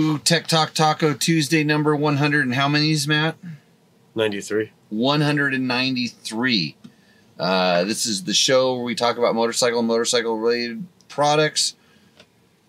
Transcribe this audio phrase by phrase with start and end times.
[0.00, 3.36] Ooh, Tech Talk Taco Tuesday number 100 and how many is Matt?
[4.14, 4.72] 93.
[4.88, 6.76] 193.
[7.38, 11.74] Uh, this is the show where we talk about motorcycle and motorcycle related products.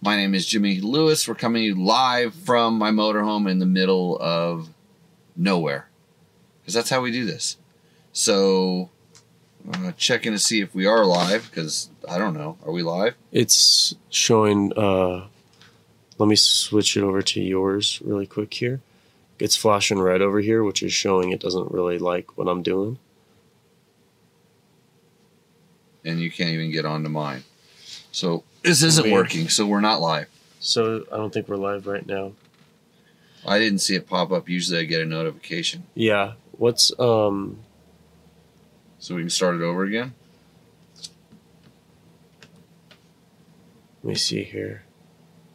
[0.01, 1.25] My name is Jimmy Lewis.
[1.25, 4.67] We're coming to you live from my motorhome in the middle of
[5.37, 5.87] nowhere
[6.59, 7.55] because that's how we do this.
[8.11, 8.89] So,
[9.73, 12.57] uh, checking to see if we are live because I don't know.
[12.65, 13.15] Are we live?
[13.31, 14.73] It's showing.
[14.73, 15.27] Uh,
[16.17, 18.81] let me switch it over to yours really quick here.
[19.39, 22.99] It's flashing red over here, which is showing it doesn't really like what I'm doing.
[26.05, 27.43] And you can't even get onto mine.
[28.11, 29.13] So, this isn't Weird.
[29.15, 29.49] working.
[29.49, 30.27] So, we're not live.
[30.59, 32.33] So I don't think we're live right now.
[33.45, 34.47] I didn't see it pop up.
[34.47, 35.83] Usually I get a notification.
[35.95, 36.33] Yeah.
[36.53, 37.59] What's um?
[38.99, 40.13] So, we can start it over again.
[44.03, 44.83] Let me see here.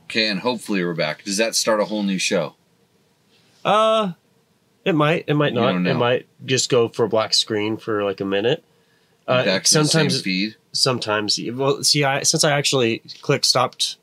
[0.08, 1.22] Okay, and hopefully we're back.
[1.24, 2.54] Does that start a whole new show?
[3.64, 4.12] Uh,
[4.84, 5.24] it might.
[5.28, 5.74] It might not.
[5.86, 8.64] It might just go for a black screen for like a minute.
[9.27, 10.56] Uh, back to the sometimes same feed.
[10.72, 13.98] sometimes well see i since i actually clicked stopped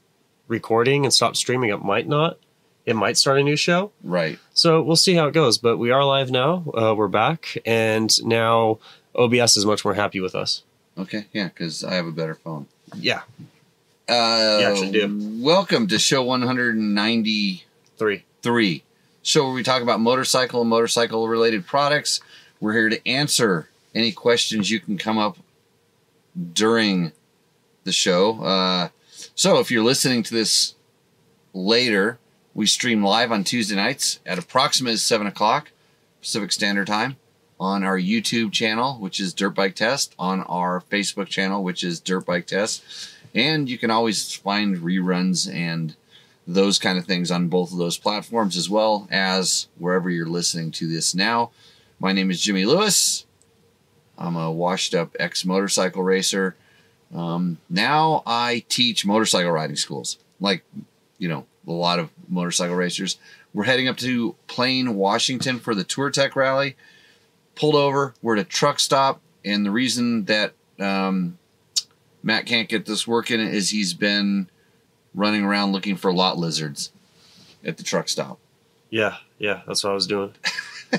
[0.47, 2.37] recording and stopped streaming it might not
[2.85, 4.37] it might start a new show Right.
[4.53, 8.15] so we'll see how it goes but we are live now uh, we're back and
[8.23, 8.77] now
[9.15, 10.61] obs is much more happy with us
[10.95, 11.25] Okay.
[11.33, 12.67] Yeah, because I have a better phone.
[12.95, 13.21] yeah
[14.07, 15.41] Uh, You actually do.
[15.43, 18.83] Welcome to show 193, three
[19.23, 22.21] show where we talk about motorcycle and motorcycle related products.
[22.59, 25.37] We're here to answer any questions you can come up
[26.53, 27.11] during
[27.83, 28.43] the show.
[28.43, 28.89] Uh,
[29.33, 30.75] so if you're listening to this
[31.53, 32.19] later,
[32.53, 35.71] we stream live on Tuesday nights at approximately 7 o'clock
[36.21, 37.15] Pacific Standard Time
[37.59, 41.99] on our YouTube channel, which is Dirt Bike Test, on our Facebook channel, which is
[41.99, 42.83] Dirt Bike Test.
[43.35, 45.95] And you can always find reruns and
[46.47, 50.71] those kind of things on both of those platforms, as well as wherever you're listening
[50.71, 51.51] to this now.
[51.99, 53.25] My name is Jimmy Lewis.
[54.17, 56.55] I'm a washed up ex motorcycle racer.
[57.13, 60.63] Um, now I teach motorcycle riding schools, like,
[61.17, 63.17] you know, a lot of motorcycle racers.
[63.53, 66.75] We're heading up to Plain, Washington for the Touratech Rally.
[67.55, 71.37] Pulled over, we're at a truck stop, and the reason that um,
[72.25, 74.49] Matt can't get this working is he's been
[75.13, 76.91] running around looking for lot lizards
[77.63, 78.37] at the truck stop.
[78.89, 80.33] yeah yeah that's what i was doing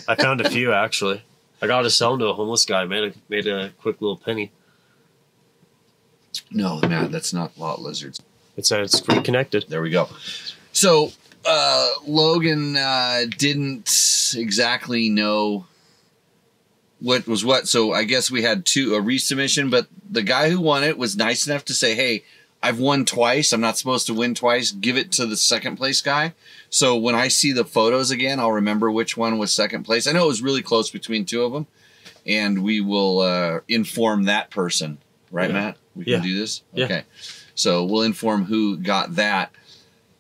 [0.09, 1.22] i found a few actually
[1.60, 4.16] i got to sell them to a homeless guy made a made a quick little
[4.16, 4.50] penny
[6.50, 8.20] No, Matt, that's not lot lizards.
[8.56, 10.09] it's uh, it's reconnected There we go.
[10.72, 11.12] So
[11.44, 15.66] uh, Logan uh, didn't exactly know
[17.01, 17.69] what was what.
[17.69, 21.17] So I guess we had two a resubmission, but the guy who won it was
[21.17, 22.25] nice enough to say, "Hey,
[22.62, 23.53] I've won twice.
[23.53, 24.71] I'm not supposed to win twice.
[24.71, 26.34] Give it to the second place guy."
[26.71, 30.07] So when I see the photos again, I'll remember which one was second place.
[30.07, 31.67] I know it was really close between two of them,
[32.27, 34.99] and we will uh, inform that person.
[35.31, 35.55] Right, Yeah.
[35.55, 35.77] Matt?
[35.95, 36.63] We can do this.
[36.75, 36.84] Yeah.
[36.87, 37.03] Okay.
[37.55, 39.51] So we'll inform who got that.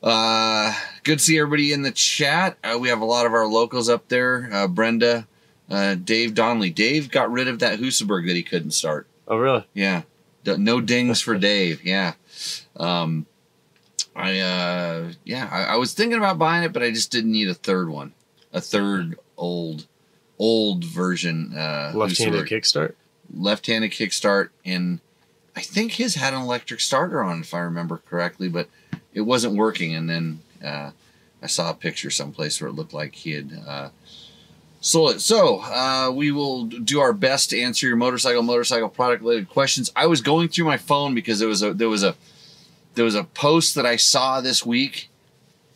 [0.02, 0.72] Uh,
[1.04, 2.56] good to see everybody in the chat.
[2.62, 4.48] Uh, we have a lot of our locals up there.
[4.52, 5.26] Uh, Brenda,
[5.70, 6.70] uh, Dave Donnelly.
[6.70, 9.06] Dave got rid of that Husaberg that he couldn't start.
[9.28, 10.02] oh really Yeah.
[10.44, 11.84] No dings for Dave.
[11.84, 12.14] Yeah.
[12.76, 13.26] Um,
[14.14, 17.48] I, uh, yeah, I, I was thinking about buying it, but I just didn't need
[17.48, 18.14] a third one.
[18.52, 19.86] A third old,
[20.38, 21.52] old version.
[21.56, 22.94] Uh, left-handed kickstart
[23.34, 25.00] left-handed kickstart and
[25.54, 28.68] I think his had an electric starter on if I remember correctly, but
[29.14, 30.90] it wasn't working and then uh,
[31.42, 33.88] I saw a picture someplace where it looked like he had uh,
[34.86, 39.90] So uh, we will do our best to answer your motorcycle motorcycle product related questions.
[39.96, 42.14] I was going through my phone because there was a there was a
[42.94, 45.10] there was a post that I saw this week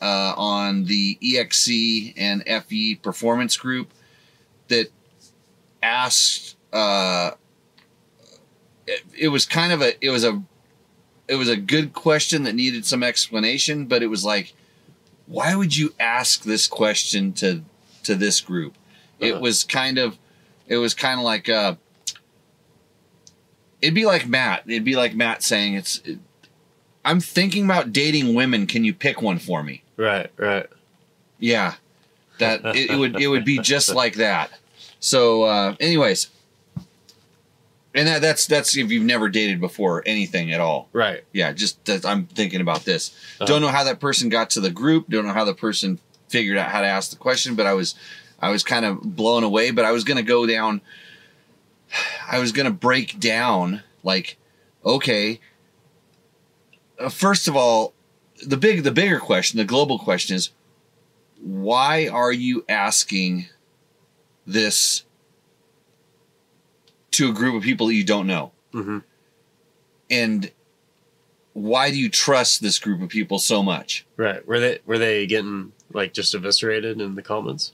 [0.00, 3.90] uh, on the EXC and FE performance group
[4.68, 4.92] that
[5.82, 7.32] asked uh,
[8.86, 10.40] it, it was kind of a it was a
[11.26, 14.52] it was a good question that needed some explanation but it was like
[15.26, 17.64] why would you ask this question to
[18.04, 18.76] to this group
[19.20, 19.40] it Uh-huh.
[19.40, 20.18] was kind of
[20.66, 21.74] it was kind of like uh
[23.82, 24.62] it'd be like matt.
[24.66, 26.18] It'd be like matt saying it's it,
[27.04, 28.66] i'm thinking about dating women.
[28.66, 29.82] Can you pick one for me?
[29.96, 30.66] Right right.
[31.38, 31.74] Yeah.
[32.38, 34.50] That it, it would it would be just like that.
[35.00, 36.28] So uh anyways.
[37.92, 40.88] And that, that's that's if you've never dated before anything at all.
[40.92, 41.24] Right.
[41.32, 43.10] Yeah just that i'm thinking about this.
[43.40, 43.46] Uh-huh.
[43.46, 45.08] don't know how that person got to the group.
[45.08, 47.96] Don't know how the person figured out how to ask the question but i was
[48.40, 50.80] i was kind of blown away but i was gonna go down
[52.30, 54.36] i was gonna break down like
[54.84, 55.40] okay
[56.98, 57.92] uh, first of all
[58.46, 60.50] the big the bigger question the global question is
[61.42, 63.46] why are you asking
[64.46, 65.04] this
[67.12, 68.52] to a group of people that you don't know?
[68.72, 68.98] hmm
[70.10, 70.50] And
[71.52, 74.06] why do you trust this group of people so much?
[74.16, 74.46] Right.
[74.46, 77.72] Were they were they getting like just eviscerated in the comments?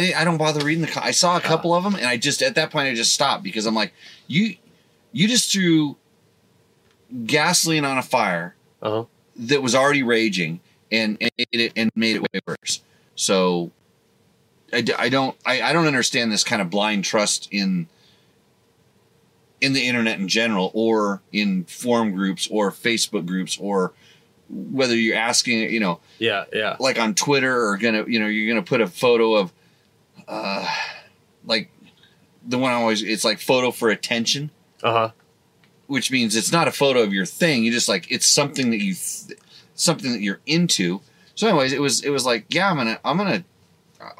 [0.00, 1.04] I, I don't bother reading the.
[1.04, 3.42] I saw a couple of them, and I just at that point I just stopped
[3.44, 3.92] because I'm like,
[4.26, 4.56] you,
[5.12, 5.96] you just threw
[7.26, 9.04] gasoline on a fire Uh huh.
[9.36, 10.60] that was already raging,
[10.90, 12.82] and and made it and made it way worse.
[13.16, 13.70] So,
[14.72, 17.86] I, I don't I, I don't understand this kind of blind trust in
[19.60, 23.92] in the internet in general, or in forum groups, or Facebook groups, or
[24.50, 26.44] whether you're asking, you know, Yeah.
[26.52, 26.76] Yeah.
[26.78, 29.52] like on Twitter or gonna you know you're gonna put a photo of
[30.28, 30.66] uh
[31.44, 31.70] like
[32.46, 34.50] the one I always it's like photo for attention,
[34.82, 35.10] Uh huh.
[35.86, 37.64] which means it's not a photo of your thing.
[37.64, 39.38] You just like it's something that you th-
[39.74, 41.00] something that you're into.
[41.34, 43.44] So anyways, it was it was like yeah I'm gonna I'm gonna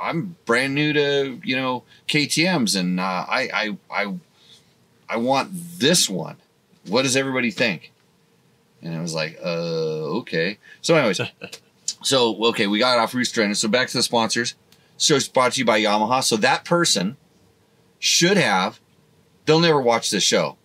[0.00, 4.14] I'm brand new to you know KTM's and uh, I I I
[5.08, 6.36] I want this one.
[6.88, 7.92] What does everybody think?
[8.82, 10.58] And I was like, uh, okay.
[10.82, 11.20] So, anyways,
[12.02, 13.54] so okay, we got off Roost or Endo.
[13.54, 14.54] So back to the sponsors.
[14.98, 16.22] Show's brought to you by Yamaha.
[16.22, 17.16] So that person
[17.98, 18.80] should have.
[19.46, 20.56] They'll never watch this show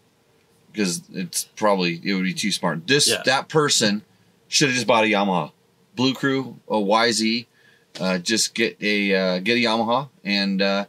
[0.71, 2.87] because it's probably it would be too smart.
[2.87, 3.21] This Yeah.
[3.25, 4.03] that person
[4.47, 5.51] should have just bought a Yamaha,
[5.95, 7.45] Blue Crew, a YZ.
[7.99, 10.85] Uh, just get a uh, get a Yamaha, and uh,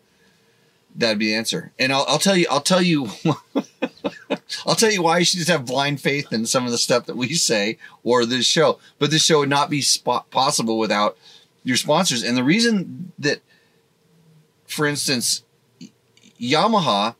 [0.94, 1.72] that'd be the answer.
[1.78, 3.08] And I'll, I'll tell you, I'll tell you,
[4.66, 7.06] I'll tell you why you should just have blind faith in some of the stuff
[7.06, 8.78] that we say or this show.
[8.98, 11.16] But this show would not be spot possible without
[11.62, 12.22] your sponsors.
[12.22, 13.40] And the reason that,
[14.66, 15.44] for instance,
[16.40, 17.14] Yamaha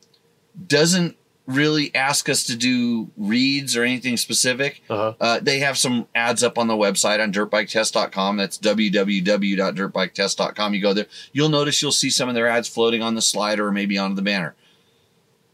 [0.67, 1.15] doesn't
[1.45, 4.81] really ask us to do reads or anything specific.
[4.89, 5.13] Uh huh.
[5.19, 8.37] Uh, they have some ads up on the website on dirtbiketest.com.
[8.37, 10.73] That's www.dirtbiketest.com.
[10.73, 13.67] You go there, you'll notice you'll see some of their ads floating on the slider
[13.67, 14.55] or maybe on the banner.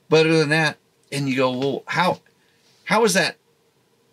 [0.09, 0.77] But other than that,
[1.11, 2.19] and you go, well, how
[2.85, 3.35] how is that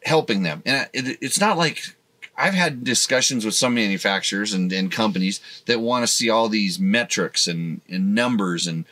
[0.05, 0.63] helping them?
[0.67, 1.94] And it, it's not like
[2.37, 6.79] I've had discussions with some manufacturers and, and companies that want to see all these
[6.81, 8.85] metrics and, and numbers and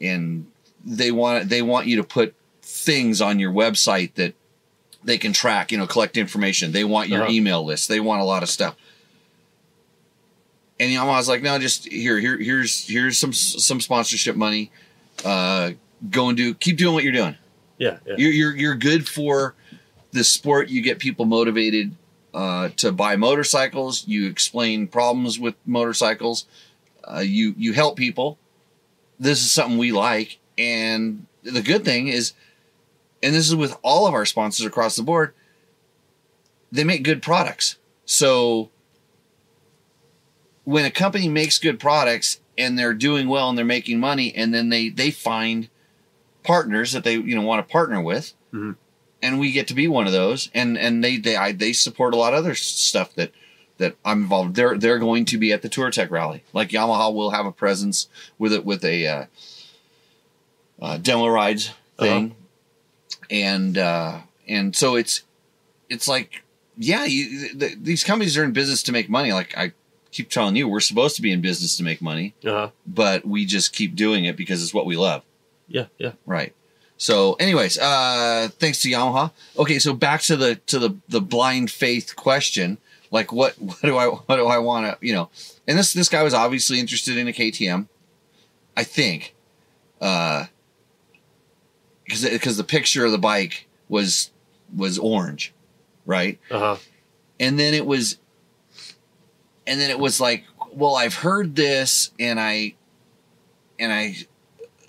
[0.00, 0.46] and
[0.84, 4.34] they want they want you to put things on your website that
[5.02, 6.72] they can track, you know, collect information.
[6.72, 7.32] They want your Uh-huh.
[7.32, 7.88] email list.
[7.88, 8.76] They want a lot of stuff.
[10.78, 14.70] And Yamaha's like, no, just here, here, here's here's some some sponsorship money.
[15.24, 15.72] Uh,
[16.10, 17.36] go and do keep doing what you're doing.
[17.78, 17.98] Yeah.
[18.06, 18.14] Yeah.
[18.16, 19.54] You're you're you're good for
[20.12, 20.68] the sport.
[20.70, 21.94] You get people motivated
[22.34, 24.06] uh, to buy motorcycles.
[24.06, 26.46] You explain problems with motorcycles.
[27.04, 28.38] Uh, you you help people.
[29.18, 32.32] This is something we like, and the good thing is,
[33.22, 35.34] and this is with all of our sponsors across the board.
[36.72, 37.76] They make good products.
[38.04, 38.70] So
[40.64, 44.54] when a company makes good products and they're doing well and they're making money, and
[44.54, 45.68] then they they find
[46.44, 48.76] partners that they you know want to partner with, Mhm.
[49.22, 52.14] And we get to be one of those, and and they they I, they support
[52.14, 53.32] a lot of other stuff that
[53.78, 54.54] that I'm involved.
[54.56, 56.42] They're they're going to be at the Touratech rally.
[56.54, 58.08] Like Yamaha will have a presence
[58.38, 59.24] with it with a uh,
[60.80, 62.34] uh, demo rides thing,
[63.30, 65.22] and uh, and so it's
[65.88, 66.42] it's like
[66.78, 69.32] yeah, you, th these companies are in business to make money.
[69.32, 69.72] Like I
[70.12, 72.70] keep telling you, we're supposed to be in business to make money, Uh huh.
[72.86, 75.22] but we just keep doing it because it's what we love.
[75.68, 75.86] Yeah.
[75.98, 76.12] Yeah.
[76.26, 76.54] Right.
[77.00, 79.30] So, anyways, uh, thanks to Yamaha.
[79.56, 82.76] Okay, so back to the to the the blind faith question.
[83.10, 85.30] Like, what what do I what do I want to you know?
[85.66, 87.88] And this this guy was obviously interested in a KTM.
[88.76, 89.34] I think,
[89.98, 90.48] because
[92.04, 94.30] because the picture of the bike was
[94.76, 95.54] was orange,
[96.04, 96.38] right?
[96.50, 96.76] Uh huh.
[97.40, 98.18] and then it was
[99.66, 102.74] and then it was like well i've heard this and i
[103.78, 104.14] and i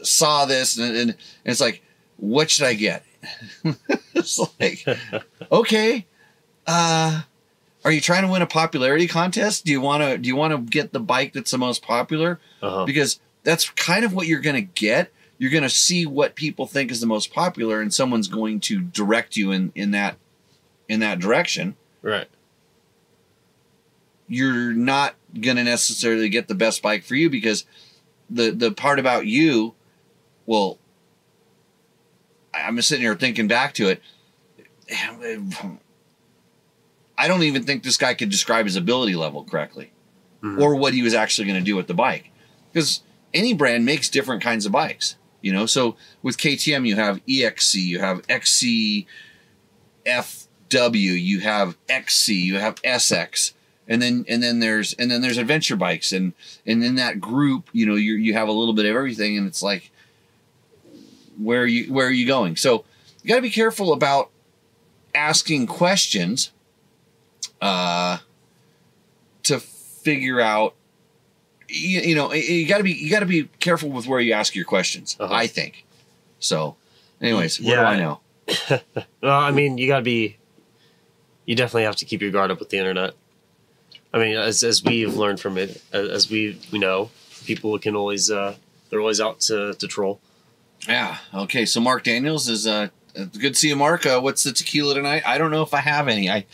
[0.03, 1.15] saw this and, and
[1.45, 1.81] it's like
[2.21, 3.03] what should i get?
[4.15, 4.85] It's like
[5.51, 6.05] okay
[6.67, 7.21] uh
[7.83, 9.65] are you trying to win a popularity contest?
[9.65, 12.39] Do you want to do you want to get the bike that's the most popular?
[12.61, 12.85] Uh huh.
[12.85, 15.11] because that's kind of what you're going to get.
[15.39, 18.79] You're going to see what people think is the most popular and someone's going to
[18.81, 20.17] direct you in in that
[20.87, 21.75] in that direction.
[22.03, 22.27] Right.
[24.27, 27.65] you're not going to necessarily get the best bike for you because
[28.29, 29.73] the the part about you
[30.45, 30.77] well
[32.53, 34.01] i'm just sitting here thinking back to it.
[37.17, 39.91] I don't even think this guy could describe his ability level correctly
[40.43, 40.59] Mhm.
[40.59, 42.29] or what he was actually going to do with the bike.
[42.73, 43.01] Because
[43.33, 45.65] any brand makes different kinds of bikes you know?
[45.65, 49.05] So with ktm you have exc you have xc
[50.05, 53.53] fw you have xc you have sx
[53.87, 56.11] and then and then there's and then there's adventure bikes.
[56.11, 56.33] And
[56.65, 59.47] and in that group you know you you have a little bit of everything and
[59.47, 59.91] it's like
[61.37, 62.83] where are you where are you going so
[63.23, 64.29] you got to be careful about
[65.15, 66.51] asking questions
[67.61, 68.17] uh
[69.43, 70.75] to figure out
[71.69, 74.33] you, you know you got to be you got to be careful with where you
[74.33, 75.33] ask your questions Uh-huh.
[75.33, 75.85] i think
[76.39, 76.75] so
[77.21, 77.87] anyways what do Yeah.
[77.87, 78.19] i know
[79.21, 80.35] Well, I mean, you gotta be.
[81.45, 83.13] You definitely have to keep your guard up with the internet.
[84.13, 87.11] I mean, as as we've learned from it, as as we we know,
[87.45, 88.55] people can always uh,
[88.89, 90.19] they're always out to, to troll.
[90.87, 91.17] Yeah.
[91.33, 91.65] Okay.
[91.65, 94.05] So Mark Daniels is uh, good to see you, Mark.
[94.05, 95.23] Uh, what's the tequila tonight?
[95.25, 96.29] I don't know if I have any.
[96.29, 96.45] I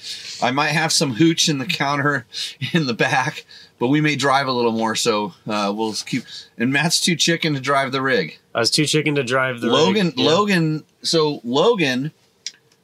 [0.42, 2.26] I might have some hooch in the counter
[2.74, 3.46] in the back,
[3.80, 4.96] but we may drive a little more.
[4.96, 6.24] So uh, we'll keep.
[6.58, 8.38] And Matt's too chicken to drive the rig.
[8.54, 10.08] I was too chicken to drive the Logan.
[10.08, 10.18] rig.
[10.20, 10.30] Yeah.
[10.30, 10.84] Logan.
[11.04, 12.12] So Logan.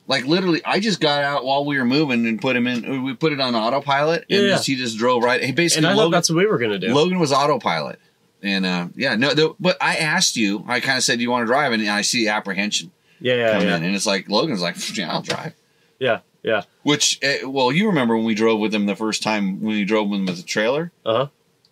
[0.05, 3.03] Like literally, I just got out while we were moving and put him in.
[3.05, 5.41] We put it on autopilot, and Yeah, just, he just drove right.
[5.41, 5.85] He basically.
[5.85, 6.93] and I thought Logan, that's what we were gonna do.
[6.93, 7.99] Logan was autopilot,
[8.43, 9.33] and uh, yeah, no.
[9.33, 10.63] The, but I asked you.
[10.67, 13.59] I kind of said, "Do you want to drive?" And I see apprehension yeah, yeah,
[13.61, 15.53] yeah, and it's like Logan's like, "Yeah, I'll drive."
[15.99, 16.63] yeah, yeah.
[16.83, 19.85] Which, uh, well, you remember when we drove with him the first time when we
[19.85, 21.27] drove with him with the trailer, Uh huh.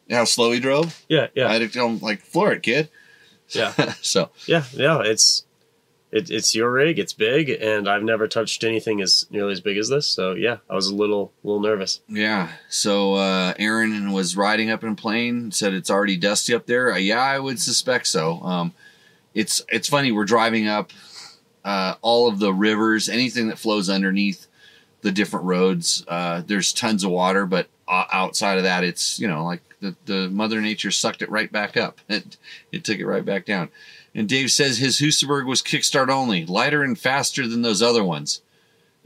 [0.10, 1.04] how slow he drove.
[1.10, 1.48] Yeah, yeah.
[1.50, 2.90] I had to tell him like, "Floor it, kid."
[3.50, 5.02] yeah, so yeah, yeah.
[5.04, 5.44] It's
[6.12, 7.00] it, it's your rig.
[7.00, 10.08] It's big, and I've never touched anything as nearly as big as this.
[10.08, 12.02] So yeah, I was a little little nervous.
[12.08, 15.52] yeah, so uh, Aaron was riding up in a plane.
[15.52, 16.94] Said it's already dusty up there.
[16.94, 18.42] Uh, yeah, I would suspect so.
[18.42, 18.74] Um,
[19.34, 20.12] it's it's funny.
[20.12, 20.92] We're driving up
[21.64, 24.48] uh, all of the rivers, anything that flows underneath
[25.02, 26.04] the different roads.
[26.08, 29.96] Uh, there's tons of water, but uh, outside of that, it's you know like the,
[30.06, 32.00] the Mother Nature sucked it right back up.
[32.10, 32.38] It
[32.72, 33.70] it took it right back down.
[34.14, 38.42] And Dave says his Husaberg was kickstart only, lighter and faster than those other ones.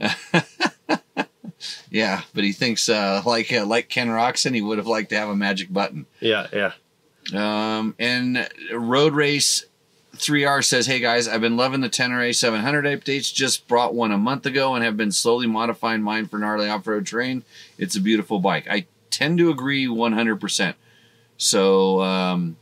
[1.90, 5.16] yeah, but he thinks uh, like uh, like Ken Roczen, he would have liked to
[5.16, 6.06] have a magic button.
[6.20, 6.72] Yeah, yeah.
[7.34, 9.64] Um, and Road Race
[10.16, 13.32] 3R says, Hey guys, I've been loving the Tenere 700 updates.
[13.32, 16.86] Just brought one a month ago and have been slowly modifying mine for gnarly off
[16.86, 17.44] road terrain.
[17.78, 18.66] It's a beautiful bike.
[18.70, 20.74] I tend to agree 100%.
[21.38, 22.56] So, um,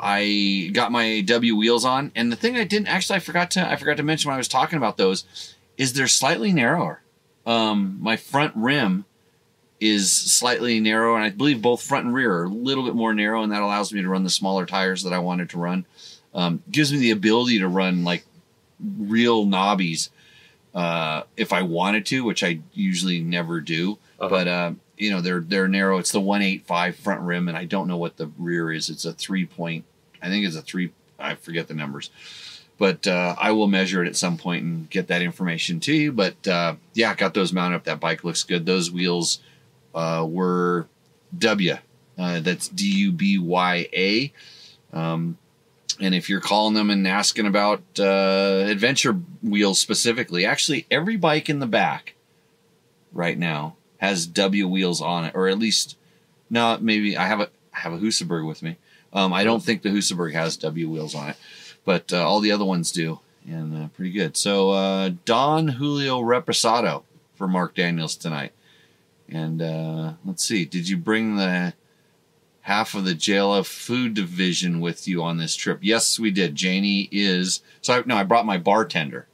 [0.00, 3.68] I got my DUBYA wheels on, and the thing I didn't actually I forgot to
[3.68, 7.02] I forgot to mention when I was talking about those is they're slightly narrower.
[7.46, 9.04] Um, my front rim
[9.80, 13.14] is slightly narrow, and I believe both front and rear are a little bit more
[13.14, 15.86] narrow, and that allows me to run the smaller tires that I wanted to run.
[16.34, 18.24] Um, gives me the ability to run like
[18.98, 20.10] real knobbies
[20.74, 23.98] uh, if I wanted to, which I usually never do.
[24.20, 24.28] Uh-huh.
[24.28, 25.98] But uh, you know, they're they're narrow.
[25.98, 28.88] It's the one eight five front rim, and I don't know what the rear is.
[28.88, 29.84] It's a three point.
[30.22, 30.92] I think it's a three.
[31.18, 32.10] I forget the numbers
[32.78, 36.12] but uh, I will measure it at some point and get that information to you.
[36.12, 37.84] But uh, yeah, got those mounted up.
[37.84, 38.64] That bike looks good.
[38.64, 39.40] Those wheels
[39.94, 40.86] uh, were
[41.36, 41.80] DUBYA.
[42.16, 44.32] Uh, that's D U B Y A.
[44.92, 45.38] Um,
[46.00, 51.48] and if you're calling them and asking about uh, adventure wheels specifically, actually every bike
[51.48, 52.14] in the back
[53.12, 55.96] right now has DUBYA wheels on it, or at least
[56.50, 58.76] no, maybe I have a I have a Husaberg with me.
[59.12, 61.36] Um, I don't think the Husaberg has W wheels on it
[61.88, 64.36] but uh, all the other ones do, and uh, pretty good.
[64.36, 68.52] So uh, Don Julio Reposado for Mark Daniels tonight,
[69.26, 71.72] and uh, let's see, did you bring the
[72.60, 75.78] half of the JLF food division with you on this trip?
[75.80, 76.54] Yes, we did.
[76.54, 77.94] Janie is so.
[77.94, 79.26] I, no, I brought my bartender.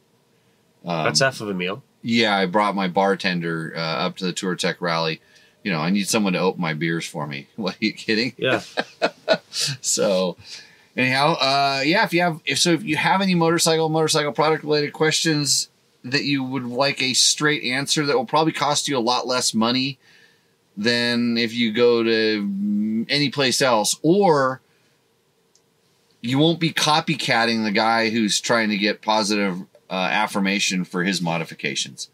[0.85, 1.83] Um, That's half of a meal.
[2.07, 5.23] Yeah, I brought my bartender uh, up to the Touratech rally.
[5.63, 7.49] You know, I need someone to open my beers for me.
[7.57, 8.35] What are you kidding?
[8.37, 8.61] Yeah,
[9.51, 10.37] So
[10.95, 14.65] anyhow, uh, yeah, if you have if so if you have any motorcycle motorcycle product
[14.65, 15.71] related questions
[16.05, 19.55] that you would like a straight answer that will probably cost you a lot less
[19.55, 19.99] money
[20.77, 24.61] than if you go to any place else or
[26.21, 29.63] you won't be copycatting the guy who's trying to get positive
[29.95, 32.11] uh, affirmation for his modifications.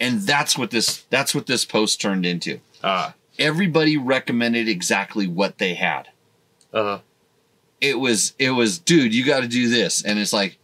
[0.00, 2.60] And that's what this that's what this post turned into.
[2.82, 6.08] Uh, everybody recommended exactly what they had.
[6.72, 6.98] Uh,
[7.80, 10.04] it was it was dude you got to do this.
[10.04, 10.58] And it's like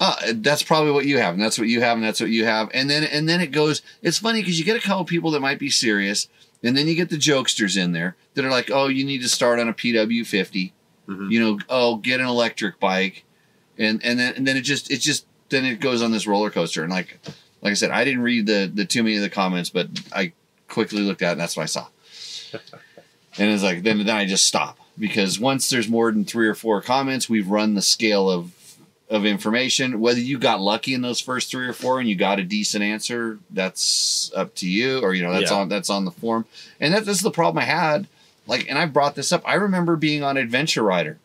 [0.00, 2.44] uh, that's probably what you have and that's what you have and that's what you
[2.44, 2.70] have.
[2.72, 5.40] And then and then it goes it's funny because you get a couple people that
[5.40, 6.28] might be serious
[6.62, 9.28] and then you get the jokesters in there that are like oh you need to
[9.28, 10.72] start on a pw50
[11.08, 11.30] Mhm.
[11.30, 13.24] you know oh get an electric bike.
[13.78, 16.50] And and then and then it just it just then it goes on this roller
[16.50, 17.18] coaster and like
[17.62, 20.32] like i said i didn't read the the too many of the comments but i
[20.68, 21.86] quickly looked at it and that's what i saw
[23.38, 26.54] and it's like then then I just stop because once there's more than three or
[26.54, 28.52] four comments, we've run the scale of
[29.10, 30.00] of information.
[30.00, 32.82] Whether you got lucky in those first three or four and you got a decent
[32.82, 35.00] answer, that's up to you.
[35.00, 35.58] Or you know, that's Yeah.
[35.58, 36.46] on that's on the form.
[36.80, 38.06] And that, that's the problem I had.
[38.46, 39.42] Like, and I brought this up.
[39.46, 41.18] I remember being on Adventure Rider,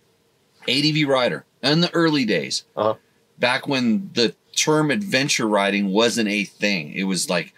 [0.67, 2.95] ADV Rider, in the early days, Uh-huh.
[3.39, 6.93] Back when the term adventure riding wasn't a thing.
[6.93, 7.53] It was like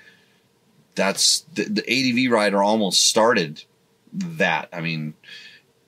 [0.96, 1.84] that's the, the
[2.25, 3.63] ADV rider almost started
[4.13, 4.70] that.
[4.72, 5.13] I mean,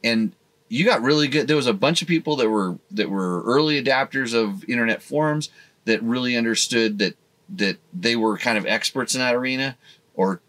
[0.03, 0.34] and
[0.70, 1.48] you got really good.
[1.48, 5.50] There was a bunch of people that were that were early adapters of internet forums
[5.86, 7.15] that really understood that
[7.56, 9.77] that they were kind of experts in that arena,
[10.13, 10.41] or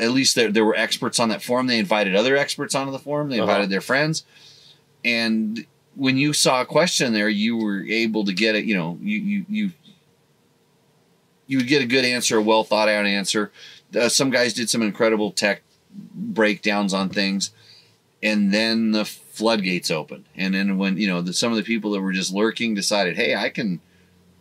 [0.00, 1.66] at least there, there were experts on that forum.
[1.66, 3.28] They invited other experts onto the forum.
[3.28, 3.50] They Uh-huh.
[3.50, 4.22] invited their friends,
[5.04, 8.64] and when you saw a question there, you were able to get it.
[8.64, 9.70] You know, you you you
[11.46, 13.50] you would get a good answer, a well thought out answer.
[13.98, 17.50] Uh, some guys did some incredible tech breakdowns on things,
[18.22, 20.24] and then the floodgates opened.
[20.36, 23.16] And then when you know the, some of the people that were just lurking decided,
[23.16, 23.80] hey, I can.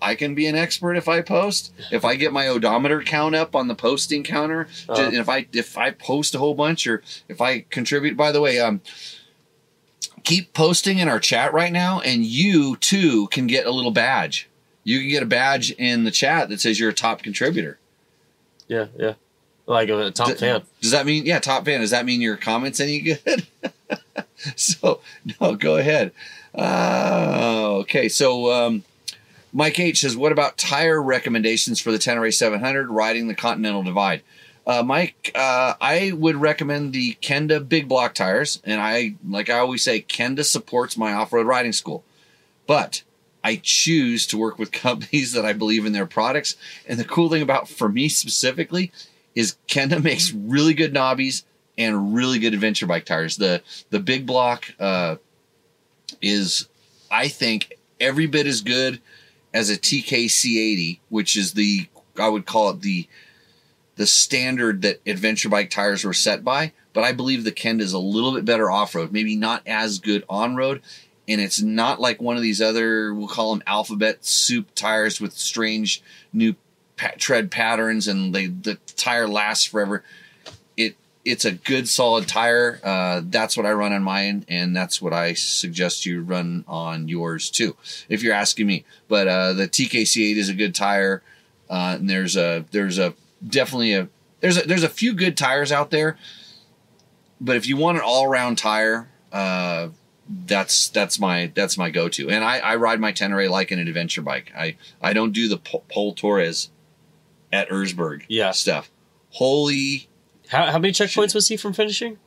[0.01, 1.71] I can be an expert if I post.
[1.89, 5.01] If I get my odometer count up on the posting counter, Uh-huh.
[5.01, 8.17] and if I if I post a whole bunch or if I contribute.
[8.17, 8.81] By the way, um,
[10.23, 14.49] keep posting in our chat right now, and you too can get a little badge.
[14.83, 17.79] You can get a badge in the chat that says you're a top contributor.
[18.67, 19.13] Yeah, yeah.
[19.65, 20.63] Like a top fan.
[20.81, 21.79] Does that mean yeah, top fan?
[21.79, 23.47] Does that mean your comments any good?
[24.55, 24.99] so
[25.39, 26.11] no, go ahead.
[26.53, 28.83] Uh, okay, so um,
[29.53, 34.21] Mike H says, "What about tire recommendations for the Tenere 700 riding the Continental Divide?"
[34.65, 39.59] Uh, Mike, uh, I would recommend the Kenda big block tires, and I like I
[39.59, 42.03] always say, Kenda supports my off-road riding school,
[42.65, 43.03] but
[43.43, 46.55] I choose to work with companies that I believe in their products.
[46.87, 48.91] And the cool thing about for me specifically
[49.35, 51.43] is Kenda makes really good knobbies
[51.77, 53.37] and really good adventure bike tires.
[53.37, 55.17] The the big block uh,
[56.21, 56.67] is,
[57.11, 59.01] I think, every bit as good
[59.53, 63.07] as a TKC80, which is the I would call it the
[63.95, 66.73] the standard that adventure bike tires were set by.
[66.93, 69.99] But I believe the Kenda is a little bit better off road, maybe not as
[69.99, 70.81] good on road.
[71.27, 75.33] And it's not like one of these other, we'll call them alphabet soup tires with
[75.33, 76.55] strange new
[77.17, 80.03] tread patterns and they, the tire lasts forever.
[80.75, 82.79] It It's a good solid tire.
[82.83, 87.07] Uh, that's what I run on mine, and that's what I suggest you run on
[87.07, 87.77] yours too,
[88.09, 88.85] if you're asking me.
[89.07, 91.23] But uh, the TKC8 is a good tire.
[91.69, 93.13] Uh, and there's a there's a
[93.47, 96.17] definitely a there's a there's a few good tires out there,
[97.41, 99.89] but if you want an all around tire, uh,
[100.45, 102.29] that's that's my that's my go to.
[102.29, 104.51] And I, I ride my Tenere like an adventure bike.
[104.57, 106.69] I I don't do the Po- Pol Tarrés
[107.51, 108.51] at Erzberg Yeah.
[108.51, 108.89] stuff.
[109.31, 110.07] Holy
[110.49, 112.17] How, how many checkpoints was he from finishing?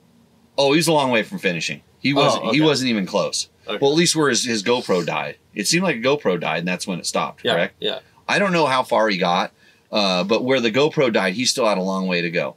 [0.59, 1.83] oh, he's a long way from finishing.
[1.99, 2.57] He wasn't Oh, okay.
[2.57, 3.51] he wasn't even close.
[3.69, 3.79] Okay.
[3.81, 5.37] Well, at least where his, his GoPro died.
[5.55, 7.43] It seemed like a GoPro died, and that's when it stopped.
[7.45, 7.75] Yeah, Correct.
[7.79, 7.99] yeah.
[8.29, 9.53] I don't know how far he got,
[9.97, 12.57] uh, but where the GoPro died, he still had a long way to go.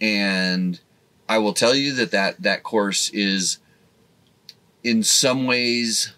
[0.00, 0.80] And
[1.28, 3.58] I will tell you that that, that course is,
[4.82, 6.14] in some ways,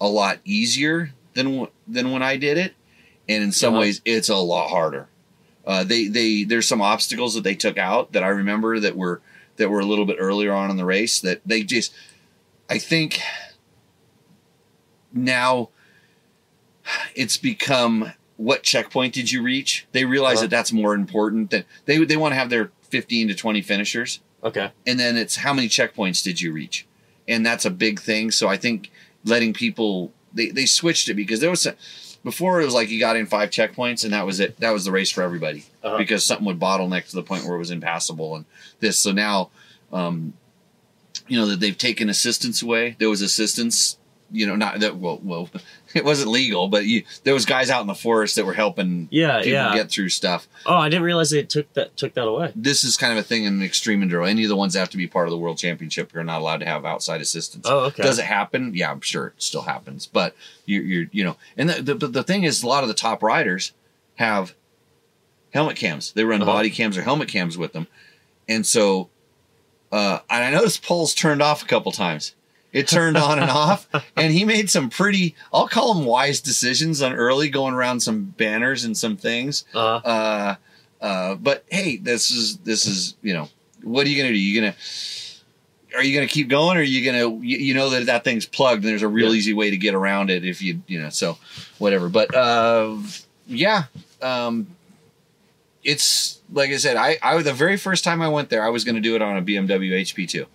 [0.00, 2.74] a lot easier than than when I did it,
[3.28, 3.80] and in some Uh-huh.
[3.80, 5.08] ways, it's a lot harder.
[5.66, 9.20] Uh, they they there's some obstacles that they took out that I remember that were
[9.56, 11.92] that were a little bit earlier on in the race that they just
[12.68, 13.20] I think
[15.12, 15.68] now
[17.14, 18.12] it's become
[18.48, 19.86] what checkpoint did you reach?
[19.92, 20.42] They realize Uh-huh.
[20.44, 24.20] that that's more important than they they want to have their 15 to 20 finishers
[24.42, 24.70] Okay.
[24.86, 26.86] and then it's how many checkpoints did you reach?
[27.28, 28.30] And that's a big thing.
[28.30, 28.90] So I think
[29.24, 31.74] letting people they, they switched it because there was a,
[32.24, 34.58] before it was like you got in five checkpoints and that was it.
[34.60, 35.98] That was the race for everybody Uh-huh.
[35.98, 38.44] because something would bottleneck to the point where it was impassable and
[38.80, 38.98] this.
[38.98, 39.50] So now,
[39.92, 40.32] um,
[41.28, 42.96] you know that they've taken assistance away.
[42.98, 43.98] There was assistance,
[44.32, 45.48] you know, not that well, well,
[45.94, 49.08] it wasn't legal, but you, there was guys out in the forest that were helping
[49.10, 49.74] Yeah, people yeah.
[49.74, 50.46] get through stuff.
[50.66, 52.52] oh, I didn't realize they took that took that away.
[52.54, 54.28] This is kind of a thing in extreme enduro.
[54.28, 56.40] Any of the ones that have to be part of the world championship, you're not
[56.40, 57.66] allowed to have outside assistance.
[57.68, 58.02] Oh, okay.
[58.02, 58.72] Does it happen?
[58.74, 60.06] Yeah, I'm sure it still happens.
[60.06, 60.34] But
[60.66, 63.22] you're, you're you know, and the, the the thing is, a lot of the top
[63.22, 63.72] riders
[64.16, 64.54] have
[65.52, 66.12] helmet cams.
[66.12, 66.50] They run Uh-huh.
[66.52, 67.86] body cams or helmet cams with them,
[68.48, 69.08] and so,
[69.90, 72.34] uh, and I noticed Pol's turned off a couple times.
[72.72, 77.02] It turned on and off, and he made some pretty, I'll call them wise decisions
[77.02, 79.64] on early going around some banners and some things.
[79.74, 80.54] Uh, Uh,
[81.00, 83.48] uh, but hey, this is this is you know,
[83.82, 84.38] what are you gonna do?
[84.38, 84.74] You gonna
[85.96, 88.46] are you gonna keep going, or are you gonna you, you know that that thing's
[88.46, 89.38] plugged and there's a real Yeah.
[89.38, 91.38] easy way to get around it if you you know so
[91.78, 92.08] whatever.
[92.08, 92.96] But uh,
[93.48, 93.84] yeah,
[94.22, 94.68] um,
[95.82, 98.84] it's like I said, I I the very first time I went there, I was
[98.84, 100.46] gonna do it on a BMW HP two,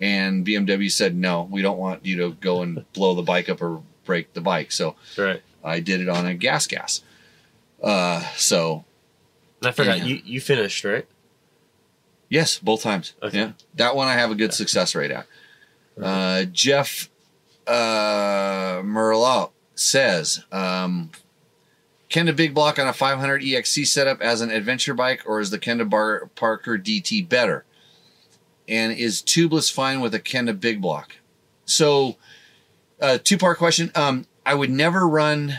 [0.00, 3.60] and BMW said no, we don't want you to go and blow the bike up
[3.62, 4.72] or break the bike.
[4.72, 5.42] So right.
[5.64, 7.02] I did it on a gas gas.
[7.82, 8.84] Uh, so
[9.64, 10.04] I forgot Yeah.
[10.04, 11.06] you you finished right.
[12.28, 13.14] yes, both times.
[13.22, 13.38] Okay.
[13.38, 15.26] Yeah, that one I have a good success rate at.
[16.00, 17.08] Uh, Jeff
[17.66, 21.10] uh, Merlot says, um,
[22.08, 25.58] Kenda Big Block on a 500 EXC setup as an adventure bike, or is the
[25.58, 27.64] Kenda Bar- Parker DT better?
[28.70, 31.16] And is tubeless fine with a Kenda Big Block?
[31.66, 32.16] So,
[33.00, 33.90] uh, two part question.
[33.94, 35.58] Um, I would never run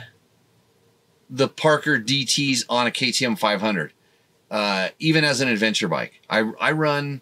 [1.29, 3.93] the Parker DTs on a KTM 500,
[4.49, 6.21] uh, even as an adventure bike.
[6.29, 7.21] I, I run,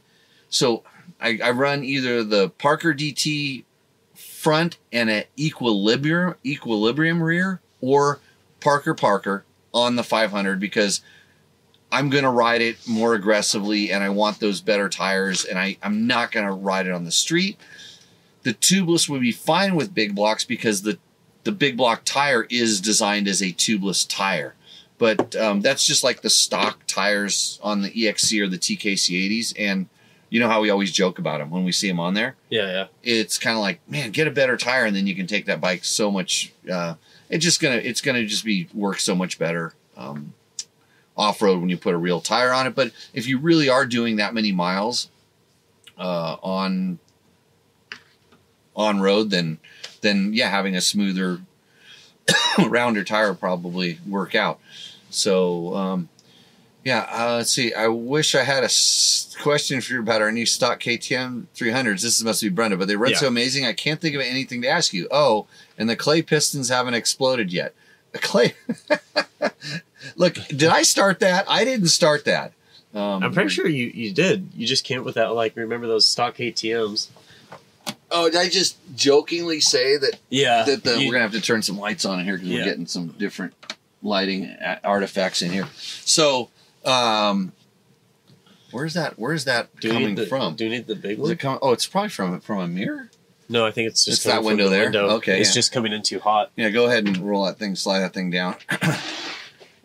[0.50, 0.84] so
[1.20, 3.64] I, I run either the Parker DT
[4.16, 8.20] front and an equilibrium equilibrium rear or
[8.60, 11.02] Parker Parker on the 500 because
[11.92, 15.78] I'm going to ride it more aggressively and I want those better tires and I,
[15.82, 17.58] I'm not going to ride it on the street.
[18.44, 21.00] The tubeless would be fine with big blocks because the,
[21.44, 24.56] the big block tire is designed as a tubeless tire.
[24.98, 29.54] But um, that's just like the stock tires on the EXC or the TKC80s.
[29.58, 29.88] And
[30.30, 32.36] you know how we always joke about them when we see them on there?
[32.50, 32.88] Yeah, yeah.
[33.04, 35.60] it's kind of like man get a better tire and then you can take that
[35.60, 36.96] bike so much uh
[37.30, 40.34] it's just gonna it's gonna just be work so much better um
[41.20, 44.16] off-road when you put a real tire on it but if you really are doing
[44.16, 45.10] that many miles
[45.98, 46.98] uh on
[48.76, 49.58] on road then
[50.02, 51.42] then yeah having a smoother
[52.68, 54.60] rounder tire probably work out
[55.10, 56.10] so um
[56.86, 57.74] yeah, uh, let's see.
[57.74, 62.02] I wish I had a s- question for you about our new stock KTM 300s.
[62.02, 63.18] This must be Brenda, but they run Yeah.
[63.18, 63.66] so amazing.
[63.66, 65.06] I can't think of anything to ask you.
[65.12, 65.46] Oh,
[65.78, 67.76] and the clay pistons haven't exploded yet.
[68.14, 68.54] The clay.
[70.16, 71.46] Look, did I start that?
[71.50, 72.54] I didn't start that.
[72.94, 74.50] Um, I'm pretty sure you you did.
[74.56, 77.10] You just came up with that like remember those stock KTM's.
[78.12, 80.64] Oh, did I just jokingly say that Yeah.
[80.64, 82.60] that the, you- we're gonna have to turn some lights on in here because Yeah.
[82.60, 83.54] we're getting some different
[84.02, 85.68] lighting artifacts in here.
[85.76, 86.50] So,
[86.86, 87.52] um,
[88.72, 89.20] where's that?
[89.20, 90.56] Where's that do coming the, from?
[90.56, 91.32] Do you need the big Is one?
[91.32, 91.60] it coming?
[91.62, 93.12] Oh, it's probably from from a mirror.
[93.48, 94.84] No, I think it's just It's that from window the there?
[94.86, 95.10] window.
[95.18, 95.54] Okay, It's yeah.
[95.56, 96.52] just coming in too hot.
[96.56, 98.56] Yeah, go ahead and roll that thing, slide that thing down.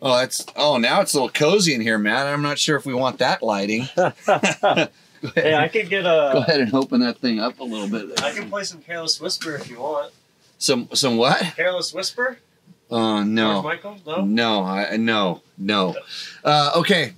[0.01, 2.27] oh, that's oh now it's a little cozy in here, Matt.
[2.27, 3.87] I'm not sure if we want that lighting.
[3.95, 4.87] go,
[5.35, 6.31] hey, I could get a.
[6.33, 8.21] go ahead and open that thing up a little bit.
[8.23, 10.11] I can play some Careless Whisper if you want.
[10.57, 11.41] Some some what?
[11.55, 12.37] Careless Whisper.
[12.89, 13.61] Oh no.
[13.61, 13.97] George Michael.
[14.05, 14.25] No.
[14.25, 15.95] No, I no, no.
[16.43, 17.13] Uh, okay,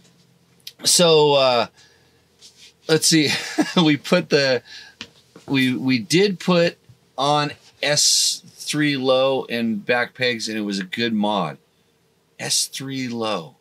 [0.84, 1.68] so uh,
[2.88, 3.30] let's see.
[3.84, 4.64] we put the
[5.48, 6.78] we we did put
[7.18, 11.58] on S three low and back pegs, and it was a good mod.
[12.40, 13.56] S three low.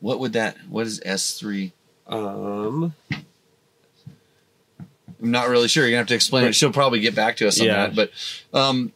[0.00, 0.56] What would that?
[0.68, 1.72] What is S three?
[2.06, 2.94] Um.
[3.10, 3.24] I'm
[5.30, 5.84] not really sure.
[5.84, 6.54] You're gonna have to explain it.
[6.54, 7.86] She'll probably get back to us on Yeah.
[7.86, 7.94] that.
[7.94, 8.10] But
[8.52, 8.92] um,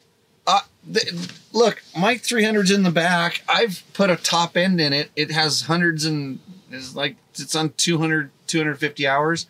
[0.47, 0.61] uh,
[0.93, 1.13] th-
[1.53, 3.43] look, Mike 300's in the back.
[3.49, 5.11] I've put a top end in it.
[5.15, 6.41] It has hundreds and
[6.73, 9.47] is like it's on 200 250 hours.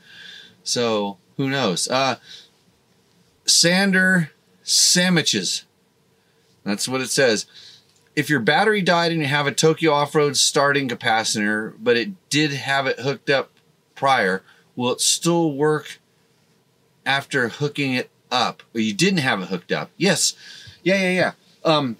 [0.65, 1.89] So who knows?
[1.89, 2.17] Uh,
[3.47, 4.31] Sander
[4.63, 5.65] sandwiches.
[6.65, 7.47] That's what it says.
[8.17, 12.51] If your battery died and you have a Tokyo off-road starting capacitor, but it did
[12.53, 13.51] have it hooked up
[13.95, 14.43] prior,
[14.75, 16.01] will it still work
[17.05, 18.63] after hooking it up?
[18.75, 19.91] Or you didn't have it hooked up?
[19.99, 20.35] Yes.
[20.83, 21.33] Yeah, yeah, yeah.
[21.63, 21.97] Um,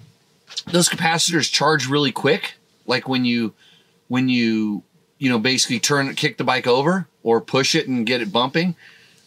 [0.65, 2.55] those capacitors charge really quick.
[2.87, 3.53] Like when you,
[4.07, 4.81] when you,
[5.19, 8.75] you know, basically turn, kick the bike over or push it and get it bumping.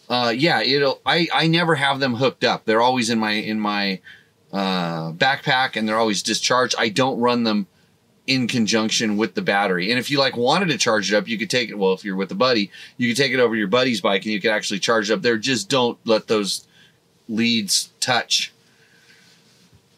[0.09, 0.99] Uh, yeah, it'll.
[1.05, 2.65] I I never have them hooked up.
[2.65, 4.01] They're always in my in my
[4.53, 6.75] uh, backpack and they're always discharged.
[6.77, 7.67] I don't run them
[8.27, 9.89] in conjunction with the battery.
[9.89, 11.77] And if you like wanted to charge it up, you could take it.
[11.77, 14.23] Well, if you're with a buddy, you could take it over to your buddy's bike
[14.23, 15.37] and you could actually charge it up there.
[15.37, 16.67] Just don't let those
[17.27, 18.53] leads touch.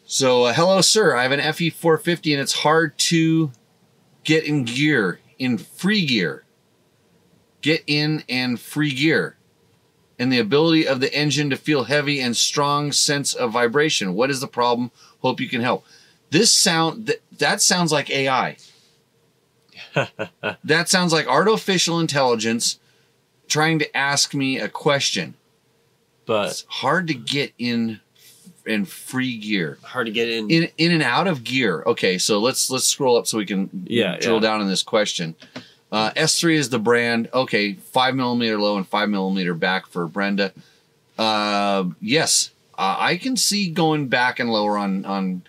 [0.06, 1.16] So, uh, hello, sir.
[1.16, 3.50] I have an FE 450 and it's hard to
[4.22, 6.44] get in gear, in free gear.
[7.62, 9.36] Get in and free gear.
[10.18, 14.14] And the ability of the engine to feel heavy and strong sense of vibration.
[14.14, 14.90] What is the problem?
[15.20, 15.84] Hope you can help.
[16.30, 18.56] This sound th- that sounds like AI.
[20.64, 22.78] that sounds like artificial intelligence
[23.48, 25.34] trying to ask me a question.
[26.26, 28.00] But It's hard to get in
[28.66, 29.78] in free gear.
[29.82, 30.50] hard to get in.
[30.50, 31.82] In in and out of gear.
[31.86, 34.40] Okay, so let's let's scroll up so we can Yeah, drill yeah.
[34.40, 35.34] down in this question.
[35.94, 37.28] Uh, S3 is the brand.
[37.32, 40.52] Okay, five millimeter low and five millimeter back for Brenda.
[41.16, 45.42] Uh, yes, uh, I can see going back and lower on on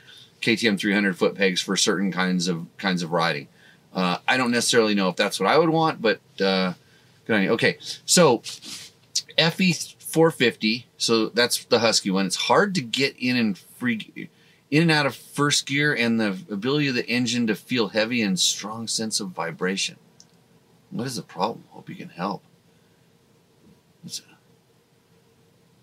[0.43, 3.47] KTM 300 foot pegs for certain kinds of kinds of riding.
[3.91, 6.73] Uh, I don't necessarily know if that's what I would want, but uh,
[7.25, 7.49] good on you.
[7.53, 8.43] Okay, so
[9.39, 10.85] FE 450.
[10.97, 12.27] So that's the Husky one.
[12.27, 14.29] It's hard to get in and free
[14.69, 18.21] in and out of first gear and the ability of the engine to feel heavy
[18.21, 19.97] and strong sense of vibration.
[20.91, 21.65] What is the problem?
[21.69, 22.41] Hope you can help.
[24.05, 24.21] It's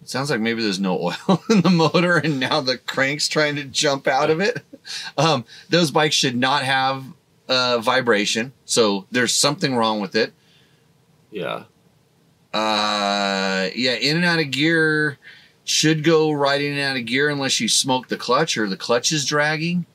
[0.03, 0.99] it sounds like maybe there's no
[1.31, 4.62] oil in the motor and now the crank's trying to jump out of it.
[5.17, 7.05] Um, those bikes should not have
[7.49, 10.33] uh, vibration, so there's something wrong with it.
[11.31, 11.65] Yeah.
[12.53, 15.19] Uh, yeah, in and out of gear
[15.65, 18.77] should go right in and out of gear unless you smoke the clutch or the
[18.77, 19.87] clutch is dragging,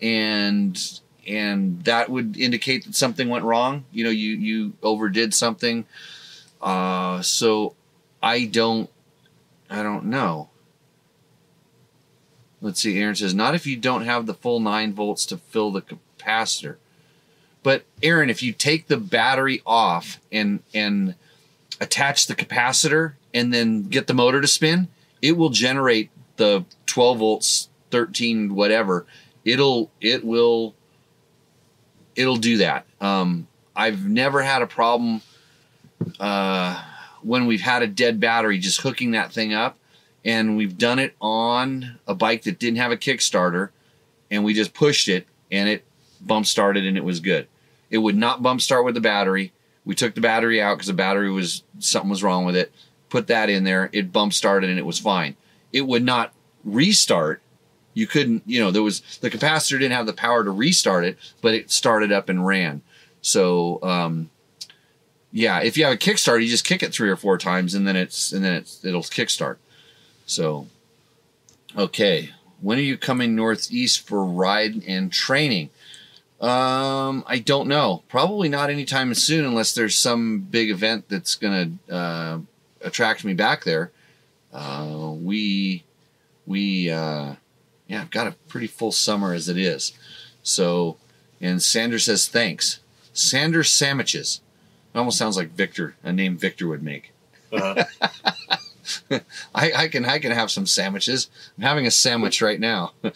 [0.00, 3.84] and and that would indicate that something went wrong.
[3.92, 5.86] You know, you you overdid something.
[6.60, 7.74] Uh, so
[8.22, 8.90] I don't
[9.70, 10.50] I don't know.
[12.60, 12.98] Let's see.
[13.00, 16.76] Aaron says not if you don't have the full nine volts to fill the capacitor.
[17.62, 21.14] But Aaron, if you take the battery off and and
[21.80, 24.88] attach the capacitor and then get the motor to spin,
[25.20, 29.06] it will generate the 12 volts, 13 whatever.
[29.44, 30.74] It'll it will
[32.16, 32.86] it'll do that.
[33.00, 35.22] Um, I've never had a problem
[36.20, 36.82] uh,
[37.22, 39.78] when we've had a dead battery just hooking that thing up,
[40.24, 43.70] and we've done it on a bike that didn't have a Kickstarter,
[44.30, 45.84] and we just pushed it and it
[46.20, 47.46] bump started and it was good.
[47.90, 49.52] It would not bump start with the battery.
[49.84, 52.72] We took the battery out because the battery was something was wrong with it.
[53.10, 53.90] Put that in there.
[53.92, 55.36] It bump started and it was fine.
[55.72, 56.32] It would not
[56.64, 57.41] restart.
[57.94, 61.18] You couldn't, you know, there was the capacitor didn't have the power to restart it,
[61.40, 62.82] but it started up and ran.
[63.20, 64.30] So, um,
[65.30, 67.86] yeah, if you have a kickstart, you just kick it three or four times and
[67.86, 69.56] then it's and then it's it'll kickstart.
[70.26, 70.66] So,
[71.76, 75.70] okay, when are you coming northeast for ride and training?
[76.40, 78.02] Um, I don't know.
[78.08, 82.38] Probably not anytime soon, unless there's some big event that's gonna uh,
[82.80, 83.92] attract me back there.
[84.52, 85.84] Uh, we
[86.46, 87.34] we uh,
[87.92, 89.92] yeah, I've got a pretty full summer as it is.
[90.42, 90.96] So,
[91.42, 92.80] and Sanders says thanks.
[93.12, 94.40] Sanders sandwiches.
[94.94, 97.12] It almost sounds like Victor, a name Victor would make.
[97.52, 97.84] Uh,
[99.54, 101.28] I, I can I can have some sandwiches.
[101.58, 102.92] I'm having a sandwich right now.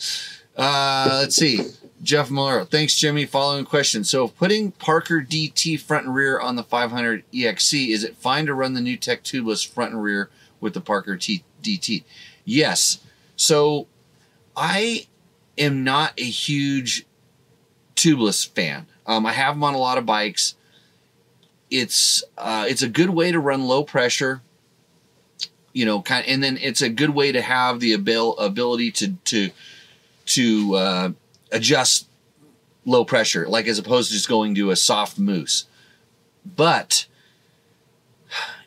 [0.59, 1.61] Uh, let's see.
[2.03, 2.65] Jeff Muller.
[2.65, 3.27] Thanks, Jimmy.
[3.27, 4.05] Following question.
[4.05, 8.55] So, putting Parker DT front and rear on the 500 EXC, is it fine to
[8.55, 12.05] run the Nuetech Tubliss front and rear with the Parker T- DT?
[12.47, 13.01] Yes.
[13.37, 13.87] So,
[14.57, 15.07] I
[15.59, 17.07] am not a huge
[17.95, 18.87] tubeless fan.
[19.07, 20.55] Um, I have them on a lot of bikes.
[21.71, 24.43] It's uh, it's a good way to run low pressure
[25.77, 28.91] you know, kind of, and then it's a good way to have the abil- ability
[28.93, 29.51] to to
[30.25, 31.11] to uh,
[31.53, 32.09] adjust
[32.87, 35.67] low pressure, like as opposed to just going to a soft mousse.
[36.47, 37.05] But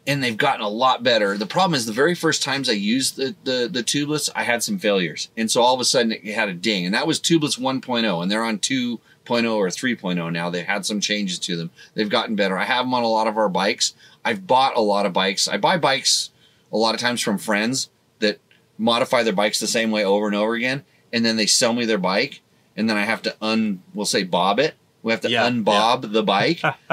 [0.09, 1.37] and they've gotten a lot better.
[1.37, 4.63] The problem is the very first times I used the, the the tubeless, I had
[4.63, 7.19] some failures, and so all of a sudden it had a ding, and that was
[7.19, 10.49] tubeless 1.0, and they're on 2.0 or 3.0 now.
[10.49, 11.69] They've had some changes to them.
[11.93, 12.57] They've gotten better.
[12.57, 13.93] I have them on a lot of our bikes.
[14.25, 15.47] I've bought a lot of bikes.
[15.47, 16.31] I buy bikes
[16.71, 18.39] a lot of times from friends that
[18.77, 21.85] modify their bikes the same way over and over again, and then they sell me
[21.85, 22.41] their bike,
[22.75, 24.73] and then I have to un, we'll say bob it.
[25.03, 26.61] We have to Yeah, unbob the bike,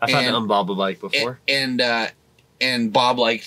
[0.00, 1.40] I've had to unbob a bike before.
[1.48, 2.08] and uh,
[2.60, 3.46] and bob like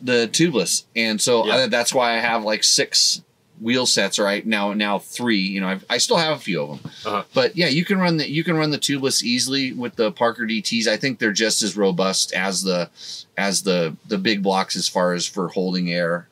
[0.00, 1.54] the tubeless, and so Yeah.
[1.56, 3.22] I, that's why I have like six
[3.60, 4.72] wheel sets right now.
[4.72, 7.24] Now three, you know, I've, I still have a few of them, Uh-huh.
[7.34, 10.44] but yeah, you can run the you can run the tubeless easily with the Parker
[10.44, 10.86] DTS.
[10.86, 12.88] I think they're just as robust as the
[13.36, 16.28] as the the big blocks as far as for holding air.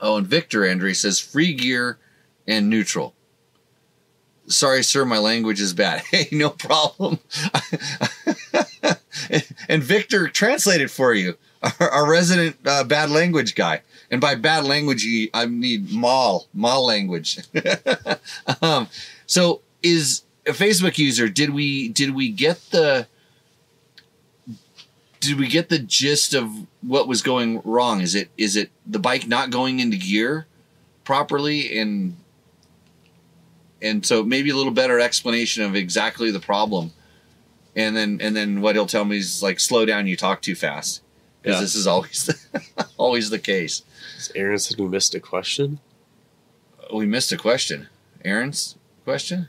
[0.00, 1.98] Oh, and Victor Andre says free gear
[2.46, 3.14] and neutral.
[4.48, 6.00] Sorry, sir, my language is bad.
[6.10, 7.18] Hey, no problem.
[9.68, 11.36] and Victor translated for you,
[11.80, 13.82] our, our resident uh, bad language guy.
[14.10, 17.38] And by bad language, I need mall, mall language.
[18.62, 18.88] um,
[19.26, 21.28] so, is a Facebook user?
[21.28, 23.06] Did we did we get the
[25.20, 26.50] did we get the gist of
[26.82, 28.00] what was going wrong?
[28.00, 30.46] Is it is it the bike not going into gear
[31.04, 32.16] properly and
[33.80, 36.92] and so maybe a little better explanation of exactly the problem
[37.74, 40.54] and then and then what he'll tell me is like slow down you talk too
[40.54, 41.02] fast.
[41.42, 41.60] Because Yeah.
[41.62, 43.82] this is always the, always the case.
[44.16, 45.80] Is Aaron said we missed a question.
[46.92, 47.88] we missed a question.
[48.24, 49.48] Aaron's question?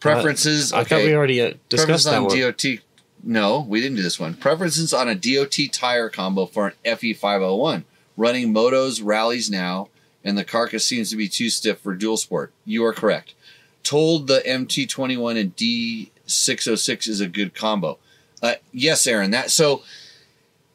[0.00, 2.38] Preferences I thought we already uh, preferences discussed that on one.
[2.38, 2.64] dot
[3.24, 4.34] no we didn't do this one.
[4.34, 7.84] Preferences on a dot tire combo for an fe 501
[8.16, 9.88] running Motoz Rallz now
[10.24, 12.52] and the carcass seems to be too stiff for dual sport.
[12.64, 13.34] You are correct
[13.88, 17.98] told the mt21 and d606 is a good combo
[18.42, 19.82] uh, yes aaron that so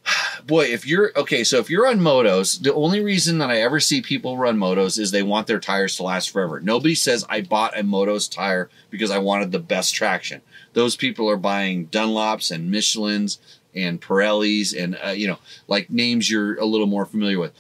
[0.46, 3.80] boy, if you're okay, so if you're on Motoz, the only reason that I ever
[3.80, 6.60] see people run Motoz is they want their tires to last forever.
[6.60, 10.42] Nobody says I bought a Motoz tire because I wanted the best traction.
[10.74, 13.40] Those people are buying Dunlops and Michelin's
[13.76, 17.54] and Pirellis and uh, you know like names you're a little more familiar with.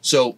[0.00, 0.36] So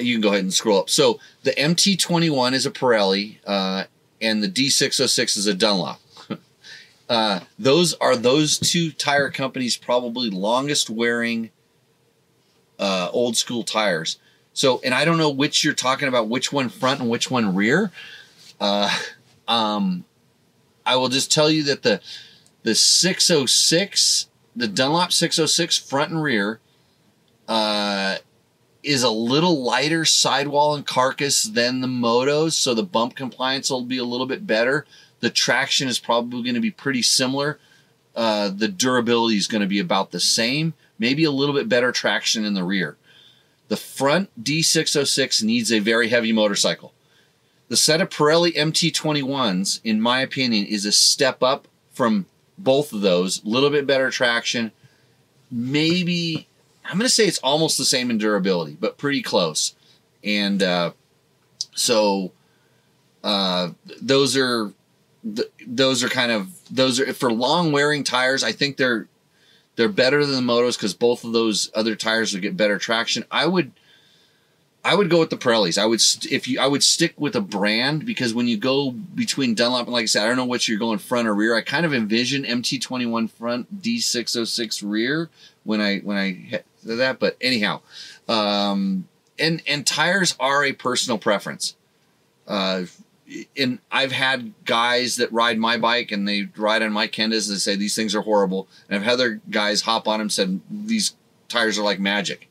[0.00, 0.90] you can go ahead and scroll up.
[0.90, 3.84] So the MT21 is a Pirelli, uh,
[4.20, 6.00] and the D606 is a Dunlop.
[7.08, 11.50] uh, those are those two tire companies probably longest wearing
[12.78, 14.18] uh, old school tires.
[14.52, 17.54] So, and I don't know which you're talking about, which one front and which one
[17.54, 17.90] rear.
[18.58, 18.90] Uh,
[19.46, 20.04] um,
[20.84, 22.00] I will just tell you that the
[22.62, 26.58] the 606, the Dunlop 606 front and rear,
[27.46, 28.16] uh,
[28.86, 33.82] is a little lighter sidewall and carcass than the Motoz, so the bump compliance will
[33.82, 34.86] be a little bit better.
[35.20, 37.58] The traction is probably going to be pretty similar.
[38.14, 41.92] Uh, the durability is going to be about the same, maybe a little bit better
[41.92, 42.96] traction in the rear.
[43.68, 46.92] The front D606 needs a very heavy motorcycle.
[47.68, 53.00] The set of Pirelli MT21s, in my opinion, is a step up from both of
[53.00, 53.42] those.
[53.42, 54.70] A little bit better traction.
[55.50, 56.46] Maybe,
[56.88, 59.74] I'm going to say it's almost the same in durability, but pretty close.
[60.22, 60.92] And uh,
[61.74, 62.32] so
[63.24, 63.70] uh,
[64.00, 64.72] those are
[65.22, 68.44] th- those are kind of those are for long wearing tires.
[68.44, 69.08] I think they're
[69.76, 73.24] they're better than the Motoz because both of those other tires will get better traction.
[73.30, 73.72] I would
[74.84, 75.78] I would go with the Pirellis.
[75.78, 78.92] I would st- if you I would stick with a brand because when you go
[78.92, 81.56] between Dunlop and like I said, I don't know which you're going front or rear.
[81.56, 85.28] I kind of envision MT21 front, D606 rear
[85.64, 86.62] when I when I
[86.94, 87.18] that.
[87.18, 87.80] But anyhow,
[88.28, 91.74] um, and and tires are a personal preference.
[92.46, 92.84] Uh,
[93.56, 97.58] and I've had guys that ride my bike and they ride on my Kendas and
[97.58, 98.68] say these things are horrible.
[98.88, 101.14] And I've had other guys hop on them and said these
[101.48, 102.48] tires are like magic.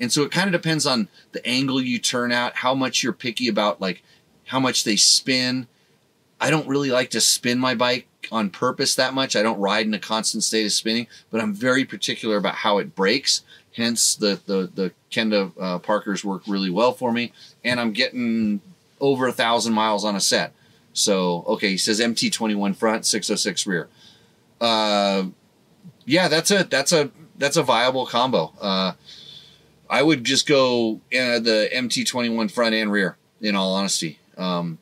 [0.00, 3.12] And so it kind of depends on the angle you turn out, how much you're
[3.12, 4.02] picky about, like
[4.46, 5.66] how much they spin.
[6.40, 9.36] I don't really like to spin my bike on purpose that much.
[9.36, 12.78] I don't ride in a constant state of spinning, but I'm very particular about how
[12.78, 13.42] it breaks.
[13.74, 17.32] Hence, the the the Kenda uh, Parkers work really well for me,
[17.64, 18.60] and I'm getting
[19.00, 20.52] over a thousand miles on a set.
[20.92, 23.88] So okay, he says MT21 front, 606 rear.
[24.60, 25.26] Uh,
[26.04, 28.52] yeah, that's a that's a that's a viable combo.
[28.60, 28.92] Uh,
[29.88, 33.16] I would just go uh, the MT21 front and rear.
[33.40, 34.78] In all honesty, um,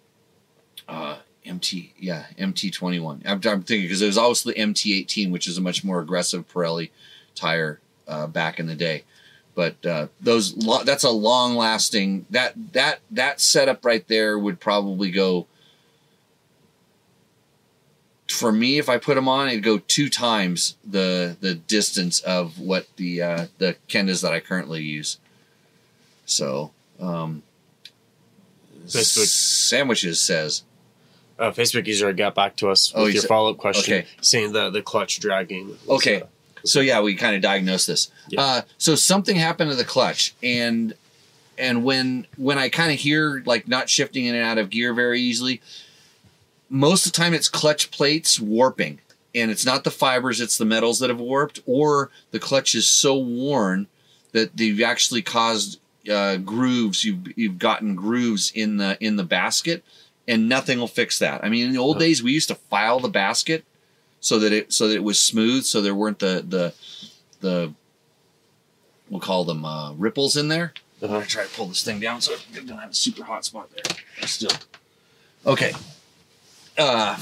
[0.87, 3.23] uh, MT yeah MT21.
[3.25, 6.91] I'm, I'm thinking because there's also the MT18, which is a much more aggressive Pirelli
[7.35, 9.05] tire uh, back in the day.
[9.55, 14.61] But uh, those lo- that's a long lasting that that that setup right there would
[14.61, 15.47] probably go
[18.29, 22.59] for me if I put them on it'd go two times the the distance of
[22.61, 25.19] what the uh, the Kendas that I currently use.
[26.27, 26.71] So
[27.01, 27.43] um,
[28.87, 29.27] Facebook.
[29.27, 30.63] sandwiches says
[31.39, 34.07] Uh, Facebook user got back to us Oh, with he your follow up question, okay.
[34.21, 35.69] saying the the clutch dragging.
[35.87, 36.23] was, Okay.
[36.23, 36.27] uh,
[36.65, 38.11] so yeah, we kind of diagnosed this.
[38.29, 38.41] Yeah.
[38.41, 40.95] Uh, so something happened to the clutch, and
[41.59, 44.95] and when when I kind of hear like not shifting in and out of gear
[44.95, 45.61] very easily,
[46.69, 49.01] most of the time it's clutch plates warping,
[49.35, 52.89] and it's not the fibers, it's the metals that have warped, or the clutch is
[52.89, 53.87] so worn
[54.33, 57.05] that they've actually caused uh, grooves.
[57.05, 59.85] You've you've gotten grooves in the in the basket,
[60.29, 61.45] and nothing will fix that.
[61.45, 62.01] I mean, in the old Huh.
[62.01, 63.65] days, we used to file the basket
[64.21, 66.75] so that it so that it was smooth, so there weren't the the
[67.41, 67.73] the
[69.09, 70.73] we'll call them uh, ripples in there.
[71.03, 71.15] I'm uh-huh.
[71.15, 73.71] gonna try to pull this thing down so it don't have a super hot spot
[73.71, 73.97] there.
[74.27, 74.57] Still,
[75.47, 75.73] okay.
[76.77, 77.19] Uh,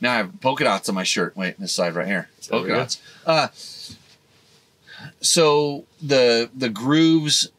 [0.00, 1.36] now I have polka dots on my shirt.
[1.36, 2.28] Wait, this side right here.
[2.48, 3.02] Polka dots.
[3.26, 3.48] Uh,
[5.20, 7.50] so the the grooves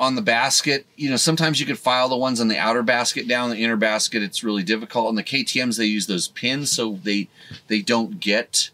[0.00, 3.26] on the basket, you know, sometimes you could file the ones on the outer basket
[3.26, 5.08] down, the inner basket, it's really difficult.
[5.08, 7.28] And the KTM's they use those pins so they
[7.66, 8.70] they don't get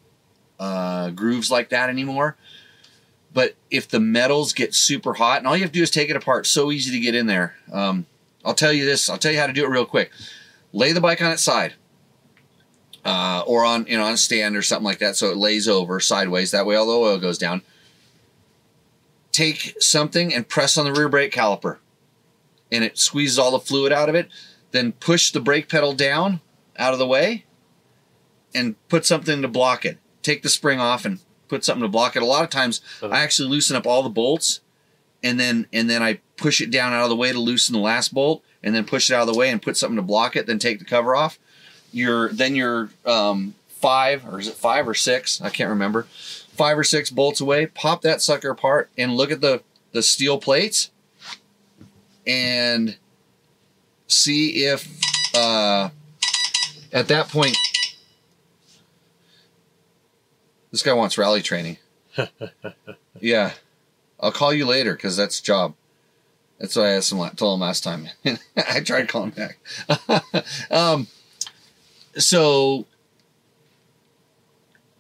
[0.59, 2.37] uh, grooves like that anymore.
[3.33, 6.09] But if the metals get super hot, and all you have to do is take
[6.09, 7.57] it apart, so easy to get in there.
[7.73, 8.07] Um,
[8.45, 9.09] I'll tell you this.
[9.09, 10.13] I'll tell you how to do it real quick.
[10.73, 11.75] Lay the bike on its side,
[13.05, 15.67] uh, or on you know on a stand or something like that, so it lays
[15.67, 16.51] over sideways.
[16.51, 17.63] That way, all the oil goes down.
[19.35, 21.79] Take something and press on the rear brake caliper,
[22.71, 24.29] and it squeezes all the fluid out of it.
[24.71, 26.41] Then push the brake pedal down
[26.77, 27.45] out of the way,
[28.55, 29.99] and put something to block it.
[30.23, 31.19] Take the spring off and
[31.49, 32.23] put something to block it.
[32.23, 34.61] A lot of times, I actually loosen up all the bolts,
[35.21, 37.81] and then and then I push it down out of the way to loosen the
[37.81, 40.37] last bolt, and then push it out of the way and put something to block
[40.37, 40.47] it.
[40.47, 41.41] Then take the cover off.
[41.91, 45.41] Your then your um, five or is it five or six?
[45.41, 46.07] I can't remember.
[46.55, 50.39] Five or six bolts away, pop that sucker apart, and look at the the steel
[50.39, 50.91] plates,
[52.27, 52.97] and
[54.07, 54.89] see if
[55.37, 55.91] uh,
[56.93, 57.57] at that point
[60.71, 61.79] this guy wants rally training.
[63.21, 63.53] yeah,
[64.21, 65.75] I'll call you later because that's job.
[66.59, 67.19] That's what I asked him.
[67.37, 68.09] Told him last time.
[68.57, 69.59] I tried calling back.
[70.71, 71.09] um,
[72.17, 72.87] so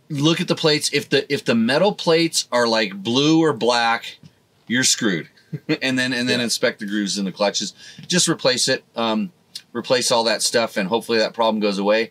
[0.08, 0.90] look at the plates.
[0.92, 4.18] If the if the metal plates are like blue or black,
[4.66, 5.28] you're screwed.
[5.82, 6.44] and then and then Yeah.
[6.44, 7.74] inspect the grooves in the clutches.
[8.06, 8.84] Just replace it.
[8.96, 9.32] Um,
[9.72, 12.10] replace all that stuff, and hopefully that problem goes away.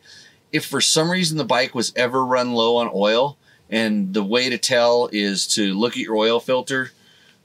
[0.51, 3.37] If for some reason the bike was ever run low on oil,
[3.69, 6.91] and the way to tell is to look at your oil filter,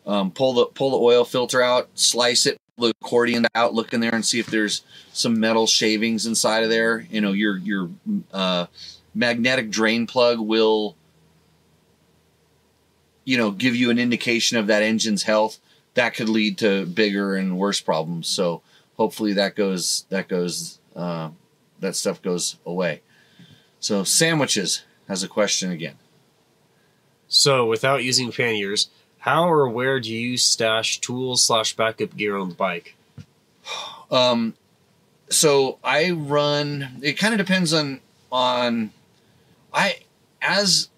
[0.06, 4.00] um, pull the pull the oil filter out, slice it, the accordion out, look in
[4.00, 4.82] there and see if there's
[5.12, 7.06] some metal shavings inside of there.
[7.10, 7.90] You know, your your
[8.32, 8.66] uh,
[9.14, 10.96] magnetic drain plug will,
[13.24, 15.58] you know, give you an indication of that engine's health.
[15.94, 18.28] That could lead to bigger and worse problems.
[18.28, 18.62] So
[18.96, 21.30] hopefully that goes that goes uh,
[21.80, 23.02] that stuff goes away.
[23.80, 25.96] So sandwiches has a question again.
[27.28, 28.88] So, without using panniers,
[29.18, 32.94] how or where do you stash tools slash backup gear on the bike?
[34.10, 34.54] Um,
[35.28, 37.00] so I run.
[37.02, 38.00] It kind of depends on
[38.32, 38.90] on
[39.72, 40.00] I
[40.40, 40.88] as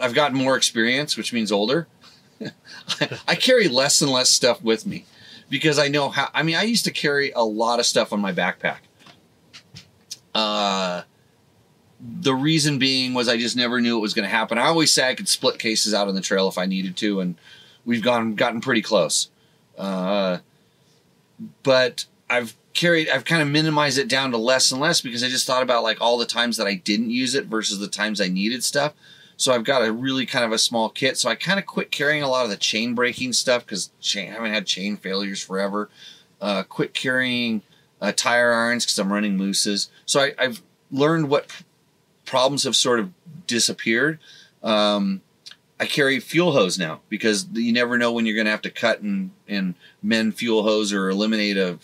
[0.00, 1.88] I've gotten more experience, which means older.
[3.26, 5.06] I, carry less and less stuff with me
[5.50, 6.28] because I know how.
[6.32, 8.78] I mean, I used to carry a lot of stuff on my backpack.
[10.34, 11.02] Uh,
[12.00, 14.56] the reason being was I just never knew it was going to happen.
[14.56, 17.20] I always say I could split cases out on the trail if I needed to,
[17.20, 17.34] and
[17.84, 19.30] we've gone gotten pretty close.
[19.76, 20.38] Uh,
[21.62, 25.28] but I've carried, I've kind of minimized it down to less and less because I
[25.28, 28.20] just thought about like all the times that I didn't use it versus the times
[28.20, 28.94] I needed stuff.
[29.36, 31.16] So I've got a really kind of a small kit.
[31.16, 34.20] So I kind of quit carrying a lot of the chain breaking stuff because I
[34.20, 35.90] haven't had chain failures forever.
[36.40, 37.62] Uh, quit carrying
[38.00, 39.90] uh, tire irons because I'm running mousses.
[40.06, 40.62] So I, I've
[40.92, 41.50] learned what
[42.26, 43.10] problems have sort of
[43.48, 44.20] disappeared.
[44.62, 45.22] Um,
[45.80, 48.70] I carry fuel hose now because you never know when you're going to have to
[48.70, 51.78] cut and, and mend fuel hose or eliminate a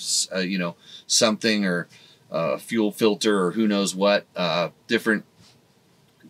[0.44, 1.88] you know something or
[2.30, 5.24] a fuel filter or who knows what uh, different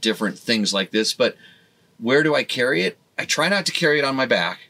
[0.01, 1.15] different things like this.
[1.15, 1.37] But
[1.99, 2.99] where do I carry it?
[3.19, 4.69] I try not to carry it on my back,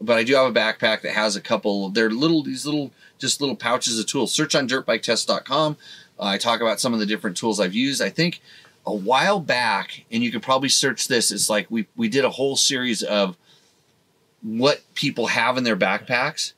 [0.00, 1.88] but I do have a backpack that has a couple.
[1.88, 4.32] They're little these little just little pouches of tools.
[4.32, 5.76] Search on dirtbiketest.com.
[6.18, 8.02] Uh, I talk about some of the different tools I've used.
[8.02, 8.40] I think
[8.86, 11.32] a while back, and you could probably search this.
[11.32, 13.36] It's like we we did a whole series of
[14.44, 16.52] what people have in their backpacks.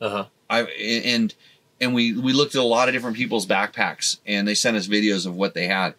[0.00, 0.24] Uh huh.
[0.48, 1.34] I and
[1.80, 4.86] and we we looked at a lot of different people's backpacks, and they sent us
[4.86, 5.94] videos of what they had.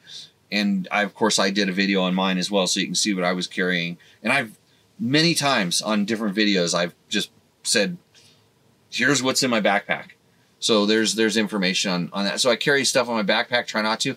[0.51, 2.95] And I, of course, I did a video on mine as well, so you can
[2.95, 3.97] see what I was carrying.
[4.21, 4.57] And I've
[4.99, 7.31] many times on different videos, I've just
[7.63, 7.97] said,
[8.91, 10.11] "Here's what's in my backpack."
[10.59, 12.39] So there's there's information on on that.
[12.39, 14.15] So I carry stuff on my backpack, try not to,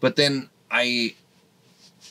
[0.00, 1.14] but then I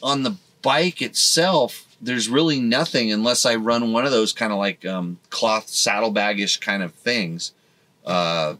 [0.02, 4.58] on the bike itself, there's really nothing unless I run one of those kind of
[4.58, 7.52] like um, cloth saddlebagish kind of things
[8.06, 8.56] uh,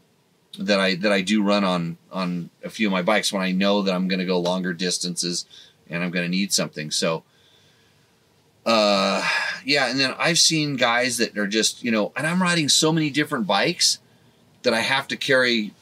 [0.58, 3.52] that I that I do run on on a few of my bikes when I
[3.52, 5.46] know that I'm going to go longer distances
[5.88, 6.90] and I'm going to need something.
[6.90, 7.24] So,
[8.66, 9.26] uh,
[9.64, 12.92] yeah, and then I've seen guys that are just you know, and I'm riding so
[12.92, 13.98] many different bikes
[14.62, 15.72] that I have to carry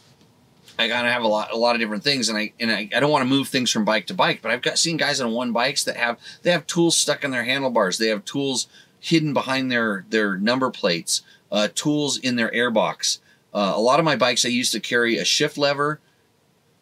[0.79, 3.01] I gotta have a lot, a lot of different things, and I and I, I
[3.01, 4.41] don't want to move things from bike to bike.
[4.43, 7.31] But I've got seen guys on one bikes that have they have tools stuck in
[7.31, 7.99] their handlebars.
[7.99, 8.69] They have tools
[9.01, 11.23] hidden behind their their number plates.
[11.51, 13.21] Uh, tools in their airbox.
[13.55, 15.99] Uh, a lot of my bikes, I used to carry a shift lever,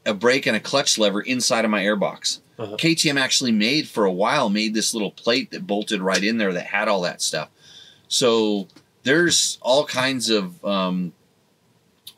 [0.04, 2.40] a brake, and a clutch lever inside of my airbox.
[2.58, 2.76] Uh-huh.
[2.76, 6.52] KTM actually made for a while made this little plate that bolted right in there
[6.52, 7.48] that had all that stuff.
[8.08, 8.66] So
[9.04, 11.12] there's all kinds of um,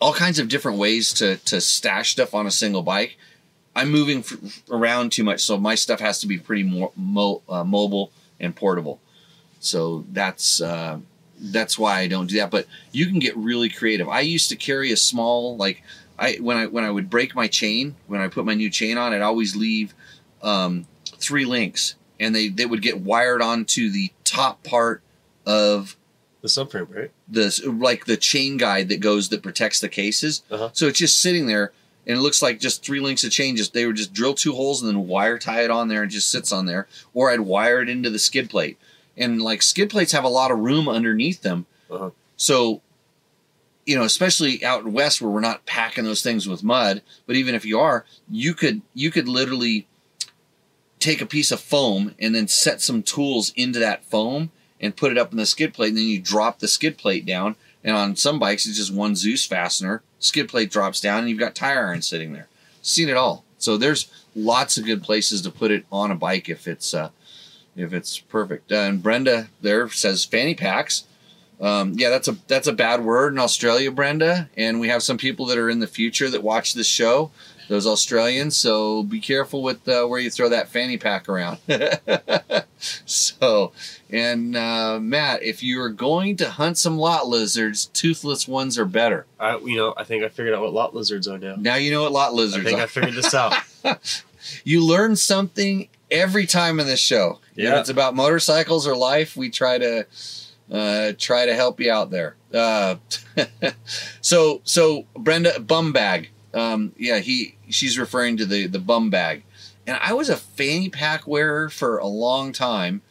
[0.00, 3.16] all kinds of different ways to to stash stuff on a single bike.
[3.74, 4.24] I'm moving
[4.70, 8.54] around too much, so my stuff has to be pretty mo- mo- uh, mobile and
[8.54, 9.00] portable.
[9.60, 10.98] So that's uh,
[11.38, 12.50] that's why I don't do that.
[12.50, 14.08] But you can get really creative.
[14.08, 15.82] I used to carry a small like
[16.18, 18.98] I when I when I would break my chain when I put my new chain
[18.98, 19.94] on, I'd always leave
[20.42, 20.86] um,
[21.16, 25.02] three links, and they they would get wired onto the top part
[25.46, 25.96] of
[26.54, 27.10] The subframe, right?
[27.28, 30.42] the like the chain guide that goes that protects the cases.
[30.50, 30.70] Uh-huh.
[30.72, 31.72] So it's just sitting there,
[32.06, 33.56] and it looks like just three links of chain.
[33.56, 36.10] Just they would just drill two holes and then wire tie it on there, and
[36.10, 36.86] just sits on there.
[37.14, 38.78] Or I'd wire it into the skid plate,
[39.16, 41.66] and like skid plates have a lot of room underneath them.
[41.90, 42.10] Uh-huh.
[42.36, 42.80] So,
[43.84, 47.54] you know, especially out west where we're not packing those things with mud, but even
[47.54, 49.86] if you are, you could you could literally
[50.98, 54.50] take a piece of foam and then set some tools into that foam
[54.80, 57.26] and put it up in the skid plate, and then you drop the skid plate
[57.26, 57.56] down.
[57.84, 60.02] And on some bikes, it's just one Dzus fastener.
[60.18, 62.48] Skid plate drops down, and you've got tire iron sitting there.
[62.82, 63.44] Seen it all.
[63.58, 67.10] So there's lots of good places to put it on a bike if it's uh,
[67.76, 68.72] if it's perfect.
[68.72, 71.04] Uh, and Brenda there says fanny packs.
[71.60, 74.48] Um, yeah, that's a that's a bad word in Australia, Brenda.
[74.56, 77.30] And we have some people that are in the future that watch this show,
[77.68, 78.56] those Australians.
[78.56, 81.58] So be careful with uh, where you throw that fanny pack around.
[82.78, 83.72] so,
[84.10, 88.84] and uh, Matt, if you are going to hunt some lot lizards, toothless ones are
[88.84, 89.26] better.
[89.38, 91.56] I, you know, I think I figured out what lot lizards are now.
[91.56, 92.66] Now you know what lot lizards.
[92.66, 92.84] I think are.
[92.84, 93.54] I figured this out.
[94.64, 97.38] you learn something every time in this show.
[97.52, 97.80] If Yeah.
[97.80, 100.06] it's about motorcycles or life, we try to
[100.70, 102.36] uh, try to help you out there.
[102.52, 102.96] Uh,
[104.20, 106.30] so so Brenda bum bag.
[106.54, 109.42] Um, yeah, he she's referring to the the bum bag,
[109.86, 113.02] and I was a fanny pack wearer for a long time,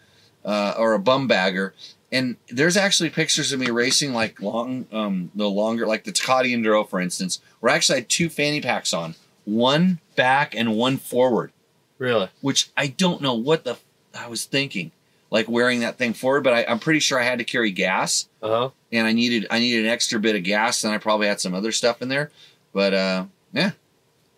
[0.43, 1.73] uh, or a bum bagger.
[2.11, 6.55] And there's actually pictures of me racing like long, um, the longer, like the Takati
[6.55, 10.95] Enduro, for instance, where I actually had two fanny packs on, one back and one
[10.97, 11.51] forward
[11.97, 12.29] really?
[12.41, 13.83] which I don't know what the f-
[14.17, 14.91] I was thinking,
[15.29, 16.45] like wearing that thing forward.
[16.45, 18.69] But I, I'm pretty sure I had to carry gas, Uh huh.
[18.93, 21.53] and I needed I needed an extra bit of gas, and I probably had some
[21.53, 22.31] other stuff in there.
[22.77, 23.71] But uh, yeah,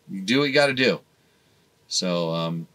[0.09, 1.01] you do what you got to do.
[1.89, 2.67] So um,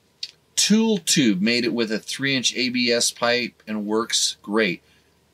[0.57, 4.83] Tool Tube made it with a three inch ABS pipe and works great.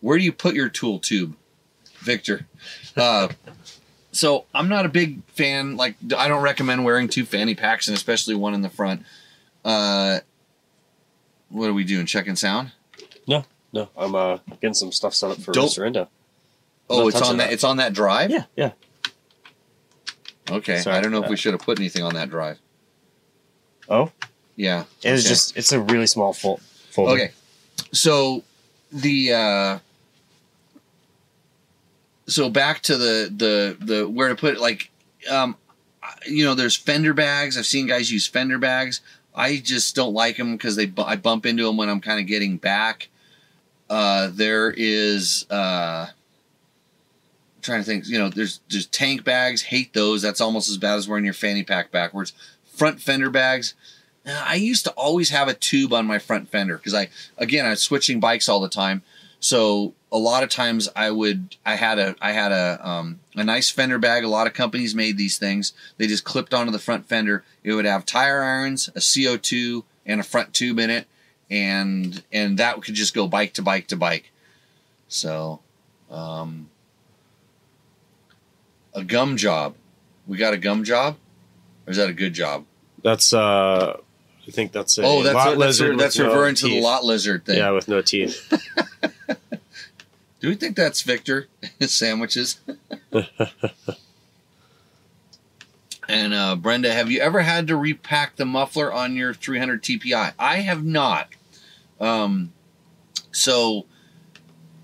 [0.01, 1.35] Where do you put your tool tube,
[1.99, 2.47] Victor?
[2.97, 3.31] Uh,
[4.13, 5.77] so I'm not a big fan.
[5.77, 9.03] Like I don't recommend wearing two fanny packs, and especially one in the front.
[9.65, 10.21] Uh,
[11.49, 12.07] what are we doing?
[12.07, 12.71] Checking sound?
[13.27, 13.89] No, no.
[13.97, 16.07] I'm uh getting some stuff set up for Don't- Mr.
[16.89, 17.47] Oh, it's on that.
[17.49, 17.53] that.
[17.53, 18.31] It's on that drive.
[18.31, 18.73] Yeah, yeah.
[20.51, 20.79] Okay.
[20.81, 22.59] Sorry I don't know if we should have put anything on that drive.
[23.89, 24.11] Oh,
[24.57, 24.85] Yeah.
[25.03, 25.29] it was Okay.
[25.29, 27.13] just it's a really small fol- folder.
[27.13, 27.31] Okay.
[27.93, 28.43] So
[28.93, 29.79] the uh
[32.27, 34.91] so back to the the the where to put it like
[35.31, 35.57] um
[36.27, 37.57] you know there's fender bags.
[37.59, 39.01] I've seen guys use fender bags.
[39.35, 42.27] I just don't like them because they I bump into them when I'm kind of
[42.27, 43.09] getting back.
[43.89, 46.07] Uh there is uh
[47.63, 50.23] trying to think, you know, there's there's tank bags, hate those.
[50.23, 52.33] That's almost as bad as wearing your fanny pack backwards.
[52.65, 53.75] Front fender bags,
[54.27, 57.09] I used to always have a tube on my front fender because I,
[57.39, 59.03] again, I was switching bikes all the time.
[59.41, 63.43] So a lot of times I would, I had a, I had a, um, a
[63.43, 64.23] nice fender bag.
[64.23, 65.73] A lot of companies made these things.
[65.97, 67.45] They just clipped onto the front fender.
[67.65, 71.07] It would have tire irons, a CO2, and a front tube in it,
[71.51, 74.33] and and that could just go bike to bike to bike.
[75.09, 75.61] So,
[76.11, 76.69] um,
[78.95, 79.75] a gum job.
[80.27, 81.17] We got a gum job,
[81.87, 82.65] or is that a good job?
[83.03, 83.97] That's uh,
[84.47, 85.99] I think that's a Oh, that's lot that's, lizard.
[85.99, 87.59] that's no referring to the lot lizard thing.
[87.59, 88.51] Yeah, with no teeth.
[90.41, 91.49] Do we think that's Victor?
[91.79, 92.61] His sandwiches.
[96.09, 100.33] and uh, Brenda, have you ever had to repack the muffler on your 300 TPI?
[100.39, 101.29] I have not.
[102.01, 102.53] Um,
[103.33, 103.87] so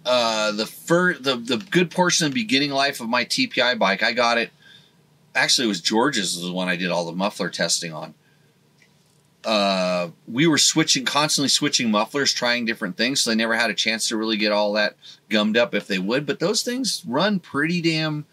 [0.06, 4.04] uh, the fir- the the good portion of the beginning life of my TPI bike,
[4.04, 4.50] I got it.
[5.34, 8.14] Actually, it was George's was the one I did all the muffler testing on.
[9.44, 13.74] Uh, we were switching constantly switching mufflers, trying different things, so they never had a
[13.74, 14.96] chance to really get all that
[15.28, 16.24] gummed up if they would.
[16.24, 18.26] But those things run pretty damn,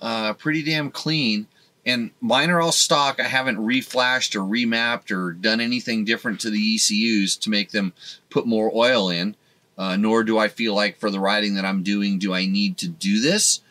[0.00, 1.48] uh, pretty damn clean.
[1.84, 3.18] And mine are all stock.
[3.18, 7.94] I haven't reflashed or remapped or done anything different to the ECUs to make them
[8.28, 9.34] put more oil in.
[9.80, 12.76] Uh, nor do I feel like for the riding that I'm doing, do I need
[12.78, 13.62] to do this.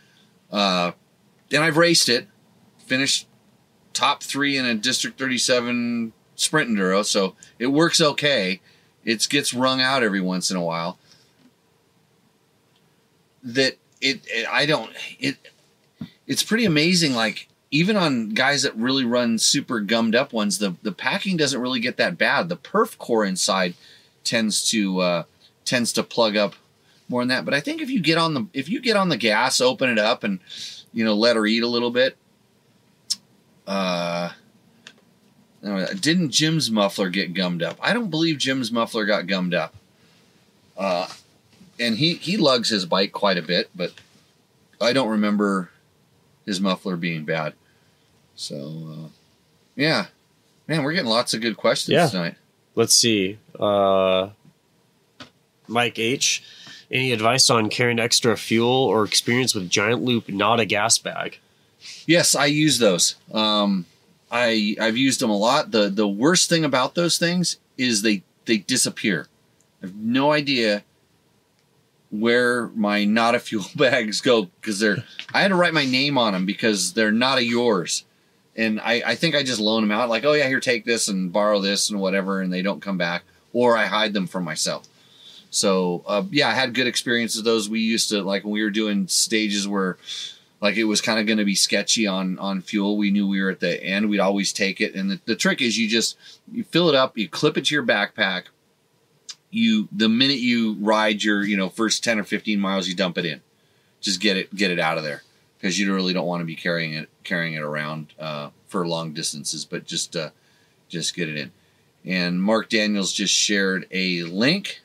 [0.51, 0.93] Uh,
[1.51, 2.28] and I've raced it,
[2.80, 3.28] finished
[3.93, 8.60] top three in a District 37 sprint enduro, so it works okay.
[9.05, 10.97] It gets wrung out every once in a while.
[13.43, 15.38] That it, it I don't it
[16.26, 20.76] it's pretty amazing like even on guys that really run super gummed up ones the
[20.82, 23.76] the packing doesn't really get that bad the perf core inside
[24.24, 25.24] tends to uh
[25.70, 26.55] tends to plug up
[27.07, 29.09] more than that but i think if you get on the if you get on
[29.09, 30.39] the gas open it up and
[30.93, 32.17] you know let her eat a little bit
[33.67, 34.32] uh
[35.61, 37.78] didn't Jim's muffler get gummed up?
[37.82, 39.76] I don't believe Jim's muffler got gummed up.
[40.78, 41.07] Uh,
[41.78, 43.91] and he he lugs his bike quite a bit, but
[44.80, 45.70] I don't remember
[46.45, 47.53] his muffler being bad.
[48.38, 49.07] So uh,
[49.76, 50.05] yeah,
[50.67, 52.07] man, we're getting lots of good questions Yeah.
[52.07, 52.36] tonight.
[52.76, 53.38] Let's see.
[53.59, 54.30] Uh,
[55.70, 56.43] Mike H.
[56.91, 61.38] Any advice on carrying extra fuel or experience with giant loop, not a gas bag?
[62.05, 63.15] Yes, I use those.
[63.32, 63.86] Um,
[64.32, 65.72] I I've used them a lot.
[65.72, 69.28] the The worst thing about those things is they they disappear.
[69.82, 70.84] I have no idea
[72.11, 75.03] where my not a fuel bags go because they're
[75.34, 78.03] I had to write my name on them because they're not a yours.
[78.55, 81.07] And I, I think I just loan them out like, oh yeah, here, take this
[81.07, 84.43] and borrow this and whatever, and they don't come back, or I hide them from
[84.43, 84.86] myself.
[85.50, 87.70] So uh, yeah, I had good experiences those.
[87.70, 89.97] We used to like when we were doing stages where
[90.62, 92.97] like it was kind of going to be sketchy on on fuel.
[92.97, 94.10] We knew we were at the end.
[94.10, 96.18] We'd always take it, and the, the trick is you just
[96.52, 98.45] you fill it up, you clip it to your backpack.
[99.50, 103.18] You the minute you ride your you know first ten or fifteen miles, you dump
[103.18, 103.41] it in.
[104.02, 105.24] Just get it get it out of there
[105.58, 109.14] because you really don't want to be carrying it carrying it around uh, for long
[109.14, 109.66] distances.
[109.66, 110.30] But just uh,
[110.89, 111.52] just get it in.
[112.06, 114.82] And Mark Daniels just shared a link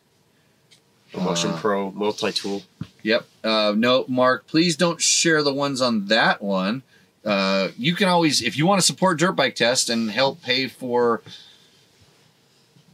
[1.22, 2.62] Motion Uh, Pro multi tool.
[3.02, 3.26] Yep.
[3.42, 6.82] Uh, no, Mark, please don't share the ones on that one.
[7.24, 10.68] Uh, you can always, if you want to support Dirt Bike Test and help pay
[10.68, 11.22] for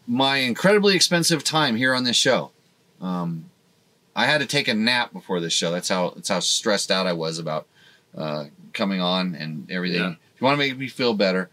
[0.06, 2.50] my incredibly expensive time here on this show.
[3.00, 3.46] Um,
[4.14, 5.70] I had to take a nap before this show.
[5.70, 7.66] That's how that's how stressed out I was about
[8.16, 10.00] uh, coming on and everything.
[10.02, 10.10] Yeah.
[10.34, 11.48] If you want to make me feel better,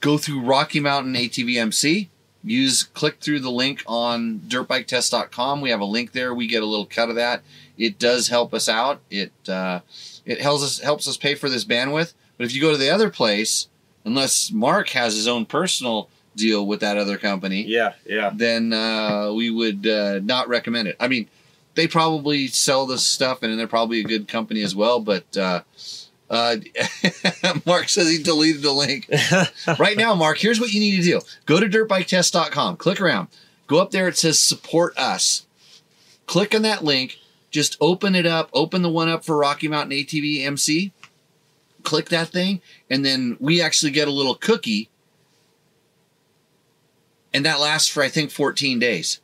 [0.00, 2.08] go through Rocky Mountain ATVMC.
[2.44, 5.60] Use click through the link on dirtbiketest.com.
[5.60, 6.34] We have a link there.
[6.34, 7.42] We get a little cut of that.
[7.78, 9.00] It does help us out.
[9.10, 9.80] It uh,
[10.26, 12.12] it helps us helps us pay for this bandwidth.
[12.36, 13.68] But if you go to the other place,
[14.04, 18.30] unless Mark has his own personal deal with that other company, Yeah, yeah.
[18.34, 20.96] then uh, we would uh, not recommend it.
[20.98, 21.28] I mean,
[21.76, 25.00] they probably sell this stuff, and they're probably a good company as well.
[25.00, 25.36] But
[26.30, 26.56] uh,
[27.66, 29.08] Mark says he deleted the link.
[29.78, 33.28] right now, Mark, here's what you need to do: go to dirtbiketest.com, click around,
[33.66, 34.08] go up there.
[34.08, 35.46] It says support us.
[36.26, 37.18] Click on that link.
[37.50, 38.50] Just open it up.
[38.52, 40.92] Open the one up for Rocky Mountain ATV MC.
[41.82, 44.88] Click that thing, and then we actually get a little cookie.
[47.32, 49.20] And that lasts for I think 14 days.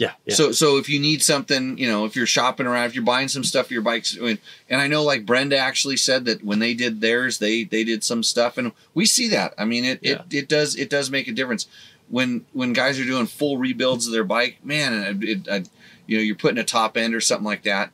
[0.00, 0.34] Yeah, yeah.
[0.34, 3.28] So so if you need something, you know, if you're shopping around, if you're buying
[3.28, 4.38] some stuff for your bikes, and
[4.70, 8.02] and I know like Brenda actually said that when they did theirs, they they did
[8.02, 9.52] some stuff, and we see that.
[9.58, 10.22] I mean, it Yeah.
[10.30, 11.66] it, it does it does make a difference
[12.08, 14.56] when when guys are doing full rebuilds of their bike.
[14.64, 15.68] Man, it, it,
[16.06, 17.90] you know, you're putting a top end or something like that.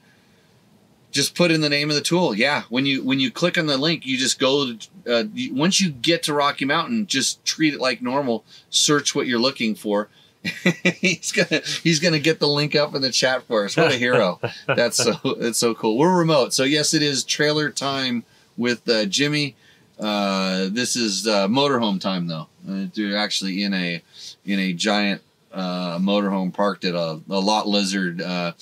[1.10, 2.36] Just put in the name of the tool.
[2.36, 4.74] Yeah, when you when you click on the link, you just go.
[4.74, 8.44] To, uh, once you get to Rocky Mountain, just treat it like normal.
[8.70, 10.08] Search what you're looking for.
[11.00, 13.76] he's gonna he's gonna get the link up in the chat for us.
[13.76, 14.40] What a hero!
[14.66, 15.98] That's so that's so cool.
[15.98, 18.24] We're remote, so yes, it is trailer time
[18.56, 19.56] with uh, Jimmy.
[19.98, 22.48] Uh, this is uh, motorhome time though.
[22.68, 24.02] Uh, they're actually in a
[24.44, 25.22] in a giant
[25.52, 28.52] uh, motorhome parked at a, a lot lizard uh,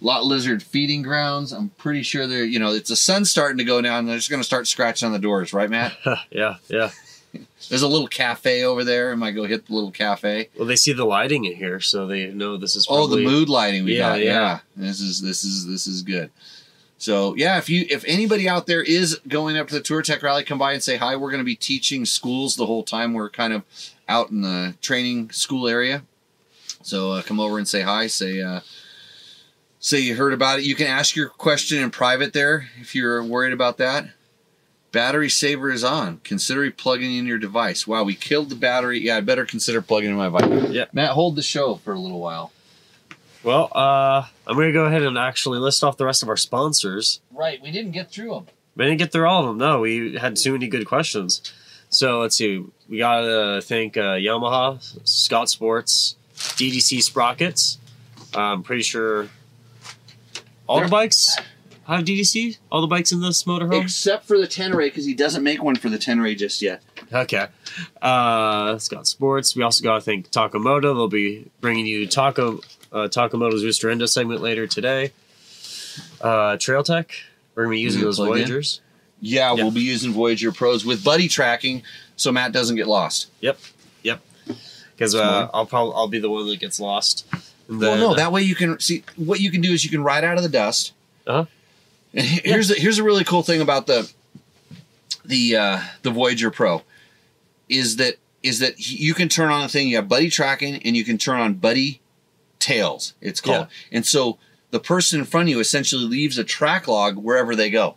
[0.00, 1.52] lot lizard feeding grounds.
[1.52, 4.06] I'm pretty sure they're you know it's the sun's starting to go down.
[4.06, 5.96] They're just gonna start scratching on the doors, right, Matt?
[6.30, 6.90] yeah, yeah.
[7.68, 9.12] There's a little cafe over there.
[9.12, 10.48] I might go hit the little cafe.
[10.56, 12.86] Well, they see the lighting in here, so they know this is.
[12.88, 14.20] Oh, the mood lighting we Yeah, got.
[14.20, 14.32] yeah.
[14.32, 14.58] Yeah.
[14.76, 16.30] This is this is this is good.
[16.98, 20.44] So yeah, if you if anybody out there is going up to the Touratech Rally,
[20.44, 21.16] come by and say hi.
[21.16, 23.12] We're going to be teaching schools the whole time.
[23.14, 23.62] We're kind of
[24.08, 26.02] out in the training school area.
[26.82, 28.06] So uh, come over and say hi.
[28.06, 28.60] Say uh,
[29.80, 30.64] say you heard about it.
[30.64, 34.06] You can ask your question in private there if you're worried about that.
[34.94, 36.20] Battery saver is on.
[36.22, 37.84] Consider plugging in your device.
[37.84, 39.00] Wow, we killed the battery.
[39.00, 40.70] Yeah, I better consider plugging in my device.
[40.70, 40.84] Yeah.
[40.92, 42.52] Matt, hold the show for a little while.
[43.42, 46.36] Well, uh, I'm going to go ahead and actually list off the rest of our
[46.36, 47.20] sponsors.
[47.32, 48.46] Right, we didn't get through them.
[48.76, 49.58] We didn't get through all of them.
[49.58, 51.52] No, we had too many good questions.
[51.90, 52.64] So let's see.
[52.88, 57.78] We got to thank uh, Yamaha, Scott Sports, DDC Sprockets.
[58.32, 59.28] I'm pretty sure
[60.68, 61.36] all They're- the bikes
[61.86, 62.58] have DDC.
[62.72, 63.82] All the bikes in this motorhome.
[63.82, 66.82] Except for the Tenere, because he doesn't make one for the Tenere just yet.
[67.12, 67.46] Okay.
[68.00, 69.54] Uh, Scott Sports.
[69.54, 70.94] We also got to thank Taco Moto.
[70.94, 72.60] They'll be bringing you Taco
[72.92, 75.12] uh, Taco Moto's Rooster Endo segment later today.
[76.20, 77.10] Uh, Trail Tech.
[77.54, 78.18] We're going to be using those?
[78.18, 78.80] Voyagers.
[79.20, 79.62] Yeah, Yeah.
[79.62, 81.82] we'll be using Voyager Pros with buddy tracking,
[82.16, 83.30] so Matt doesn't get lost.
[83.40, 83.58] Yep.
[84.02, 84.20] Yep.
[84.96, 87.26] Because uh, I'll probably I'll be the one that gets lost.
[87.68, 89.90] And well, then- no, that way you can see what you can do is you
[89.90, 90.92] can ride out of the dust.
[91.26, 91.46] Uh-huh.
[92.22, 94.10] Here's the, here's a really cool thing about the
[95.24, 96.82] the uh, the Voyager Pro
[97.68, 99.88] is that is that you can turn on the thing.
[99.88, 102.00] You have buddy tracking, and you can turn on buddy
[102.60, 103.14] tails.
[103.20, 104.38] It's called, and so
[104.70, 107.96] the person in front of you essentially leaves a track log wherever they go.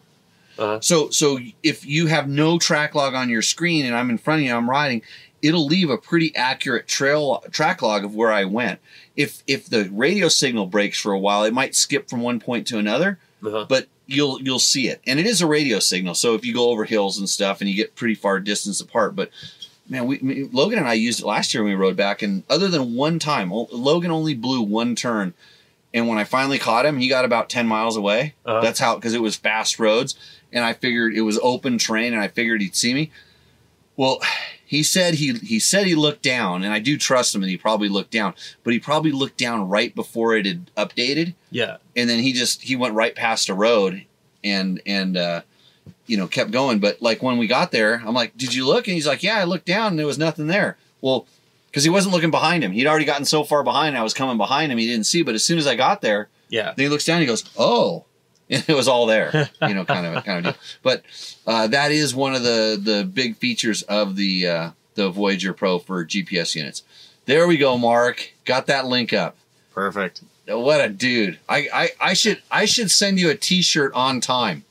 [0.57, 0.79] Uh-huh.
[0.81, 4.41] So so if you have no track log on your screen and I'm in front
[4.41, 5.03] of you, I'm riding,
[5.43, 8.79] it'll leave a pretty accurate trail track log of where I went.
[9.15, 12.65] If if the radio signal breaks for a while, it might skip from one point
[12.67, 13.65] to another, Uh-huh.
[13.69, 15.01] but you'll you'll see it.
[15.05, 17.69] And it is a radio signal, so if you go over hills and stuff and
[17.69, 19.29] you get pretty far distance apart, but
[19.89, 22.67] man, we Logan and I used it last year when we rode back, and other
[22.67, 25.33] than one time, Logan only blew one turn,
[25.93, 28.33] and when I finally caught him, he got about ten miles away.
[28.45, 28.61] Uh-huh.
[28.61, 30.15] That's how because it was fast roads,
[30.51, 33.11] and I figured it was open terrain, and I figured he'd see me.
[33.95, 34.21] Well,
[34.67, 37.57] he said he he said he looked down, and I do trust him, and he
[37.57, 41.77] probably looked down, but he probably looked down right before it had updated, Yeah.
[41.95, 44.03] and then he just he went right past a road,
[44.43, 45.41] and and uh,
[46.05, 46.79] you know kept going.
[46.79, 49.37] But like when we got there, I'm like, "Did you look?" And he's like, "Yeah,
[49.39, 51.25] I looked down, and there was nothing there." Well,
[51.67, 53.97] because he wasn't looking behind him, he'd already gotten so far behind.
[53.97, 55.21] I was coming behind him, he didn't see.
[55.21, 56.73] But as soon as I got there, Yeah.
[56.75, 58.03] then he looks down, and he goes, "Oh."
[58.49, 60.61] And it was all there, you know, kind of kind of deal.
[60.83, 61.03] But
[61.45, 65.79] uh, that is one of the the big features of the uh, the Voyager Pro
[65.79, 66.83] for GPS units.
[67.25, 68.31] There we go, Mark.
[68.45, 69.35] Got that link up.
[69.73, 70.21] Perfect.
[70.47, 71.39] What a dude!
[71.49, 74.63] I, I, I should I should send you a T-shirt on time.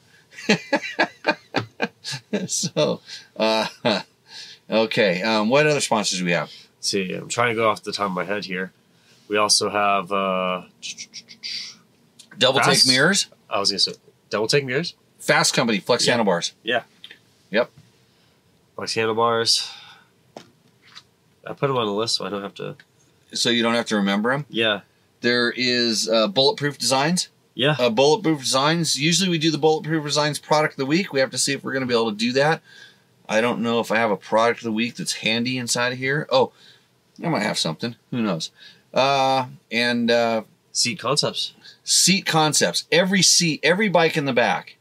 [2.47, 3.01] so,
[3.37, 3.67] uh,
[4.71, 5.23] okay.
[5.23, 6.51] Um, what other sponsors do we have?
[6.79, 8.73] Let's see, I'm trying to go off the top of my head here.
[9.29, 10.11] We also have.
[10.13, 10.63] uh
[12.39, 13.93] Double Fast- Take Mirrors, I was gonna say
[14.31, 16.53] double take mirrors, Fast Company, Flex handlebars.
[16.63, 16.83] Yeah.
[17.51, 17.71] Yep.
[18.77, 19.71] like handlebars.
[21.47, 22.77] I put them on the list so I don't have to.
[23.33, 24.47] So you don't have to remember them.
[24.49, 24.81] Yeah.
[25.21, 27.29] There is uh, Bulletproof Designs.
[27.55, 27.77] Yeah.
[27.79, 29.01] Uh, bulletproof Designs.
[29.01, 31.13] Usually we do the Bulletproof Designs product of the week.
[31.13, 32.63] We have to see if we're going to be able to do that.
[33.29, 35.99] I don't know if I have a product of the week that's handy inside of
[35.99, 36.29] here.
[36.31, 36.53] Oh,
[37.25, 37.97] I might have something.
[38.11, 38.51] Who knows?
[38.93, 40.43] Uh, and uh,
[40.77, 41.53] Seat concepts.
[41.85, 42.85] seat concepts.
[42.93, 44.77] Every seat, every bike in the back,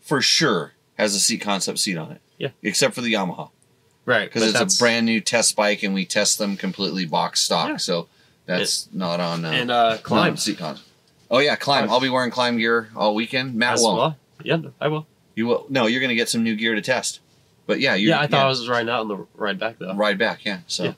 [0.00, 2.20] for sure, has a seat concept seat on it.
[2.38, 2.50] Yeah.
[2.62, 3.50] Except for the Yamaha,
[4.06, 4.32] Right.
[4.32, 7.68] because it's a brand new test bike, and we test them completely box stock.
[7.68, 7.76] Yeah.
[7.78, 8.06] So
[8.46, 10.36] that's not on uh, And uh, Klim.
[10.36, 10.86] seat concept.
[11.30, 11.80] Oh yeah, Klim.
[11.80, 11.90] Klim.
[11.90, 13.54] I'll be wearing Klim gear all weekend.
[13.56, 13.98] Matt As won't.
[13.98, 14.16] well.
[14.44, 15.06] Yeah, I will.
[15.34, 15.66] You will.
[15.68, 17.20] No, you're going to get some new gear to test.
[17.66, 19.94] But yeah, you Yeah, I thought I was riding out on the ride back though.
[19.94, 20.44] ride back.
[20.44, 20.60] Yeah.
[20.66, 20.92] So Yeah.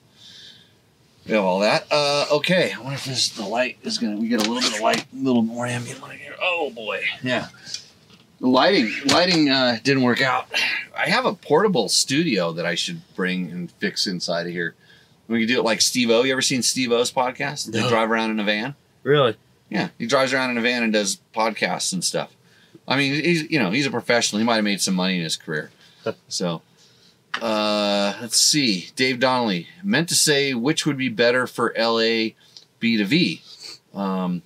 [1.27, 1.87] We have all that.
[1.91, 2.73] Uh, okay.
[2.73, 4.21] I wonder if this the light is going to.
[4.21, 6.35] We get a little bit of light, a little more ambient light here.
[6.41, 7.03] Oh boy.
[7.23, 7.49] Yeah.
[8.41, 10.49] The lighting, lighting uh, didn't work out.
[10.97, 14.75] I have a portable studio that I should bring and fix inside of here.
[15.29, 16.25] We could do it like Steve O.
[16.25, 17.67] You ever seen Steve O's podcast?
[17.71, 17.89] They No.
[17.89, 18.75] drive around in a van.
[19.05, 19.37] Really?
[19.71, 22.31] Yeah, he drives around in a van and does podcasts and stuff.
[22.87, 24.41] I mean, he's you know he's a professional.
[24.41, 25.71] He might have made some money in his career.
[26.29, 26.63] so,
[27.41, 28.91] uh, let's see.
[28.97, 32.31] Dave Donnelly meant to say which would be better for LA
[32.79, 33.43] B to V.
[33.95, 34.43] Um,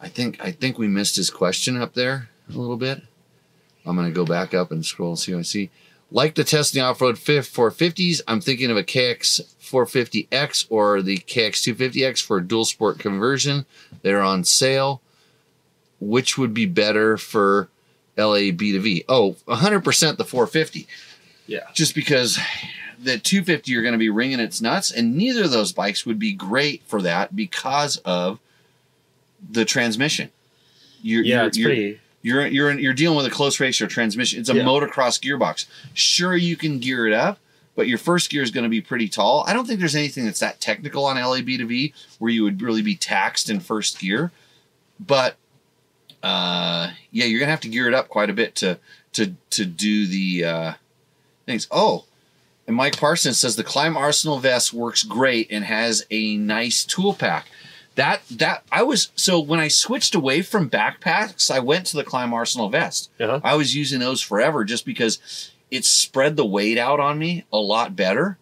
[0.00, 3.02] I think I think we missed his question up there a little bit.
[3.84, 5.70] I'm gonna go back up and scroll and see what I see.
[6.10, 11.18] Like the test the off-road fifth 450s, I'm thinking of a KX 450X or the
[11.18, 13.66] KX 250X for a dual sport conversion.
[14.02, 15.02] They're on sale.
[16.00, 17.68] Which would be better for
[18.16, 19.04] LA B to V?
[19.08, 20.86] Oh, 100% the 450.
[21.48, 21.66] Yeah.
[21.74, 22.38] Just because
[23.02, 26.18] the 250 you're going to be ringing its nuts, and neither of those bikes would
[26.20, 28.38] be great for that because of
[29.50, 30.30] the transmission.
[31.02, 32.00] You're, Yeah, you're, it's you're, pretty.
[32.22, 34.40] you're you're you're dealing with a close ratio transmission.
[34.40, 34.62] It's a Yeah.
[34.64, 35.66] motocross gearbox.
[35.94, 37.38] Sure, you can gear it up,
[37.76, 39.44] but your first gear is going to be pretty tall.
[39.46, 42.60] I don't think there's anything that's that technical on LAB to V where you would
[42.60, 44.32] really be taxed in first gear.
[45.00, 45.36] But
[46.22, 48.78] uh, yeah, you're gonna have to gear it up quite a bit to
[49.12, 50.72] to to do the uh,
[51.48, 51.66] things.
[51.70, 52.04] Oh,
[52.66, 57.14] and Mike Parsons says the Klim Arsenal vest works great and has a nice tool
[57.14, 57.46] pack.
[57.94, 62.04] That that I was so when I switched away from backpacks, I went to the
[62.04, 63.10] Klim Arsenal vest.
[63.18, 63.40] Uh-huh.
[63.42, 67.58] I was using those forever just because it spread the weight out on me a
[67.58, 68.38] lot better.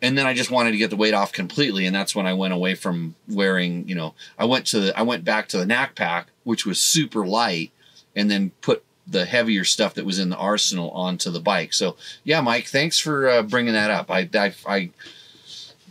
[0.00, 2.34] And then I just wanted to get the weight off completely, and that's when I
[2.34, 3.88] went away from wearing.
[3.88, 6.78] You know, I went to the I went back to the Nac Pak, which was
[6.78, 7.72] super light,
[8.14, 11.72] and then put the heavier stuff that was in the arsenal onto the bike.
[11.72, 14.10] So yeah, Mike, thanks for uh, bringing that up.
[14.10, 14.90] I, I I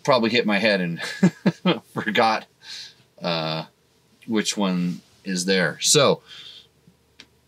[0.03, 1.01] probably hit my head and
[1.93, 2.45] forgot
[3.21, 3.65] uh,
[4.27, 5.77] which one is there.
[5.81, 6.21] So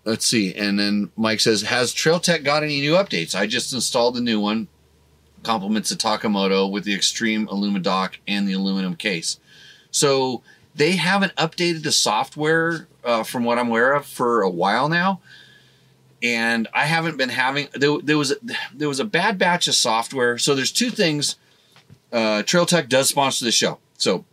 [0.03, 0.53] let's see.
[0.53, 3.35] And then Mike says, "Has Trail Tech got any new updates?
[3.35, 4.67] I just installed the new one.
[5.43, 9.39] Compliments to Taco Moto with the Extreme Alumidock and the aluminum case.
[9.91, 10.41] So
[10.73, 15.21] they haven't updated the software uh, from what I'm aware of for a while now."
[16.25, 18.33] And I haven't been having there, there was
[18.73, 20.39] there was a bad batch of software.
[20.39, 21.35] So there's two things.
[22.11, 24.25] Uh, Trail Tech does sponsor the show, so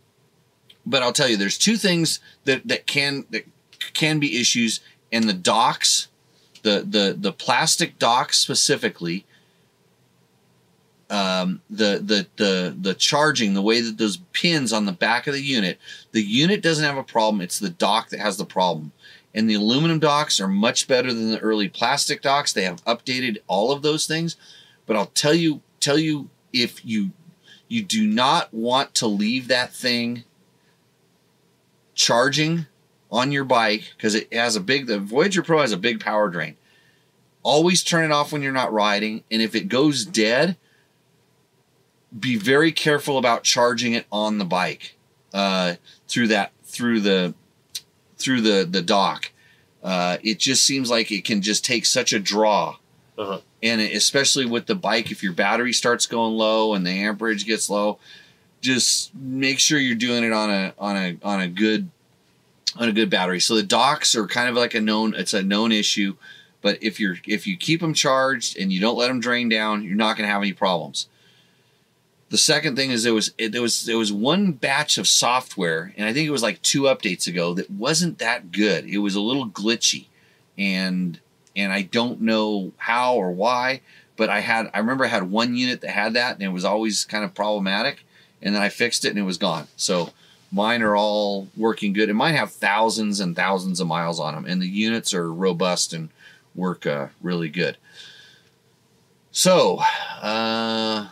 [0.87, 3.45] but I'll tell you, there's two things that that can that
[3.93, 4.79] can be issues,
[5.11, 6.07] and the docks,
[6.63, 9.25] the the the plastic docks specifically,
[11.11, 15.33] um, the the the the charging, the way that those pins on the back of
[15.35, 15.77] the unit,
[16.11, 17.39] the unit doesn't have a problem.
[17.39, 18.93] It's the dock that has the problem.
[19.35, 22.53] And the aluminum docks are much better than the early plastic docks.
[22.53, 24.35] They have updated all of those things,
[24.85, 27.11] but I'll tell you tell you if you
[27.67, 30.23] you do not want to leave that thing
[31.95, 32.67] charging
[33.11, 36.29] on your bike because it has a big the Voyager Pro has a big power
[36.29, 36.55] drain.
[37.41, 40.55] Always turn it off when you're not riding, and if it goes dead,
[42.17, 44.95] be very careful about charging it on the bike
[45.33, 45.75] uh,
[46.07, 47.33] through that through the
[48.23, 49.31] through the the dock.
[49.83, 52.77] Uh, it just seems like it can just take such a draw,
[53.17, 53.39] Uh-huh.
[53.61, 57.69] and especially with the bike, if your battery starts going low and the amperage gets
[57.69, 57.99] low,
[58.61, 61.89] just make sure you're doing it on a on a on a good
[62.77, 63.39] on a good battery.
[63.41, 66.15] So the docks are kind of like a known it's a known issue,
[66.61, 69.83] but if you're if you keep them charged and you don't let them drain down,
[69.83, 71.07] you're not going to have any problems.
[72.33, 75.93] The second thing is there was it, there was there was one batch of software,
[75.95, 78.87] and I think it was like two updates ago that wasn't that good.
[78.87, 80.07] It was a little glitchy,
[80.57, 81.19] and
[81.55, 83.81] and I don't know how or why,
[84.17, 86.65] but I had I remember I had one unit that had that, and it was
[86.65, 88.03] always kind of problematic,
[88.41, 89.67] and then I fixed it and it was gone.
[89.77, 90.09] So
[90.51, 94.45] mine are all working good, and mine have thousands and thousands of miles on them,
[94.45, 96.09] and the units are robust and
[96.55, 97.77] work uh, really good.
[99.31, 99.83] So,
[100.19, 101.09] uh,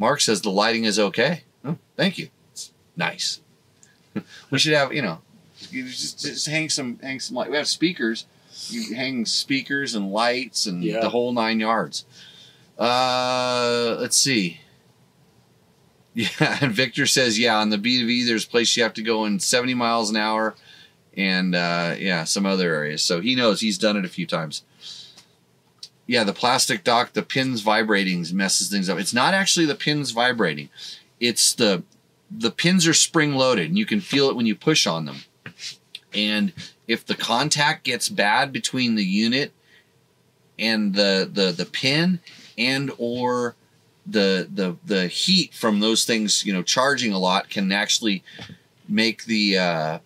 [0.00, 1.44] Mark says the lighting is okay.
[1.64, 2.30] Oh, thank you.
[2.52, 3.40] It's nice.
[4.50, 5.18] we should have, you know,
[5.70, 7.50] just, just hang some hang some light.
[7.50, 8.26] We have speakers.
[8.68, 11.00] You hang speakers and lights and Yeah.
[11.00, 12.04] the whole nine yards.
[12.78, 14.60] Uh, let's see.
[16.12, 19.26] Yeah, and Victor says, yeah, on the B2V, there's a place you have to go
[19.26, 20.56] in 70 miles an hour,
[21.16, 23.00] and uh, yeah, some other areas.
[23.04, 24.64] So he knows he's done it a few times.
[26.10, 28.98] Yeah, the plastic dock, the pins vibrating messes things up.
[28.98, 30.68] It's not actually the pins vibrating;
[31.20, 31.84] it's the
[32.28, 35.18] the pins are spring loaded, and you can feel it when you push on them.
[36.12, 36.52] And
[36.88, 39.52] if the contact gets bad between the unit
[40.58, 42.18] and the the the pin,
[42.58, 43.54] and or
[44.04, 48.24] the the the heat from those things, you know, charging a lot can actually
[48.88, 49.98] make the uh,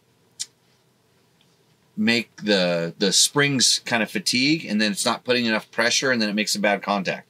[1.97, 6.20] make the the springs kind of fatigue, and then it's not putting enough pressure, and
[6.20, 7.28] then it makes a bad contact.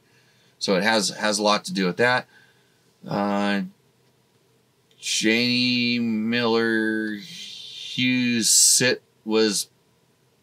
[0.58, 2.26] So it has has a lot to do with that.
[3.06, 3.62] Uh,
[4.98, 9.68] Janie Miller Hughes sit was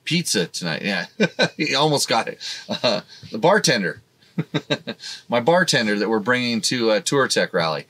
[0.04, 0.84] pizza tonight.
[0.84, 1.06] Yeah,
[1.58, 2.40] he almost got it.
[2.70, 3.02] Uh,
[3.32, 4.02] the bartender,
[5.30, 7.88] my bartender that we're bringing to a Touratech rally.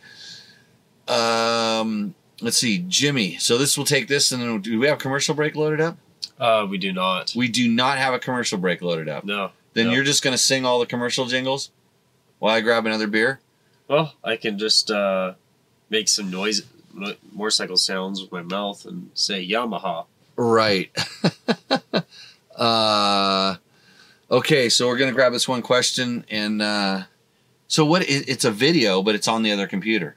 [1.07, 3.37] Um, let's see, Jimmy.
[3.37, 5.97] So this will take this, and then do we have commercial break loaded up?
[6.41, 7.33] Uh, we do not.
[7.35, 9.23] We do not have a commercial break loaded up.
[9.23, 9.51] No.
[9.73, 9.93] Then No.
[9.93, 11.69] you're just gonna sing all the commercial jingles
[12.39, 13.39] while I grab another beer.
[13.87, 15.33] Well, I can just uh,
[15.91, 16.63] make some noise,
[16.93, 20.05] mo- motorcycle sounds with my mouth and say Yamaha.
[20.35, 20.89] Right.
[22.55, 23.55] uh,
[24.31, 27.03] okay, so we're gonna grab this one question, and uh,
[27.67, 28.01] so what?
[28.03, 30.15] It, it's a video, but it's on the other computer.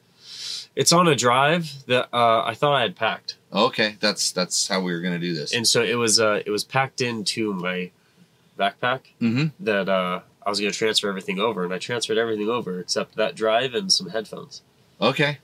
[0.77, 4.81] It's on a drive that uh, I thought I had packed, Okay, that's that's how
[4.81, 5.55] we were gonna do this.
[5.55, 7.91] and so it was uh, it was packed into my
[8.59, 9.47] backpack mm-hmm.
[9.61, 13.17] that uh, I was going to transfer everything over, and I transferred everything over except
[13.17, 14.63] that drive and some headphones.
[15.01, 15.39] Okay.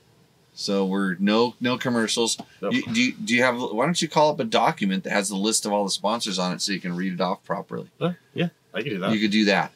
[0.53, 2.37] So we're no no commercials.
[2.61, 2.75] Nope.
[2.75, 3.57] You, do you, do you have?
[3.61, 6.39] Why don't you call up a document that has the list of all the sponsors
[6.39, 7.89] on it so you can read it off properly?
[8.01, 9.13] Uh, yeah, I can do that.
[9.13, 9.73] You could do that,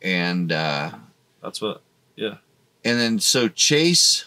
[0.00, 0.90] and uh,
[1.42, 1.82] That's what.
[2.16, 2.36] Yeah.
[2.84, 4.24] And then so Chase,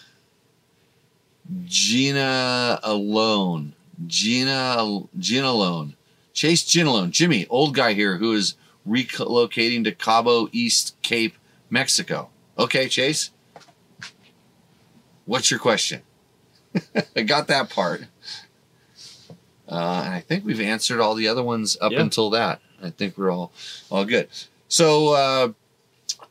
[1.64, 3.74] Gina alone,
[4.06, 5.94] Gina Gina alone,
[6.32, 8.54] Chase Gina alone, Jimmy, old guy here who is
[8.86, 11.34] relocating to Cabo East Cape,
[11.70, 12.30] Mexico.
[12.58, 13.30] Okay, Chase.
[15.24, 16.02] What's your question?
[17.16, 18.02] I got that part.
[19.68, 22.00] Uh, and I think we've answered all the other ones up Yeah.
[22.00, 22.60] until that.
[22.82, 23.52] I think we're all
[23.90, 24.28] all good.
[24.68, 25.48] So uh,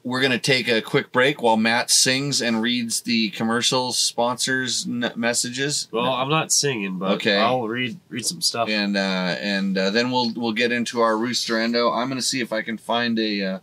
[0.05, 5.11] we're gonna take a quick break while Matt sings and reads the commercial sponsors n-
[5.15, 5.87] messages.
[5.91, 7.35] Well, I'm not singing, but Okay.
[7.37, 8.69] I'll read read some stuff.
[8.69, 8.99] and uh,
[9.41, 11.91] and uh, then we'll we'll get into our Roost or Endo.
[11.91, 13.43] I'm gonna see if I can find a.
[13.43, 13.59] Uh,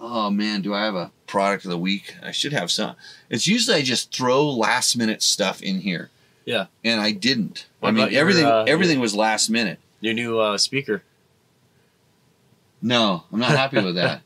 [0.00, 2.14] oh man, do I have a product of the week?
[2.22, 2.96] I should have some.
[3.30, 6.10] It's usually I just throw last minute stuff in here.
[6.44, 6.66] Yeah.
[6.84, 7.66] and I didn't.
[7.80, 9.78] What I mean about your, everything uh, everything was last minute.
[10.00, 11.02] Your new uh, speaker.
[12.82, 14.22] No, I'm not happy with that.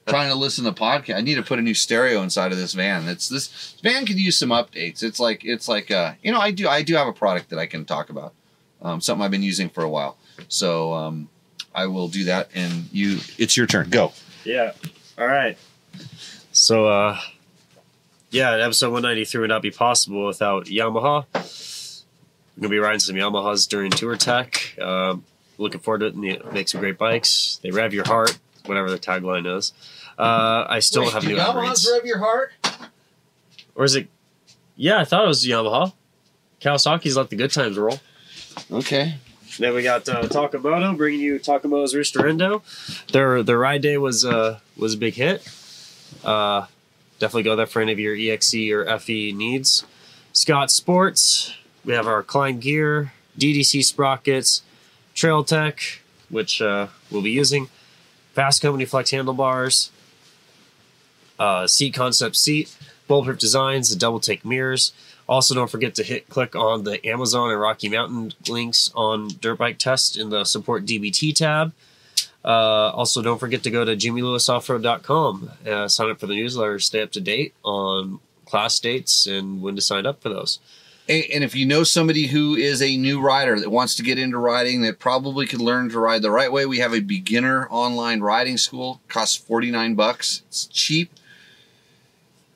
[0.06, 1.16] Trying to listen to podcast.
[1.16, 3.08] I need to put a new stereo inside of this van.
[3.08, 5.02] It's this van could use some updates.
[5.02, 7.58] It's like it's like uh you know I do I do have a product that
[7.58, 8.34] I can talk about.
[8.82, 10.18] Um, something I've been using for a while.
[10.48, 11.28] So um,
[11.74, 12.50] I will do that.
[12.54, 13.90] And you, it's your turn.
[13.90, 14.12] Go.
[14.44, 14.72] Yeah.
[15.18, 15.56] All right.
[16.52, 17.18] So, uh,
[18.30, 21.24] yeah, episode 193 would not be possible without Yamaha.
[22.56, 24.80] I'm gonna be riding some Yamahas during Touratech.
[24.80, 25.24] Um,
[25.58, 26.14] looking forward to it.
[26.14, 27.60] And they make some great bikes.
[27.62, 29.72] They rev your heart, whatever the tagline is.
[30.18, 31.86] Uh, I still have do new upgrades.
[31.90, 32.52] rev your heart.
[33.74, 34.08] Or is it?
[34.76, 35.92] Yeah, I thought it was Yamaha.
[36.60, 37.98] Kawasaki's let the good times roll.
[38.70, 39.16] Okay.
[39.58, 42.62] Then we got uh, Taco Moto bringing you Taco Moto's Ristorendo.
[43.12, 45.46] Their their ride day was uh was a big hit.
[46.24, 46.66] Uh,
[47.18, 49.84] definitely go there for any of your EXC or FE needs.
[50.32, 51.54] Scott Sports.
[51.84, 54.62] We have our Klim gear, DDC sprockets,
[55.14, 57.68] Trail Tech, which uh, we'll be using.
[58.34, 59.90] Fasst Company Flex handlebars,
[61.38, 64.92] uh, seat concept seat, bulletproof designs, the double take mirrors.
[65.28, 69.56] Also, don't forget to hit click on the Amazon and Rocky Mountain links on Dirt
[69.56, 71.72] Bike Test in the support DBT tab.
[72.44, 77.00] Uh, also, don't forget to go to jimmylewisoffroad.com, uh, sign up for the newsletter, stay
[77.00, 80.58] up to date on class dates and when to sign up for those.
[81.06, 84.38] And if you know somebody who is a new rider that wants to get into
[84.38, 88.20] riding that probably could learn to ride the right way, we have a beginner online
[88.20, 89.02] riding school.
[89.08, 90.42] Costs 49 bucks.
[90.48, 91.10] It's cheap.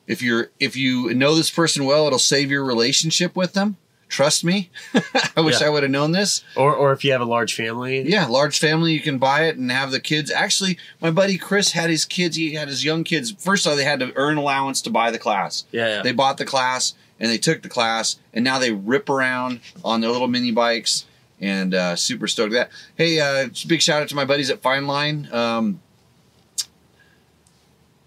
[0.07, 3.77] If you're if you know this person well, it'll save your relationship with them.
[4.09, 4.71] Trust me.
[5.37, 5.67] I wish Yeah.
[5.67, 6.43] I would have known this.
[6.57, 9.59] Or, or if you have a large family, Yeah, large family, you can buy it
[9.59, 10.31] and have the kids.
[10.31, 13.33] Actually, my buddy Chris had his kids, he had his young kids.
[13.33, 15.67] First of all, they had to earn allowance to buy the class.
[15.73, 16.03] yeah, yeah.
[16.03, 20.01] They bought the class and they took the class, and now they rip around on
[20.01, 21.07] their little mini bikes
[21.41, 22.79] and uh, super stoked at that.
[22.97, 25.29] Hey, uh, big shout out to my buddies at Fine Line.
[25.33, 25.81] Um,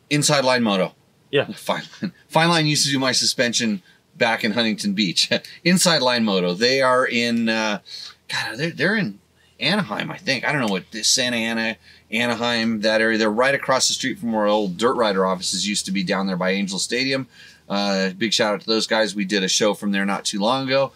[0.10, 0.94] Inside Line Moto.
[1.32, 1.46] Yeah.
[1.56, 2.14] Fine, Line.
[2.28, 3.82] Fine Line used to do my suspension
[4.16, 5.30] back in Huntington Beach.
[5.64, 6.54] Inside Line Moto.
[6.54, 7.80] They are in, uh,
[8.28, 9.20] God, they're, they're in
[9.60, 10.46] Anaheim, I think.
[10.46, 11.78] I don't know what Santa Ana,
[12.12, 13.18] Anaheim, that area.
[13.18, 16.28] They're right across the street from where old Dirt Rider offices used to be down
[16.28, 17.28] there by Angel Stadium.
[17.70, 19.16] Uh, big shout out to those guys.
[19.16, 20.92] We did a show from there not too long ago.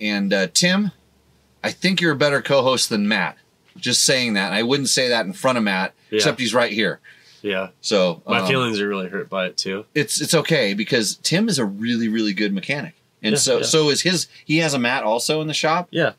[0.00, 0.92] And uh, Tim,
[1.62, 3.36] I think you're a better co-host than Matt.
[3.76, 4.52] Just saying that.
[4.52, 6.16] I wouldn't say that in front of Matt, Yeah.
[6.18, 7.00] except he's right here.
[7.42, 7.68] yeah.
[7.80, 9.84] So My um, feelings are really hurt by it too.
[9.94, 13.62] it's it's okay because Tim is a really really good mechanic, and Yeah, so yeah.
[13.64, 14.28] so is his.
[14.44, 15.88] He has a Matt also in the shop.
[15.90, 16.12] Yeah.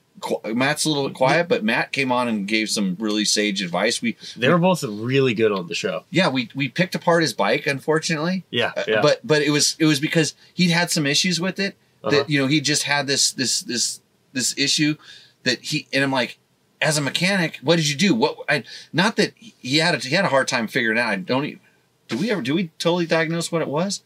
[0.46, 4.02] Matt's a little quiet, but Matt came on and gave some really sage advice.
[4.02, 6.06] We They were both really good on the show.
[6.10, 9.02] yeah we we picked apart his bike, unfortunately, Yeah, Uh, yeah.
[9.02, 12.12] but but it was it was because he'd had some issues with it Uh-huh.
[12.18, 14.00] that you know he just had this this this
[14.34, 14.96] this issue
[15.44, 16.38] that he and I'm like
[16.82, 18.64] as a mechanic what did you do what I
[18.94, 21.60] not that he had a, he had a hard time figuring out I don't even
[22.08, 24.02] do we ever do we totally diagnose what it was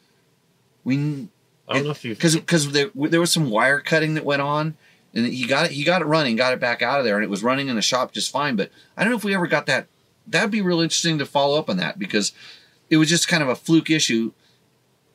[0.83, 1.27] we
[1.67, 4.41] I don't know if you because because there there was some wire cutting that went
[4.41, 4.75] on,
[5.13, 7.23] and he got it he got it running, got it back out of there, and
[7.23, 8.55] it was running in the shop just fine.
[8.55, 9.87] But I don't know if we ever got that.
[10.27, 12.31] That'd be real interesting to follow up on that because
[12.89, 14.31] it was just kind of a fluke issue.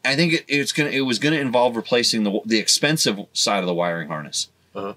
[0.05, 3.66] I think it, it's gonna it was gonna involve replacing the the expensive side of
[3.66, 4.49] the wiring harness.
[4.74, 4.95] Uh-huh.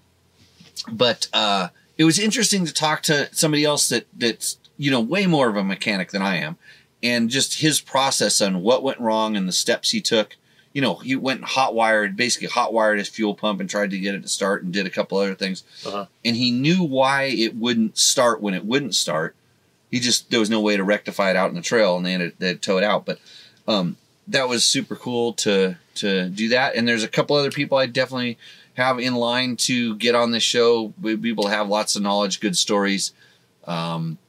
[0.91, 5.27] But uh, it was interesting to talk to somebody else that that's you know way
[5.27, 6.57] more of a mechanic than I am,
[7.03, 10.35] and just his process on what went wrong and the steps he took
[10.77, 13.97] you know, he went hot wired, basically hot wired his fuel pump and tried to
[13.97, 15.63] get it to start and did a couple other things.
[15.83, 16.05] Uh-huh.
[16.23, 19.35] And he knew why it wouldn't start when it wouldn't start.
[19.89, 22.11] He just there was no way to rectify it out in the trail, and they
[22.11, 23.07] had to, they had tow it out.
[23.07, 23.17] But
[23.67, 23.97] um,
[24.27, 26.75] that was super cool to to do that.
[26.75, 28.37] And there's a couple other people I definitely
[28.75, 30.93] have in line to get on this show.
[31.01, 33.13] We- People have lots of knowledge, good stories.
[33.65, 34.19] Um,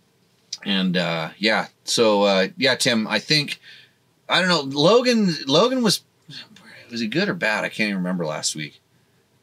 [0.64, 3.60] and uh, yeah, so uh, yeah, Tim, I think
[4.30, 4.62] I don't know.
[4.62, 6.00] Logan Logan was
[6.90, 7.64] was he good or bad?
[7.64, 8.80] I can't even remember last week.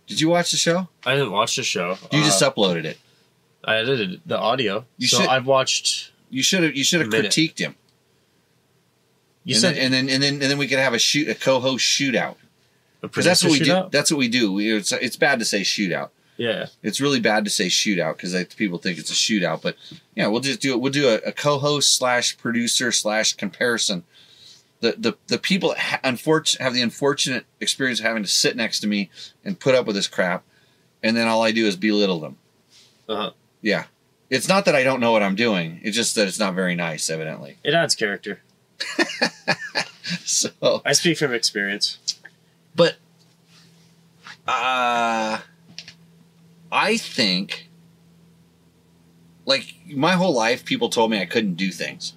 [0.08, 0.88] Did you watch the show?
[1.06, 1.98] I didn't watch the show.
[2.12, 2.98] You just Uh, uploaded it.
[3.64, 4.86] I edited the audio.
[4.98, 6.12] You so should- I've watched.
[6.30, 7.76] You should have you should have critiqued him.
[9.44, 11.28] You and, said then, and then and then and then we could have a shoot
[11.30, 12.36] a co-host shootout
[13.02, 13.90] because that's what we producer do.
[13.92, 14.52] That's what we do.
[14.52, 16.10] We, it's it's bad to say shootout.
[16.38, 19.62] Yeah, It's really bad to say shootout because like, people think it's a shootout.
[19.62, 19.78] But
[20.16, 20.82] yeah, we'll just do it.
[20.82, 24.04] We'll do a, a co-host slash producer slash comparison.
[24.86, 28.56] The the the people that ha- unfortunate have the unfortunate experience of having to sit
[28.56, 29.10] next to me
[29.44, 30.44] and put up with this crap,
[31.02, 32.38] and then all I do is belittle them.
[33.10, 33.32] Uh-huh.
[33.62, 33.86] Yeah,
[34.30, 35.80] it's not that I don't know what I'm doing.
[35.84, 37.58] It's just that it's not very nice, evidently.
[37.64, 38.42] it adds character.
[40.24, 41.98] So, I speak from experience.
[42.76, 42.98] but
[44.48, 45.40] uh,
[46.72, 47.70] I think
[49.48, 52.14] like my whole life, people told me I couldn't do things.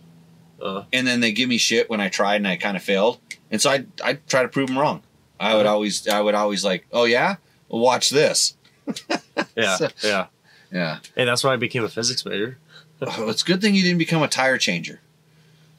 [0.61, 3.19] Uh, and then they give me shit when I tried and I kind of failed.
[3.51, 5.03] And so I I try to prove them wrong.
[5.41, 7.37] I would always I would always like, oh yeah,
[7.69, 8.57] well, watch this.
[9.57, 10.27] yeah, So- yeah.
[10.71, 12.59] Yeah, Hey, that's why I became a physics major.
[13.01, 15.01] oh, it's a good thing you didn't become a tire changer.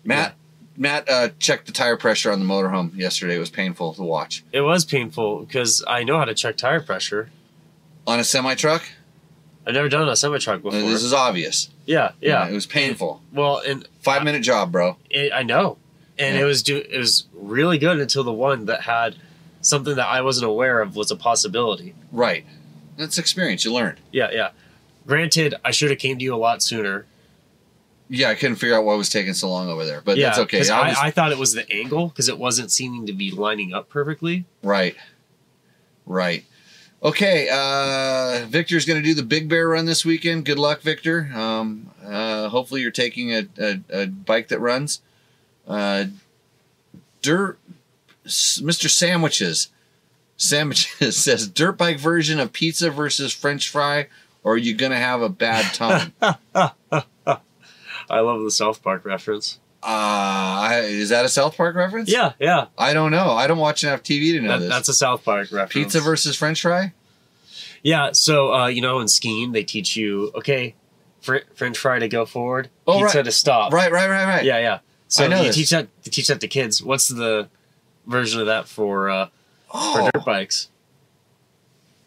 [0.03, 0.33] Matt
[0.75, 3.35] Matt uh, checked the tire pressure on the motorhome yesterday.
[3.35, 6.79] It was painful to watch It was painful because I know how to check tire
[6.81, 7.29] pressure.
[8.07, 8.83] on a semi truck.
[9.69, 10.81] I've never done a semi truck uh, before.
[10.81, 11.69] This is obvious.
[11.85, 12.47] yeah, yeah.
[12.47, 13.21] it was painful.
[13.31, 14.97] Well, and Five minute job, bro.
[15.09, 15.77] it, I know,
[16.17, 16.41] and Yeah.
[16.41, 19.15] it was do it was really good until the one that had
[19.61, 21.93] something that I wasn't aware of was a possibility.
[22.11, 22.45] Right.
[22.97, 23.63] That's experience.
[23.63, 23.99] You learned.
[24.11, 24.49] Yeah, yeah.
[25.05, 27.05] Granted, I should have came to you a lot sooner.
[28.09, 30.39] Yeah, I couldn't figure out what was taking so long over there, but yeah, that's
[30.39, 30.67] okay.
[30.69, 33.29] I I, was- I thought it was the angle because it wasn't seeming to be
[33.31, 34.45] lining up perfectly.
[34.63, 34.95] Right.
[36.05, 36.45] Right.
[37.01, 37.47] Okay.
[37.51, 40.45] Uh, Victor's going to do the Big Bear run this weekend.
[40.45, 41.31] Good luck, Victor.
[41.33, 45.01] Um, uh, hopefully, you're taking a, a, a bike that runs.
[45.67, 46.05] Uh,
[47.21, 47.57] dirt,
[48.25, 48.89] Mr.
[48.89, 49.69] Sandwiches.
[50.37, 54.07] Sandwiches says dirt bike version of pizza versus French fry,
[54.43, 56.13] or are you going to have a bad time?
[58.09, 59.59] I love the South Park reference.
[59.81, 62.09] I- is that a South Park reference?
[62.11, 62.67] Yeah, yeah.
[62.77, 63.31] I don't know.
[63.31, 64.69] I don't watch enough TV to know That, this.
[64.69, 65.73] that's a South Park reference.
[65.73, 66.93] pizza versus French fry.
[67.81, 70.75] Yeah, so uh, you know in skiing they teach you okay,
[71.21, 73.25] fr- French fry to go forward, Oh, pizza right.
[73.25, 73.71] to stop.
[73.71, 73.91] Right.
[73.91, 74.09] Right.
[74.09, 74.25] Right.
[74.25, 74.43] Right.
[74.43, 74.79] Yeah, yeah.
[75.07, 75.55] So I know you this.
[75.55, 76.83] teach that to teach that to kids.
[76.83, 77.47] What's the
[78.05, 79.29] version of that for uh,
[79.73, 80.05] Oh.
[80.05, 80.67] for dirt bikes?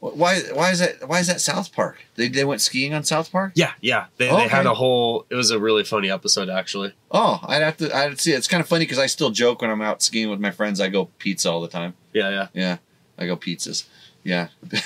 [0.03, 0.41] Why?
[0.53, 1.09] Why is that?
[1.09, 2.05] Why is that South Park?
[2.17, 3.53] They, they went skiing on South Park.
[3.55, 4.07] Yeah, yeah.
[4.17, 4.43] They, Okay.
[4.43, 5.27] they had a whole.
[5.31, 6.93] It was a really funny episode actually.
[7.13, 7.97] Oh, I'd have to.
[7.97, 8.33] I'd see.
[8.33, 10.81] It's kind of funny because I still joke when I'm out skiing with my friends.
[10.81, 11.95] I go pizza all the time.
[12.13, 12.49] Yeah, yeah.
[12.53, 12.77] Yeah,
[13.17, 13.85] I go pizzas.
[14.25, 14.49] Yeah.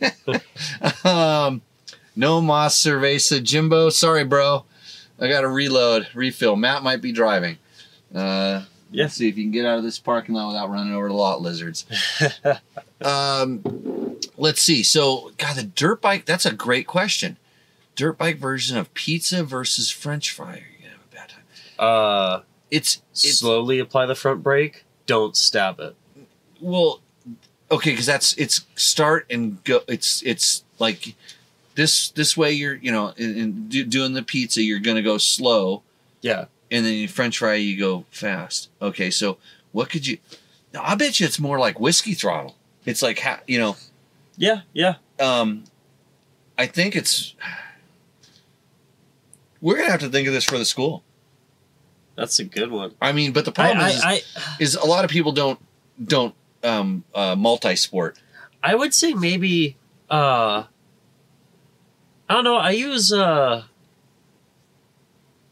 [1.04, 1.62] um,
[2.14, 3.90] no Moss Cerveza Jimbo.
[3.90, 4.64] Sorry, bro.
[5.18, 6.54] I got to reload, refill.
[6.54, 7.58] Matt might be driving.
[8.14, 8.62] Uh,
[8.94, 9.08] Yeah.
[9.08, 11.36] See if you can get out of this parking lot without running over the lot
[11.36, 11.84] of lizards.
[13.02, 13.62] um,
[14.36, 14.82] let's see.
[14.82, 16.24] So, God, the dirt bike.
[16.26, 17.36] That's a great question.
[17.96, 20.52] Dirt bike version of pizza versus French fry.
[20.52, 21.42] Are you gonna have a bad time?
[21.78, 22.40] Uh,
[22.70, 24.84] It's it's slowly apply the front brake.
[25.06, 25.94] Don't stab it.
[26.60, 27.00] well,
[27.70, 29.80] okay, because that's it's start and go.
[29.86, 31.14] It's it's like
[31.74, 32.52] this this way.
[32.52, 34.62] You're you know in, in do, doing the pizza.
[34.62, 35.82] You're gonna go slow,
[36.20, 36.46] Yeah.
[36.74, 38.68] And then in French fry you go fast.
[38.82, 39.38] Okay, so
[39.70, 40.18] what could you?
[40.78, 42.56] I bet you it's more like whiskey throttle.
[42.84, 43.76] It's like how you know.
[44.36, 44.96] Yeah, yeah.
[45.20, 45.64] Um,
[46.58, 47.34] I think it's.
[49.60, 51.04] We're gonna have to think of this for the school.
[52.16, 52.94] That's a good one.
[53.00, 54.20] I mean, but the problem I, is, I,
[54.60, 55.60] is a lot of people don't
[56.04, 58.18] don't um, uh, multi-sport.
[58.62, 59.76] I would say maybe
[60.10, 60.64] uh
[62.28, 63.64] I don't know, I use uh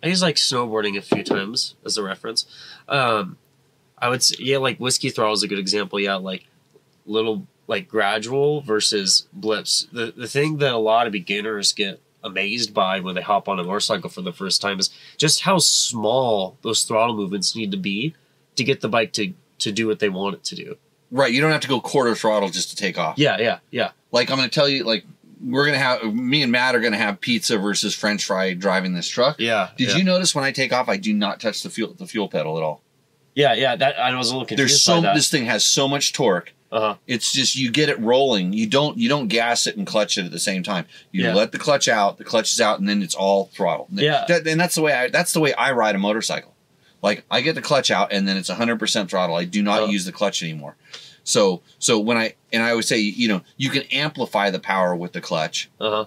[0.03, 2.47] I use like snowboarding a few times as a reference.
[2.89, 3.37] Um
[3.99, 6.01] I would say yeah, like whiskey throttle is a good example.
[6.01, 6.45] Yeah, like
[7.07, 9.87] little like gradual versus blips.
[9.93, 13.59] The the thing that a lot of beginners get amazed by when they hop on
[13.59, 17.77] a motorcycle for the first time is just how small those throttle movements need to
[17.77, 18.15] be
[18.57, 20.77] to get the bike to to do what they want it to do.
[21.11, 23.19] Right, you don't have to go quarter throttle just to take off.
[23.19, 23.91] Yeah, yeah, yeah.
[24.13, 25.05] Like I'm going to tell you, like
[25.45, 28.55] we're going to have me and Matt are going to have pizza versus French fry
[28.55, 29.36] driving this truck.
[29.38, 29.70] Yeah.
[29.76, 29.97] Did yeah.
[29.97, 32.57] you notice when I take off, I do not touch the fuel the fuel pedal
[32.57, 32.82] at all.
[33.34, 33.76] Yeah, yeah.
[33.76, 36.53] That I was a little confused There's so this thing has so much torque.
[36.70, 36.97] uh-huh.
[37.07, 38.53] It's just you get it rolling.
[38.53, 40.86] You don't you don't gas it and clutch it at the same time.
[41.11, 41.34] You Yeah.
[41.34, 43.88] let the clutch out, the clutch is out, and then it's all throttle.
[43.90, 44.24] Yeah.
[44.28, 46.55] That- and that's the way I that's the way I ride a motorcycle.
[47.03, 49.34] Like I get the clutch out, and then it's 100 percent throttle.
[49.34, 49.86] I do not Oh.
[49.86, 50.76] use the clutch anymore.
[51.25, 54.95] So so when I and I always say you know you can amplify the power
[54.97, 56.05] with the clutch, Uh-huh.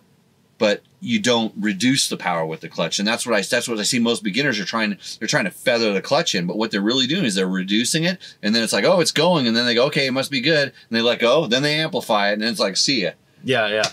[0.58, 2.98] but you don't reduce the power with the clutch.
[3.00, 5.52] And that's what I that's what I see most beginners are trying they're trying to
[5.52, 8.64] feather the clutch in, but what they're really doing is they're reducing it and then
[8.64, 10.98] it's like, "Oh, it's going." And then they go, "Okay, it must be good." And
[10.98, 13.12] they let go, then they amplify it and then it's like, "See ya."
[13.44, 13.90] Yeah, yeah.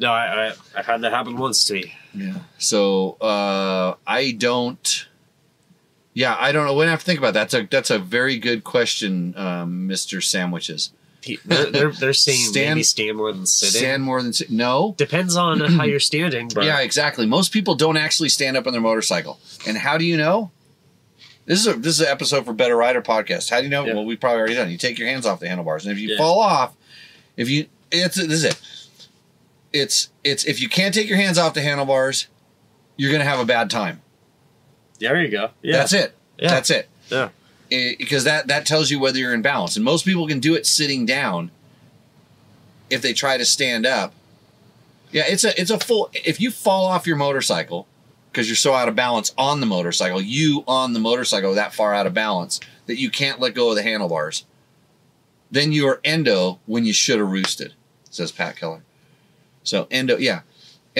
[0.00, 1.94] No, I, I I've had that happen once to me.
[2.14, 2.38] Yeah.
[2.58, 5.06] So, uh I don't
[6.14, 6.74] yeah, I don't know.
[6.74, 7.50] We're have to think about that.
[7.50, 10.22] That's a that's a very good question, um, Mr.
[10.22, 10.90] Sandwiches.
[11.44, 13.78] They're they're, they're saying Stand- maybe stand more than sitting.
[13.80, 14.94] Stand more than sit- no.
[14.96, 17.26] Depends on how you're standing, but Yeah, exactly.
[17.26, 19.38] Most people don't actually stand up on their motorcycle.
[19.66, 20.50] And how do you know?
[21.44, 23.50] This is a this is an episode for Better Rider podcast.
[23.50, 23.84] How do you know?
[23.84, 23.94] Yeah.
[23.94, 24.70] Well, we've probably already done.
[24.70, 26.16] You take your hands off the handlebars, and if you Yeah.
[26.18, 26.74] fall off,
[27.36, 28.60] if you it's this is it.
[29.72, 32.26] It's it's if you can't take your hands off the handlebars,
[32.96, 34.00] you're gonna have a bad time.
[35.00, 35.50] There you go.
[35.62, 36.14] Yeah, That's it.
[36.38, 36.48] Yeah.
[36.48, 36.88] That's it.
[37.08, 37.30] Yeah.
[37.68, 40.66] Because that that tells you whether you're in balance, and most people can do it
[40.66, 41.50] sitting down.
[42.88, 44.12] If they try to stand up,
[45.12, 46.10] yeah, it's a it's a full.
[46.12, 47.86] If you fall off your motorcycle
[48.30, 51.94] because you're so out of balance on the motorcycle, you on the motorcycle that far
[51.94, 54.44] out of balance that you can't let go of the handlebars,
[55.50, 57.74] then you are endo when you should have roosted,
[58.08, 58.82] says Pat Keller.
[59.62, 60.40] So endo, yeah.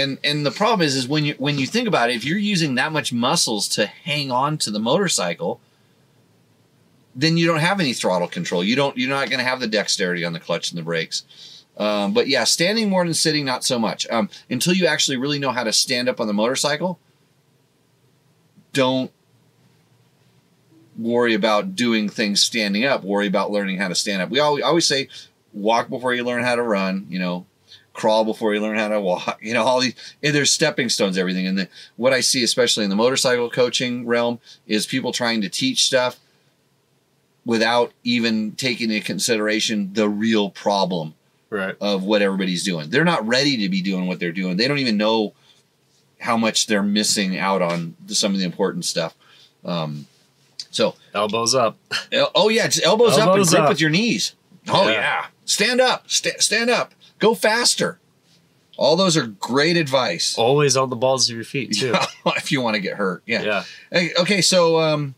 [0.00, 2.38] And and the problem is is when you when you think about it, if you're
[2.38, 5.60] using that much muscles to hang on to the motorcycle,
[7.14, 8.64] then you don't have any throttle control.
[8.64, 11.24] You don't you're not going to have the dexterity on the clutch and the brakes.
[11.76, 14.06] Um, but yeah, standing more than sitting, not so much.
[14.10, 16.98] Um, until you actually really know how to stand up on the motorcycle,
[18.72, 19.10] don't
[20.98, 23.02] worry about doing things standing up.
[23.02, 24.30] Worry about learning how to stand up.
[24.30, 25.08] We always always say,
[25.52, 27.06] walk before you learn how to run.
[27.08, 27.46] You know,
[28.00, 29.38] crawl before you learn how to walk.
[29.42, 31.46] You know, all these there's stepping stones, everything.
[31.46, 35.48] And the, what I see, especially in the motorcycle coaching realm, is people trying to
[35.48, 36.18] teach stuff
[37.44, 41.14] without even taking into consideration the real problem
[41.52, 41.74] Right.
[41.80, 42.90] of what everybody's doing.
[42.90, 44.56] They're not ready to be doing what they're doing.
[44.56, 45.34] They don't even know
[46.20, 49.16] how much they're missing out on some of the important stuff.
[49.64, 50.06] Um,
[50.70, 51.76] so, Elbows up.
[52.12, 53.68] el- oh yeah, just elbows, up and grip up.
[53.68, 54.34] with your knees.
[54.68, 54.92] Oh Yeah.
[54.92, 57.98] yeah, stand up, sta stand up, go faster.
[58.76, 60.36] All those are great advice.
[60.36, 61.94] Always on the balls of your feet too.
[62.26, 63.42] if you want to get hurt, yeah.
[63.42, 63.64] Yeah.
[63.92, 65.14] Hey, okay, so um,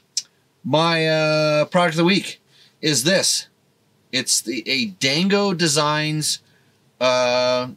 [0.64, 2.40] my uh, product of the week
[2.82, 3.48] is this.
[4.10, 6.40] It's the a Dango Designs
[7.00, 7.68] uh,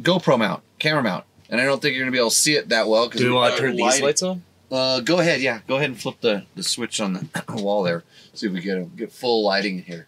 [0.00, 2.68] GoPro mount, camera mount, and I don't think you're gonna be able to see it
[2.68, 3.08] that well.
[3.08, 4.44] Do we want to turn these lights on?
[4.70, 8.04] Uh, go ahead, yeah, go ahead and flip the, the switch on the wall there.
[8.34, 10.06] See if we get a, get full lighting in here.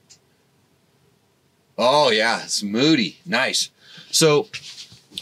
[1.78, 3.70] Oh yeah, it's moody, nice.
[4.10, 4.48] So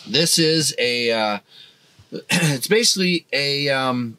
[0.07, 1.39] this is a uh,
[2.13, 4.19] it's basically a um,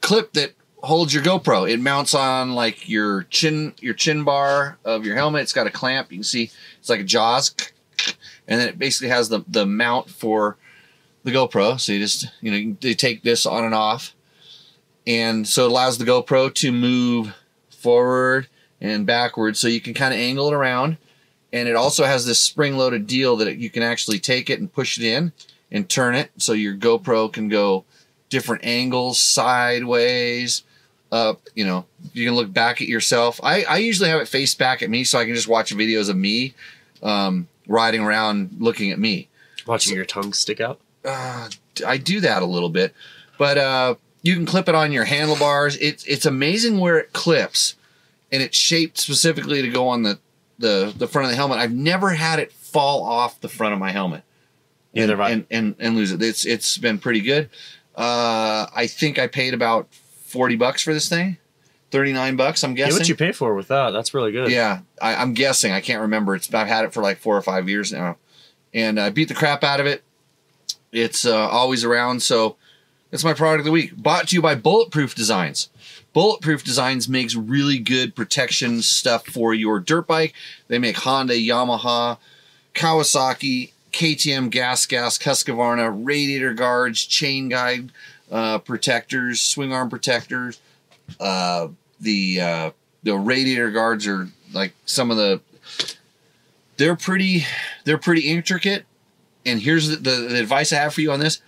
[0.00, 0.52] clip that
[0.82, 1.68] holds your GoPro.
[1.68, 5.42] It mounts on like your chin your chin bar of your helmet.
[5.42, 6.12] It's got a clamp.
[6.12, 7.54] You can see it's like a jaws,
[8.46, 10.56] and then it basically has the the mount for
[11.24, 11.80] the GoPro.
[11.80, 14.14] So you just you know you take this on and off,
[15.06, 17.34] and so it allows the GoPro to move
[17.70, 18.46] forward
[18.80, 20.96] and backwards so you can kind of angle it around.
[21.52, 24.98] And it also has this spring-loaded deal that you can actually take it and push
[24.98, 25.32] it in
[25.70, 27.84] and turn it, so your GoPro can go
[28.28, 30.62] different angles, sideways,
[31.10, 31.40] up.
[31.54, 33.40] You know, you can look back at yourself.
[33.42, 36.10] I, I usually have it face back at me, so I can just watch videos
[36.10, 36.54] of me
[37.02, 39.28] um, riding around looking at me
[39.66, 40.78] Watching your tongue stick out.
[41.04, 41.48] uh,
[41.86, 42.94] I do that a little bit,
[43.38, 45.76] but uh, you can clip it on your handlebars.
[45.78, 47.74] It's it's amazing where it clips,
[48.32, 50.18] and it's shaped specifically to go on the
[50.58, 51.58] the the front of the helmet.
[51.58, 54.22] I've never had it fall off the front of my helmet
[54.94, 55.30] Neither I.
[55.30, 56.22] and, and and lose it.
[56.22, 57.50] It's it's been pretty good.
[57.94, 61.36] Uh, I think I paid about forty bucks for this thing,
[61.90, 62.62] thirty nine bucks.
[62.64, 63.00] I'm Yeah, guessing.
[63.00, 63.90] what you pay for with that?
[63.90, 64.50] That's really good.
[64.50, 65.72] Yeah, I, I'm guessing.
[65.72, 66.34] I can't remember.
[66.34, 68.16] It's I've had it for like four or five years now,
[68.74, 70.02] and I beat the crap out of it.
[70.92, 72.56] It's uh, always around, so
[73.12, 73.94] it's my product of the week.
[73.96, 75.68] Brought to you by Bulletproof Designs.
[76.16, 80.32] Bulletproof Designs makes really good protection stuff for your dirt bike.
[80.66, 82.16] They make Honda, Yamaha,
[82.74, 87.92] Kawasaki, KTM, Gas Gas, Husqvarna, radiator guards, chain guide
[88.32, 90.58] uh, protectors, swing arm protectors.
[91.20, 91.68] Uh,
[92.00, 92.70] the uh,
[93.02, 95.42] the radiator guards are like some of the
[96.78, 97.44] they're pretty
[97.84, 98.86] they're pretty intricate
[99.44, 101.40] and here's the, the, the advice i have for you on this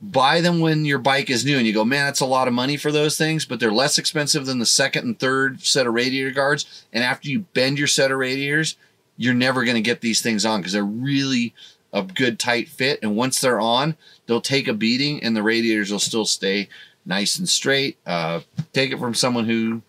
[0.00, 2.54] buy them when your bike is new and you go man that's a lot of
[2.54, 5.94] money for those things but they're less expensive than the second and third set of
[5.94, 6.84] radiator guards.
[6.92, 8.76] And after you bend your set of radiators
[9.16, 11.52] you're never going to get these things on because they're really
[11.92, 13.00] a good tight fit.
[13.02, 13.96] And once they're on
[14.26, 16.68] they'll take a beating and the radiators will still stay
[17.04, 17.98] nice and straight.
[18.06, 18.40] Uh,
[18.72, 19.82] take it from someone who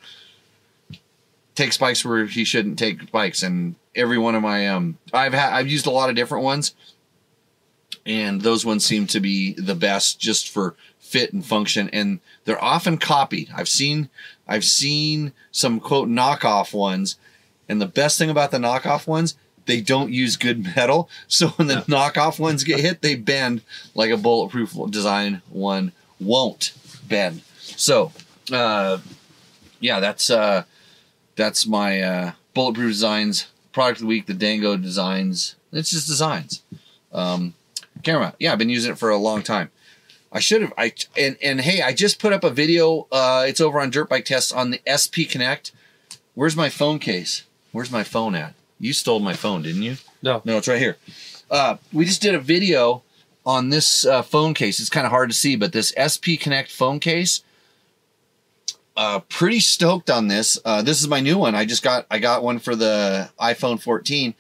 [1.56, 3.44] takes bikes where he shouldn't take bikes.
[3.44, 6.74] And every one of my um I've had I've used a lot of different ones
[8.06, 12.64] and those ones seem to be the best just for fit and function and they're
[12.64, 13.50] often copied.
[13.56, 14.10] I've seen
[14.48, 17.18] I've seen some quote knockoff ones
[17.68, 21.68] and the best thing about the knockoff ones they don't use good metal so when
[21.68, 23.62] the knockoff ones get hit they bend
[23.94, 26.74] like a bulletproof design one won't
[27.08, 27.42] bend.
[27.60, 28.12] So
[28.52, 29.00] uh
[29.80, 30.64] yeah that's uh
[31.36, 34.26] that's my uh, bulletproof designs product of the week.
[34.26, 35.56] The Dango designs.
[35.72, 36.62] It's just designs.
[37.12, 37.54] Um,
[38.02, 38.34] camera.
[38.40, 39.72] Yeah, I've been using it for a long time.
[40.32, 40.74] I should have.
[40.78, 43.08] I and and hey, I just put up a video.
[43.12, 45.72] Uh, it's over on Dirt Bike Tests on the SP Connect.
[46.34, 47.44] Where's my phone case?
[47.72, 48.54] Where's my phone at?
[48.80, 49.98] You stole my phone, didn't you?
[50.22, 50.42] No.
[50.46, 50.98] No, it's right here.
[51.50, 53.04] Uh, we just did a video
[53.46, 54.80] on this uh, phone case.
[54.80, 57.44] It's kind of hard to see, but this SP Connect phone case.
[58.96, 60.60] Uh, pretty stoked on this.
[60.64, 61.56] Uh, this is my new one.
[61.56, 64.34] I just got I got one for the iPhone 14.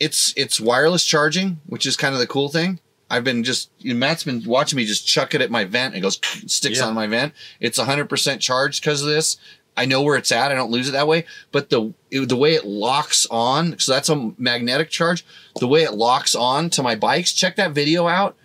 [0.00, 2.80] It's it's wireless charging, which is kind of the cool thing.
[3.10, 5.94] I've been just you know, Matt's been watching me just chuck it at my vent.
[5.94, 6.16] It goes
[6.46, 6.86] sticks Yeah.
[6.86, 7.34] on my vent.
[7.60, 9.36] It's 100% charged because of this.
[9.76, 10.52] I know where it's at.
[10.52, 11.26] I don't lose it that way.
[11.50, 15.24] But the it, the way it locks on, so that's a magnetic charge.
[15.58, 17.32] The way it locks on to my bikes.
[17.32, 18.36] Check that video out.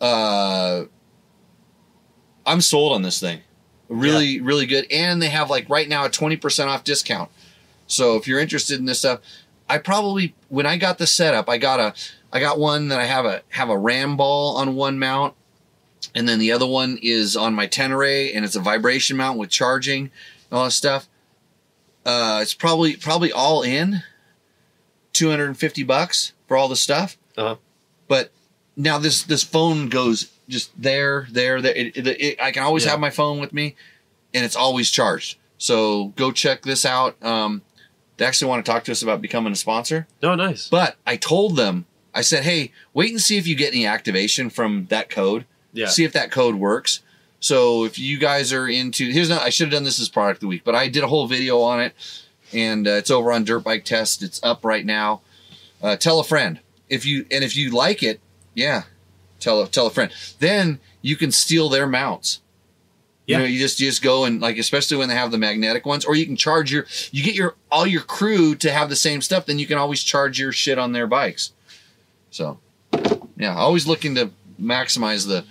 [0.00, 0.84] Uh,
[2.46, 3.40] I'm sold on this thing.
[3.88, 4.86] Really, really good.
[4.90, 7.30] And they have like right now a 20% off discount.
[7.86, 9.20] So if you're interested in this stuff,
[9.68, 11.94] I probably when I got the setup, I got a
[12.32, 15.34] I got one that I have a have a ram ball on one mount
[16.14, 19.50] and then the other one is on my Tenere, and it's a vibration mount with
[19.50, 20.12] charging and
[20.52, 21.08] all that stuff.
[22.06, 24.02] Uh, it's probably probably all in
[25.12, 27.16] two hundred and fifty bucks for all the stuff.
[27.36, 27.56] Uh-huh.
[28.06, 28.30] But
[28.76, 31.74] now this this phone goes just there, there, there.
[31.74, 32.92] It, it, it- I can always Yeah.
[32.92, 33.74] have my phone with me,
[34.32, 35.36] and it's always charged.
[35.58, 37.22] So go check this out.
[37.22, 37.62] Um,
[38.16, 40.06] they actually want to talk to us about becoming a sponsor.
[40.22, 40.68] Oh, nice.
[40.68, 41.84] But I told them,
[42.14, 45.44] I said, hey, wait and see if you get any activation from that code.
[45.72, 45.86] Yeah.
[45.86, 47.02] See if that code works.
[47.40, 50.38] So if you guys are into, here's not, I should have done this as product
[50.38, 51.94] of the week, but I did a whole video on it,
[52.52, 54.22] and uh, it's over on Dirt Bike Test.
[54.22, 55.20] It's up right now.
[55.80, 56.58] Uh, tell a friend
[56.88, 58.20] if you and if you like it,
[58.54, 58.84] yeah,
[59.38, 60.10] tell a tell a friend.
[60.40, 62.40] Then you can steal their mounts.
[63.26, 63.36] Yeah.
[63.36, 65.86] You know, you just you just go and like, especially when they have the magnetic
[65.86, 68.96] ones, or you can charge your, you get your all your crew to have the
[68.96, 69.46] same stuff.
[69.46, 71.52] Then you can always charge your shit on their bikes.
[72.30, 72.58] So,
[73.36, 74.30] yeah, always looking to
[74.60, 75.44] maximize the,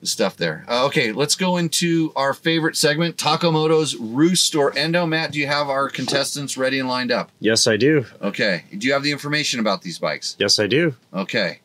[0.00, 0.64] the stuff there.
[0.68, 5.06] Uh, okay, let's go into our favorite segment, Taco Moto's Roost or Endo.
[5.06, 7.30] Matt, do you have our contestants ready and lined up?
[7.40, 8.06] Yes, I do.
[8.22, 8.64] Okay.
[8.76, 10.36] Do you have the information about these bikes?
[10.38, 10.94] Yes, I do.
[11.12, 11.60] Okay.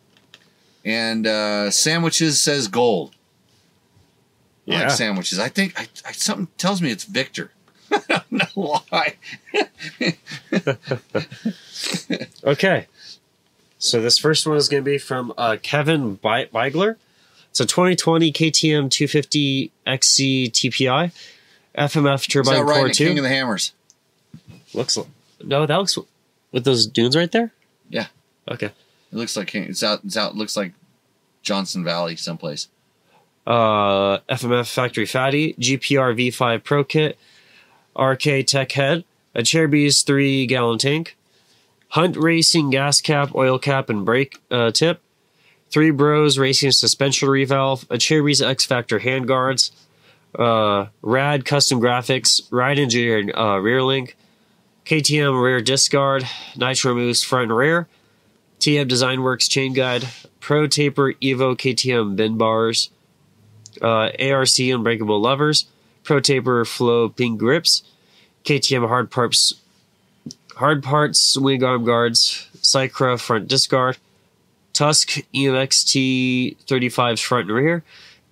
[0.85, 3.11] And uh, sandwiches says gold.
[4.67, 4.79] I Yeah.
[4.81, 5.39] like sandwiches.
[5.39, 7.51] I think I, I, something tells me it's Victor.
[7.91, 9.15] I don't know why.
[12.45, 12.87] Okay.
[13.83, 16.95] So this first one is going to be from uh, Kevin Be- Beigler.
[17.49, 21.11] It's a 2020 KTM 250 XC TPI
[21.77, 22.75] FMF Is turbine that right?
[22.77, 23.19] core Nick King 2.
[23.19, 23.73] of the Hammers.
[24.73, 24.97] Looks
[25.43, 25.97] no, that looks
[26.53, 27.51] with those dunes right there.
[27.89, 28.07] Yeah.
[28.49, 28.67] Okay.
[28.67, 28.73] It
[29.11, 29.63] looks like King.
[29.65, 29.99] It's out.
[30.05, 30.31] It's out.
[30.31, 30.71] It looks like
[31.41, 32.69] Johnson Valley someplace.
[33.45, 37.19] Uh, FMF factory fatty GPR V5 Pro Kit,
[37.99, 39.03] RK Tech head,
[39.35, 41.17] Acerbis three gallon tank,
[41.93, 44.99] Hunt Racing gas cap, oil cap, and brake uh, tip.
[45.69, 49.69] Three Bros Racing suspension revalve, Acerbis X Factor handguards,
[50.37, 54.17] uh, Rad custom graphics, Ride engineered uh, rear link,
[54.87, 57.87] KTM rear disc guard, Nitro Mousse front and rear,
[58.59, 60.07] TM Design Works chain guide,
[60.39, 62.89] Pro Taper Evo KTM bin bars,
[63.83, 65.67] uh, ARC unbreakable levers,
[66.03, 67.83] Pro Taper Flow pink grips,
[68.45, 69.53] KTM hard parts,
[70.55, 73.97] hard parts Wing arm guards, Cycra front disc guard,
[74.73, 77.83] Tusk EMXT 35s front and rear,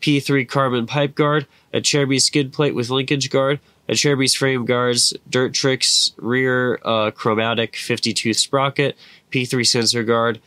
[0.01, 6.11] P3 carbon pipe guard, Acerbis skid plate with linkage guard, Acerbis frame guards, Dirt Tricks
[6.17, 8.97] rear uh, chromatic 52 sprocket,
[9.31, 10.39] P3 sensor guard,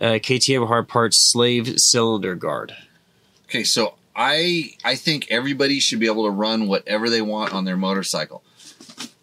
[0.00, 2.74] uh, KTM hard parts slave cylinder guard.
[3.46, 7.64] Okay, so I I think everybody should be able to run whatever they want on
[7.64, 8.42] their motorcycle.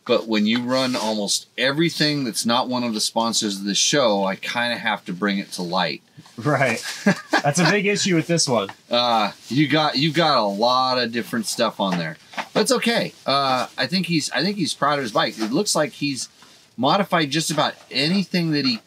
[0.07, 4.23] But when you run almost everything that's not one of the sponsors of the show,
[4.23, 6.01] I kind of have to bring it to light.
[6.37, 6.83] Right.
[7.31, 8.69] That's a big issue with this one.
[8.89, 12.17] Uh, you got you got a lot of different stuff on there,
[12.53, 13.13] but it's okay.
[13.25, 15.37] Uh, I think he's I think he's proud of his bike.
[15.39, 16.29] It looks like he's
[16.77, 18.79] modified just about anything that he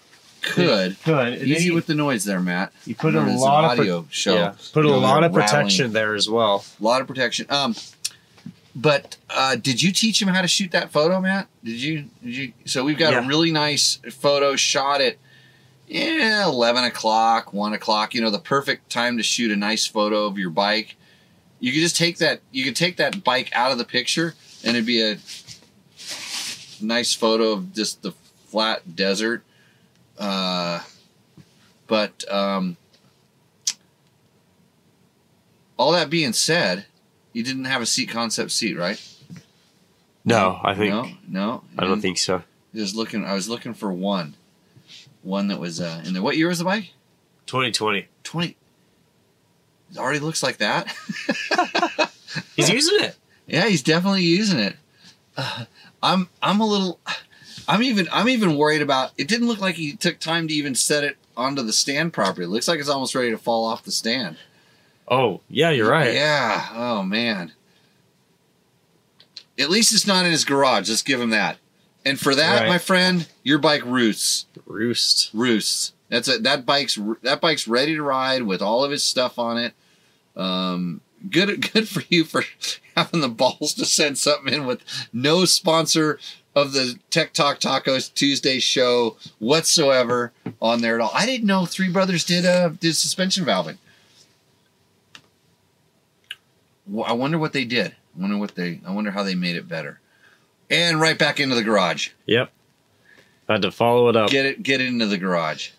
[0.42, 0.96] could.
[1.04, 1.42] Good.
[1.42, 2.72] Easy with the noise there, Matt.
[2.86, 4.34] you put a Remember, this is lot of pro- audio show.
[4.34, 5.62] yeah, put a lot of rattling.
[5.64, 6.64] protection there as well.
[6.80, 7.46] A lot of protection.
[7.50, 7.74] Um,
[8.80, 11.48] but uh, did you teach him how to shoot that photo, Matt?
[11.64, 12.04] Did you?
[12.22, 12.52] Did you?
[12.64, 13.24] So we've got Yeah.
[13.24, 15.16] a really nice photo shot at
[15.86, 18.14] yeah eleven o'clock, one o'clock.
[18.14, 20.96] You know, the perfect time to shoot a nice photo of your bike.
[21.58, 22.40] You could just take that.
[22.52, 24.34] You could take that bike out of the picture,
[24.64, 25.18] and it'd be a
[26.80, 28.12] nice photo of just the
[28.48, 29.42] flat desert.
[30.18, 30.80] Uh,
[31.86, 32.76] but um,
[35.76, 36.86] all that being said,
[37.32, 39.00] you didn't have a seat concept seat, right?
[40.24, 41.64] No, I think no, no.
[41.78, 42.42] I don't think so.
[42.74, 44.34] Just looking, I was looking for one,
[45.22, 46.22] one that was uh, in there.
[46.22, 46.90] What year was the bike?
[47.46, 48.06] 2020.
[48.22, 48.56] Twenty.
[49.92, 50.86] It already looks like that.
[52.54, 53.16] He's using it.
[53.48, 54.76] yeah, he's definitely using it.
[55.36, 55.64] Uh,
[56.02, 57.00] I'm, I'm a little,
[57.68, 59.10] I'm even, I'm even worried about.
[59.18, 62.44] It didn't look like he took time to even set it onto the stand properly.
[62.46, 64.36] It looks like it's almost ready to fall off the stand.
[65.10, 66.14] Oh, yeah, you're right.
[66.14, 66.68] Yeah.
[66.72, 67.52] Oh man.
[69.58, 70.88] At least it's not in his garage.
[70.88, 71.58] Let's give him that.
[72.04, 72.68] And for that, Right.
[72.68, 74.46] my friend, your bike roosts.
[74.66, 75.30] Roost.
[75.34, 75.92] Roosts.
[76.08, 76.42] That's it.
[76.44, 79.74] That bike's that bike's ready to ride with all of his stuff on it.
[80.36, 82.44] Um, good good for you for
[82.96, 84.80] having the balls to send something in with
[85.12, 86.18] no sponsor
[86.54, 91.12] of the Tech Talk Tacos Tuesday show whatsoever on there at all.
[91.14, 93.76] I didn't know Three Brothers did uh did suspension valving.
[96.90, 97.94] Well, I wonder what they did.
[98.16, 98.80] I wonder what they.
[98.86, 100.00] I wonder how they made it better.
[100.68, 102.10] And right back into the garage.
[102.26, 102.50] Yep.
[103.48, 104.30] I had to follow it up.
[104.30, 104.62] Get it.
[104.62, 105.70] Get it into the garage.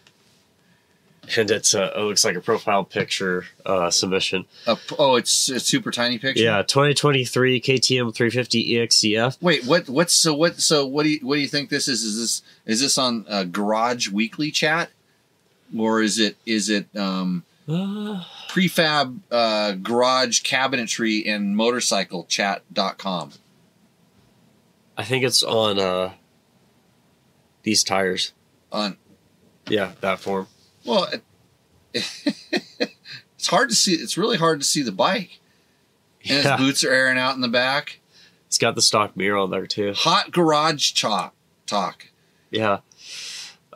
[1.38, 4.46] and it's uh, it looks like a profile picture uh, submission.
[4.68, 6.44] A, oh, it's a super tiny picture.
[6.44, 9.42] Yeah, 2023 KTM 350 EXCF.
[9.42, 9.88] Wait, what?
[9.88, 10.34] What's so?
[10.34, 10.60] What?
[10.60, 12.04] So what do you what do you think this is?
[12.04, 14.90] Is this is this on uh, Garage Weekly Chat,
[15.78, 23.32] or is it is it um, Uh, prefab uh, garage cabinetry and motorcycle chat.com?
[24.98, 26.14] I think it's on uh,
[27.64, 28.34] these tires.
[28.72, 28.98] On
[29.70, 30.48] Yeah, that form.
[30.86, 31.24] well, it,
[31.94, 33.94] it's hard to see.
[33.94, 35.40] It's really hard to see the bike,
[36.28, 38.00] and Yeah, his boots are airing out in the back.
[38.48, 39.94] it's got the stock mirror on there too.
[39.96, 41.34] Hot garage talk.
[41.66, 42.08] Talk.
[42.50, 42.80] Yeah.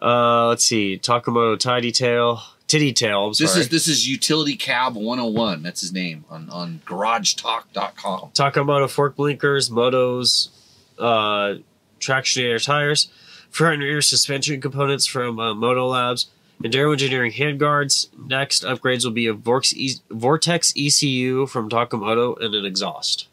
[0.02, 0.98] Uh, let's see.
[0.98, 2.42] Taco Moto Tidy Tail.
[2.68, 3.30] Titty Tail.
[3.30, 5.62] This is this is Utility Cab 101.
[5.62, 8.32] That's his name on on GarageTalk.com.
[8.34, 10.50] Taco Moto fork blinkers, Motoz,
[10.98, 11.56] uh,
[12.00, 13.10] Tractionator tires,
[13.50, 16.28] front and rear suspension components from uh, Moto Labs,
[16.64, 18.08] Enduro Engineering handguards.
[18.18, 23.28] Next upgrades will be a Vortex, e- Vortex ECU from Taco Moto and an exhaust.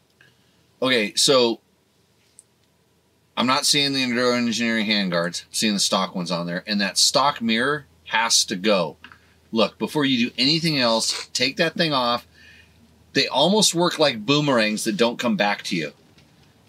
[0.81, 1.59] Okay, so
[3.35, 5.43] I'm not seeing the Enduro Engineering handguards.
[5.45, 8.97] I'm seeing the stock ones on there, and that stock mirror has to go.
[9.53, 12.27] Look, before you do anything else, take that thing off.
[13.13, 15.91] They almost work like boomerangs that don't come back to you.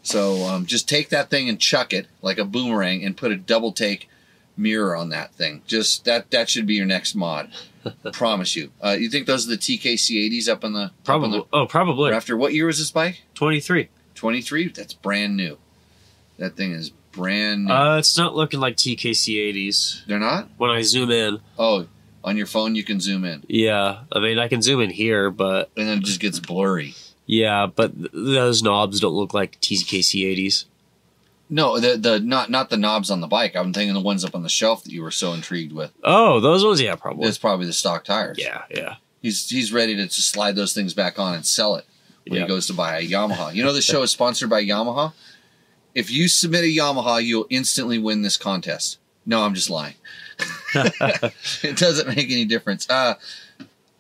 [0.02, 3.36] So um, just take that thing and chuck it like a boomerang, and put a
[3.36, 4.08] double take
[4.56, 5.62] mirror on that thing.
[5.66, 7.50] Just that that should be your next mod.
[7.86, 8.70] I promise you.
[8.84, 11.38] Uh, you think those are the TKC80s up on the up on Probably.
[11.40, 12.12] the Oh, probably.
[12.12, 13.22] after what year was this bike?
[13.34, 13.88] 23.
[14.14, 15.58] 23 that's brand new
[16.38, 20.06] that thing is brand new Uh, it's not looking like TKC 80s.
[20.06, 21.86] they're not When I zoom in, oh
[22.24, 24.00] on your phone you can zoom in yeah.
[24.10, 26.94] I mean, I can zoom in here, but and then it just gets blurry
[27.26, 30.64] yeah, but th- those knobs don't look like TKC 80s.
[31.48, 34.34] no the the not not the knobs on the bike i'm thinking the ones up
[34.34, 36.80] on the shelf that you were so intrigued with Oh, those ones?
[36.80, 37.28] Yeah, probably.
[37.28, 38.96] it's probably the stock tires Yeah, yeah.
[39.22, 41.84] he's he's ready to just slide those things back on and sell it
[42.26, 42.42] when Yeah.
[42.42, 45.12] he goes to buy a yamaha you know this show is sponsored by yamaha
[45.94, 49.94] if you submit a yamaha you'll instantly win this contest no i'm just lying
[50.74, 52.88] it doesn't make any difference.
[52.88, 53.14] Uh,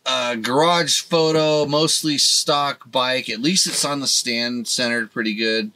[0.06, 3.30] uh, garage photo, mostly stock bike.
[3.30, 5.72] At least it's on the stand, centered pretty good.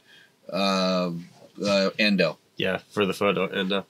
[0.51, 1.11] Uh,
[1.65, 3.45] uh, endo, Yeah, for the photo.
[3.45, 3.83] Uh,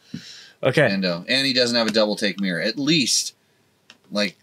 [0.64, 2.62] okay, endo, and he doesn't have a double take mirror.
[2.62, 3.34] At least,
[4.12, 4.38] like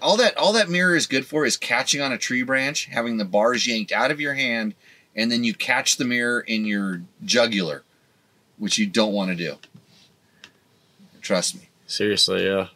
[0.00, 3.16] all that, all that mirror is good for is catching on a tree branch, having
[3.16, 4.74] the bars yanked out of your hand,
[5.16, 7.82] and then you catch the mirror in your jugular,
[8.58, 9.56] which you don't want to do.
[11.22, 11.68] Trust me.
[11.86, 12.68] seriously, yeah.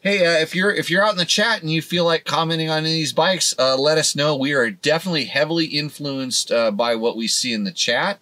[0.00, 2.68] Hey, uh, if you're if you're out in the chat and you feel like commenting
[2.68, 4.34] on any of these bikes, uh, let us know.
[4.34, 8.18] We are definitely heavily influenced uh, by what we see in the chat,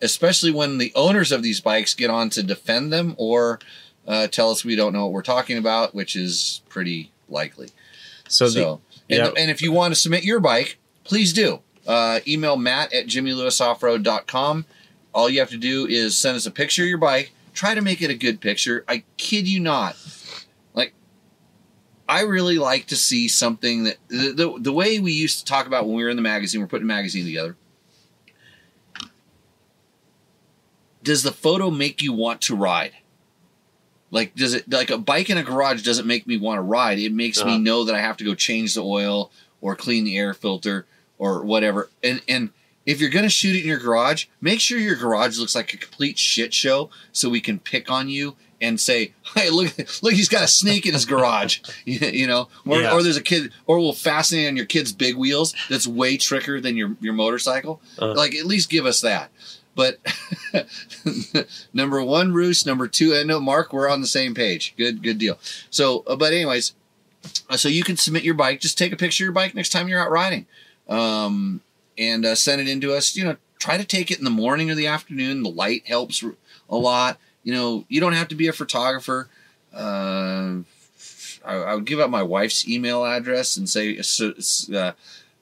[0.00, 3.58] especially when the owners of these bikes get on to defend them or
[4.06, 7.70] uh, tell us we don't know what we're talking about, which is pretty likely.
[8.28, 9.42] So, So, the, and, yeah.
[9.42, 11.60] and if you want to submit your bike, please do.
[11.86, 14.64] Uh, email matt at jimmylewisoffroad.com.
[15.12, 17.32] All you have to do is send us a picture of your bike.
[17.54, 18.84] Try to make it a good picture.
[18.88, 19.96] I kid you not.
[20.74, 20.92] Like,
[22.08, 25.66] I really like to see something that the, the, the way we used to talk
[25.66, 27.56] about when we were in the magazine, we're putting a magazine together.
[31.02, 32.92] Does the photo make you want to ride?
[34.10, 36.98] Like, does it like a bike in a garage doesn't make me want to ride?
[36.98, 37.58] It makes me Uh-huh.
[37.58, 40.86] know that I have to go change the oil or clean the air filter
[41.18, 41.90] or whatever.
[42.02, 42.50] And and
[42.86, 45.76] if you're gonna shoot it in your garage, make sure your garage looks like a
[45.76, 50.28] complete shit show so we can pick on you and say, "Hey, look, look, he's
[50.28, 52.92] got a snake in his garage," you, know, or, Yeah.
[52.92, 55.54] or there's a kid, or we'll fasten it on your kid's big wheels.
[55.68, 57.80] That's way trickier than your your motorcycle.
[58.00, 58.14] Uh.
[58.14, 59.30] Like, at least give us that.
[59.76, 59.98] But
[61.72, 62.64] number one, Roos.
[62.66, 64.74] Number two, and no, Mark, we're on the same page.
[64.76, 65.38] Good, good deal.
[65.70, 66.74] So, uh, but anyways,
[67.50, 68.60] uh, so you can submit your bike.
[68.60, 70.46] Just take a picture of your bike next time you're out riding,
[70.88, 71.60] um,
[71.98, 73.16] and uh, send it in to us.
[73.16, 75.42] You know, try to take it in the morning or the afternoon.
[75.42, 76.22] The light helps
[76.68, 77.18] a lot.
[77.42, 79.28] You know, you don't have to be a photographer.
[79.72, 80.58] Uh,
[81.44, 83.98] I, I would give out my wife's email address and say,
[84.74, 84.92] uh,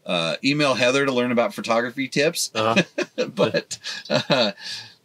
[0.05, 2.51] uh, email Heather to learn about photography tips.
[2.55, 2.83] uh,
[3.35, 3.79] but
[4.11, 4.53] uh,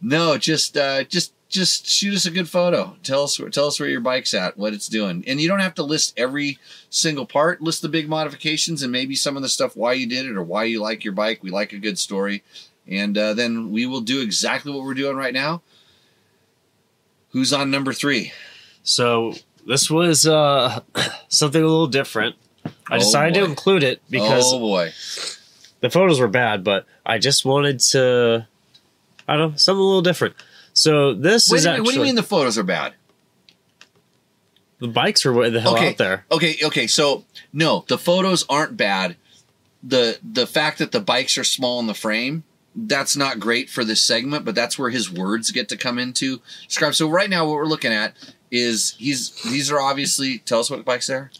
[0.00, 2.96] no, just uh, just just shoot us a good photo.
[3.02, 5.74] Tell us tell us where your bike's at, what it's doing, and you don't have
[5.76, 6.58] to list every
[6.90, 7.60] single part.
[7.62, 10.42] List the big modifications and maybe some of the stuff why you did it or
[10.42, 11.42] why you like your bike.
[11.42, 12.42] We like a good story,
[12.86, 15.62] and uh, then we will do exactly what we're doing right now.
[17.30, 18.32] Who's on number three?
[18.82, 19.34] so
[19.66, 20.80] this was uh,
[21.28, 22.36] something a little different.
[22.90, 24.92] I Oh, decided to include it because oh boy,
[25.80, 28.46] the photos were bad, but I just wanted to,
[29.26, 30.34] I don't know, something a little different.
[30.78, 32.94] So this Wait is actually what do you mean the photos are bad?
[34.78, 35.88] The bikes are way the hell Okay.
[35.88, 36.24] out there.
[36.30, 36.86] Okay, okay.
[36.86, 39.16] So no, the photos aren't bad.
[39.82, 42.44] The the fact that the bikes are small in the frame,
[42.76, 46.40] that's not great for this segment, but that's where his words get to come into
[46.68, 46.94] describe.
[46.94, 48.14] So right now what we're looking at
[48.52, 51.32] is he's these are obviously tell us what bikes are.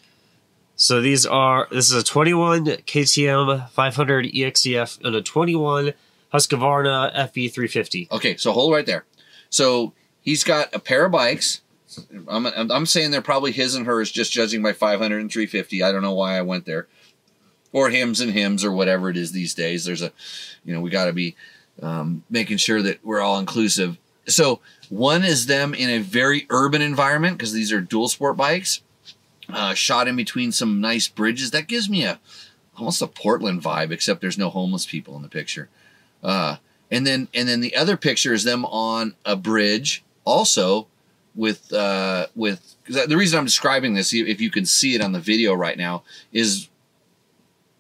[0.74, 5.93] So these are this is a 21 KTM 500 EXCF and a 21
[6.35, 8.09] Husqvarna FE 350.
[8.10, 9.05] Okay, so hold right there.
[9.51, 11.62] So he's got a pair of bikes.
[12.29, 15.83] I'm, I'm saying they're probably his and hers, just judging by 500 and 350.
[15.83, 16.87] I don't know why I went there,
[17.73, 19.85] or hims and hymns or whatever it is these days.
[19.85, 20.12] There's a,
[20.65, 21.35] you know, we got to be
[21.83, 23.97] um, making sure that we're all inclusive.
[24.27, 24.61] So
[24.91, 28.83] one is them in a very urban environment because these are dual sport bikes,
[29.49, 31.53] uh, shot in between some nice bridges.
[31.53, 32.20] That gives me a
[32.77, 35.69] almost a Portland vibe, except there's no homeless people in the picture.
[36.23, 36.57] Uh,
[36.90, 40.86] and then and then the other picture is them on a bridge, also
[41.35, 45.20] with uh, with the reason I'm describing this, if you can see it on the
[45.20, 46.02] video right now,
[46.32, 46.69] is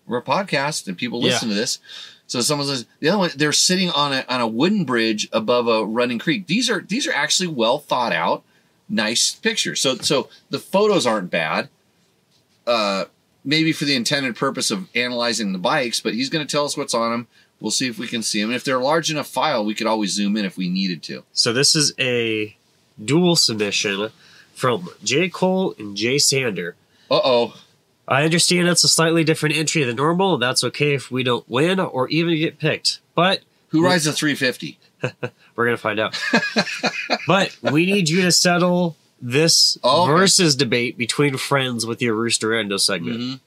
[0.06, 1.32] we're a podcast and people Yeah.
[1.32, 1.78] listen to this.
[2.26, 5.66] So someone says the other one, they're sitting on a on a wooden bridge above
[5.66, 6.46] a running creek.
[6.46, 8.42] These are these are actually well thought out,
[8.88, 9.80] nice pictures.
[9.80, 11.68] So so the photos aren't bad.
[12.66, 13.06] Uh,
[13.44, 16.76] maybe for the intended purpose of analyzing the bikes, but he's going to tell us
[16.76, 17.26] what's on them.
[17.60, 18.50] We'll see if we can see them.
[18.50, 21.02] And if they're a large enough file, we could always zoom in if we needed
[21.04, 21.24] to.
[21.32, 22.56] So this is a
[23.04, 24.10] dual submission
[24.54, 26.18] from J Cole and J.
[26.18, 26.76] Sander.
[27.10, 27.60] Uh oh.
[28.06, 31.46] I understand it's a slightly different entry than normal, and that's okay if we don't
[31.48, 33.00] win or even get picked.
[33.14, 34.78] But Who rides a 350?
[35.56, 36.16] we're gonna find out.
[37.26, 40.12] but we need you to settle this Oh, okay.
[40.12, 43.20] versus debate between friends with your Roost or Endo segment.
[43.20, 43.40] Mhm.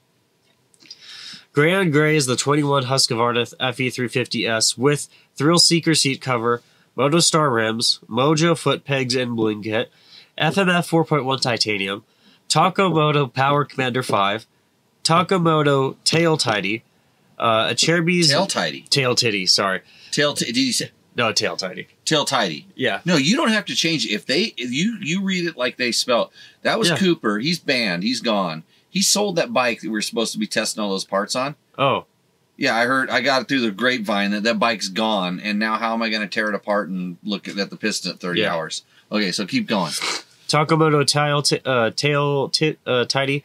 [1.52, 6.62] Grand Gray is the 21 Husqvarna FE350S with Thrill Seeker seat cover,
[6.96, 9.90] Motostar rims, Mojo foot pegs and bling kit,
[10.38, 12.04] FMF 4.1 titanium,
[12.48, 14.46] Taco Moto Power Commander 5,
[15.02, 16.84] Taco Moto Tail Tidy,
[17.38, 18.82] uh, Acerbis Tail tidy.
[18.88, 19.46] tail titty.
[19.46, 19.80] Sorry,
[20.12, 20.32] Tail.
[20.34, 21.88] T- did you say no tail tidy.
[22.04, 22.66] tail tidy?
[22.76, 24.12] Yeah, No, you don't have to change it.
[24.12, 26.24] If they, if you you read it like they spell.
[26.24, 26.30] it.
[26.62, 26.98] That was Yeah.
[26.98, 27.38] Cooper.
[27.40, 28.04] He's banned.
[28.04, 28.62] He's gone.
[28.92, 31.56] He sold that bike that we were supposed to be testing all those parts on.
[31.78, 32.04] Oh,
[32.58, 33.08] Yeah, I heard.
[33.10, 36.10] I got it through the grapevine that that bike's gone, and now how am I
[36.10, 38.52] going to tear it apart and look at, at the piston at thirty Yeah.
[38.54, 38.84] hours?
[39.10, 39.92] Okay, so keep going.
[40.46, 43.42] Taco Moto tail t- uh, tail t- uh, tidy,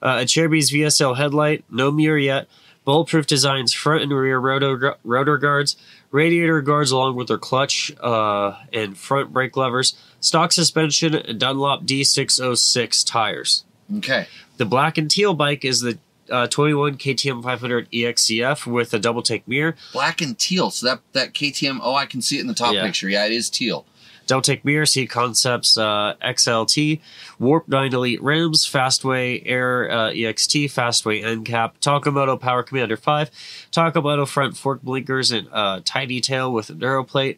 [0.00, 2.46] uh, Acerbis VSL headlight, no mirror yet.
[2.84, 5.76] Bulletproof designs, front and rear rotor rotor guards,
[6.12, 11.84] radiator guards along with their clutch uh, and front brake levers, stock suspension, and Dunlop
[11.84, 13.64] D606 tires.
[13.98, 14.28] Okay.
[14.56, 15.98] The black and teal bike is the
[16.30, 20.70] uh, 21 KTM 500 EXCF with a double take mirror, Black and teal.
[20.70, 21.78] So that that KTM.
[21.82, 22.84] Oh, I can see it in the top Yeah.
[22.84, 23.08] picture.
[23.08, 23.86] Yeah, it is teal.
[24.26, 27.00] Double Take Mirror, Seat Concepts uh, XLT,
[27.38, 32.96] Warp 9 Elite Rims, Fastway Air uh, EXT, Fastway End Cap, Taco Moto Power Commander
[32.96, 33.30] 5,
[33.70, 37.36] Taco Moto front fork blinkers and uh, tidy tail with a Neuroplate,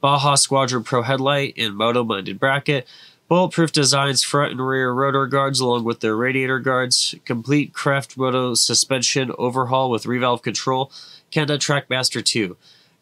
[0.00, 2.86] Baja Squadron Pro headlight and Moto minded bracket,
[3.28, 8.54] Bulletproof designs front and rear rotor guards along with their radiator guards, complete Craft Moto
[8.54, 10.92] suspension overhaul with revalve control,
[11.32, 12.56] Kenda Trackmaster 2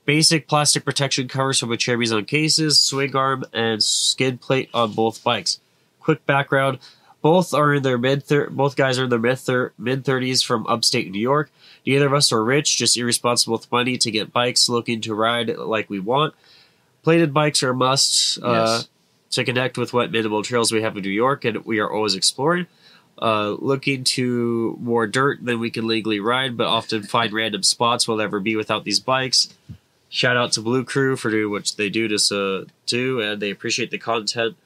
[0.05, 5.23] basic plastic protection covers from Acerbis on cases, swing arm, and skid plate on both
[5.23, 5.61] bikes.
[6.01, 6.79] Quick background:
[7.21, 10.43] both are in their mid thir- both guys are in their mid thir- mid thirties
[10.43, 11.51] from upstate New York.
[11.87, 15.57] Neither of us are rich, just irresponsible with money to get bikes looking to ride
[15.57, 16.35] like we want.
[17.03, 18.89] Plated bikes are a must uh, Yes.
[19.33, 22.15] To connect with what minimal trails we have in New York, and we are always
[22.15, 22.67] exploring.
[23.21, 28.09] Uh, looking to more dirt than we can legally ride, but often find random spots
[28.09, 29.49] we'll never be without these bikes.
[30.09, 33.51] Shout out to Blue Crew for doing what they do to uh, do, and they
[33.51, 34.57] appreciate the content.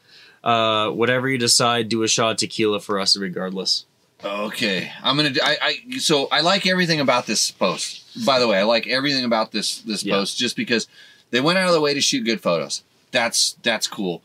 [0.43, 3.85] Uh, whatever you decide, do a shot of tequila for us, regardless.
[4.25, 5.31] Okay, I'm gonna.
[5.31, 5.57] do- I,
[5.91, 8.25] I so I like everything about this post.
[8.25, 10.15] By the way, I like everything about this this Yeah.
[10.15, 10.87] post just because
[11.31, 12.83] they went out of the way to shoot good photos.
[13.11, 14.23] That's that's cool.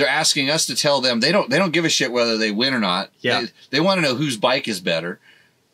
[0.00, 2.50] They're asking us to tell them they don't they don't give a shit whether they
[2.50, 3.10] win or not.
[3.20, 3.42] Yeah.
[3.42, 5.20] they, they want to know whose bike is better.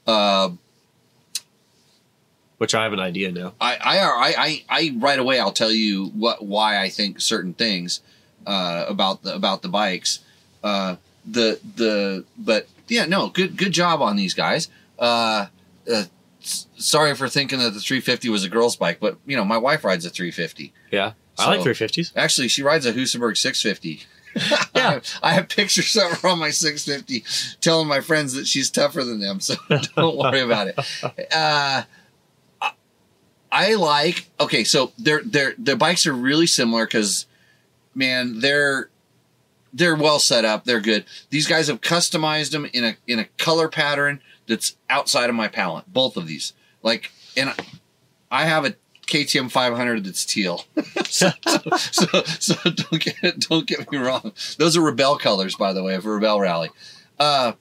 [0.05, 0.51] Uh,
[2.59, 3.53] Which I have an idea now.
[3.61, 7.55] I, I, I, I, I right away I'll tell you what why I think certain
[7.55, 8.01] things
[8.49, 10.19] uh, about the about the bikes.
[10.65, 14.69] Uh, the the but yeah no good good job on these guys.
[14.99, 15.47] Uh,
[15.93, 16.03] uh,
[16.41, 19.85] sorry for thinking that the 350 was a girl's bike, but you know my wife
[19.85, 20.73] rides a 350.
[20.91, 22.11] Yeah, I like 350s.
[22.17, 24.05] Actually, she rides a Husaberg 650.
[24.75, 25.01] Yeah.
[25.23, 29.21] I have pictures of her on my 650 telling my friends that she's tougher than
[29.21, 29.55] them, so
[29.97, 30.79] don't worry about it.
[31.35, 31.83] Uh,
[32.61, 32.73] I-
[33.51, 37.27] I like okay, so their their their bikes are really similar because
[37.95, 38.91] man, they're
[39.73, 40.65] they're well set up.
[40.65, 41.05] They're good.
[41.31, 45.49] These guys have customized them in a in a color pattern that's outside of my
[45.49, 45.91] palette.
[45.93, 46.53] Both of these,
[46.83, 47.55] like, and
[48.31, 48.75] I have a
[49.07, 50.65] KTM 500 that's teal.
[51.05, 54.33] so, so, so, so don't get don't get me wrong.
[54.59, 56.71] Those are Rebel colors, by the way, of Rebel Rally.
[57.19, 57.53] Uh,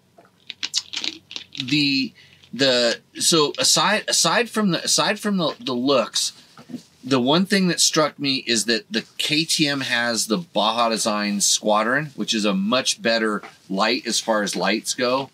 [1.63, 2.13] the
[2.53, 6.33] the so aside aside from the aside from the, the looks,
[7.03, 12.07] the one thing that struck me is that the KTM has the Baja Design Squadron,
[12.15, 15.29] which is a much better light as far as lights go.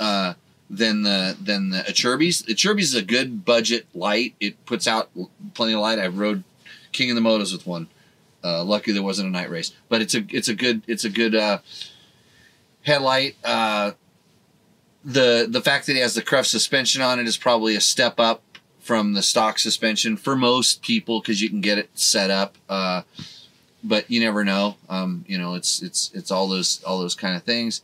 [0.00, 0.34] Uh,
[0.72, 2.44] than the than the Acerbis.
[2.46, 4.34] Acerbis is a good budget light.
[4.40, 5.10] It puts out
[5.54, 5.98] plenty of light.
[5.98, 6.42] I rode
[6.92, 7.88] King of the Motos with one.
[8.42, 11.10] Uh, lucky there wasn't a night race, but it's a it's a good it's a
[11.10, 11.58] good uh,
[12.82, 13.36] headlight.
[13.44, 13.92] Uh,
[15.04, 18.18] the the fact that it has the Cruft suspension on it is probably a step
[18.18, 18.42] up
[18.80, 22.56] from the stock suspension for most people because you can get it set up.
[22.68, 23.02] Uh,
[23.84, 24.76] but you never know.
[24.88, 27.82] Um, you know, it's it's it's all those all those kind of things.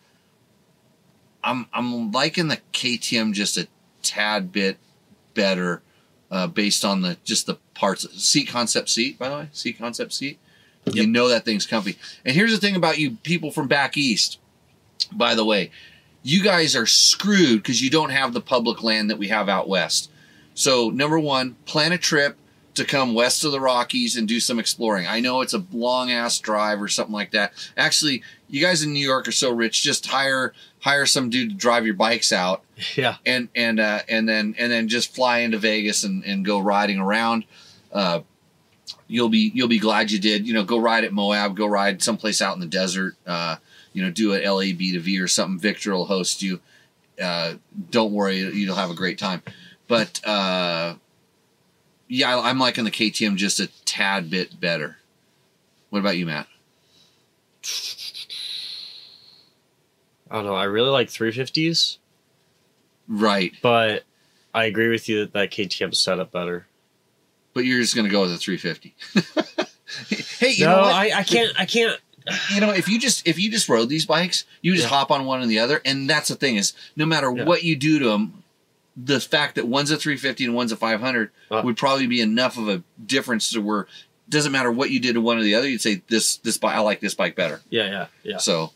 [1.43, 3.69] I'm I'm liking the KTM just a
[4.03, 4.79] tad bit
[5.35, 5.83] better
[6.31, 10.13] uh, based on the just the parts seat concept seat by the way seat concept
[10.13, 10.39] seat.
[10.93, 11.99] You know that thing's comfy.
[12.25, 14.39] And here's the thing about you people from back east.
[15.13, 15.71] By the way,
[16.23, 19.69] you guys are screwed because you don't have the public land that we have out
[19.69, 20.11] west.
[20.55, 22.37] So number one, plan a trip
[22.75, 25.07] to come west of the Rockies and do some exploring.
[25.07, 27.53] I know it's a long ass drive or something like that.
[27.77, 29.83] Actually, you guys in New York are so rich.
[29.83, 30.53] Just hire
[30.89, 32.65] hire some dude to drive your bikes out
[32.97, 33.17] Yeah.
[33.27, 36.99] and and uh, and then and then just fly into Vegas and, and go riding
[36.99, 37.45] around.
[37.93, 38.21] Uh,
[39.07, 40.47] you'll be you'll be glad you did.
[40.47, 43.17] You know, go ride at Moab, go ride someplace out in the desert.
[43.27, 43.57] Uh,
[43.93, 45.59] you know, do a LAB to V or something.
[45.59, 46.61] Victor will host you.
[47.23, 47.55] Uh,
[47.91, 49.43] don't worry, you'll have a great time.
[49.89, 50.95] But uh,
[52.09, 54.97] yeah, I'm liking the KTM just a tad bit better.
[55.91, 56.47] What about you, Matt?
[60.31, 60.55] I don't know.
[60.55, 61.99] I really like 350s,
[63.09, 64.05] Right, but
[64.55, 66.67] I agree with you that that KTM set up better.
[67.55, 68.95] but you're just gonna go with a 350.
[70.39, 70.95] hey, you no, know what?
[70.95, 71.59] I, I can't.
[71.59, 71.99] I can't.
[72.55, 74.97] you know, if you just if you just rode these bikes, you just Yeah.
[74.97, 77.45] hop on one and the other, and that's the thing is, no matter Yeah.
[77.45, 78.43] what you do to them,
[78.97, 81.63] the fact that one's a 350 and one's a 500 Uh.
[81.65, 83.87] would probably be enough of a difference to where
[84.29, 86.77] doesn't matter what you did to one or the other, you'd say this this bike
[86.77, 87.63] I like this bike better.
[87.71, 88.37] Yeah, yeah, yeah.
[88.37, 88.73] So,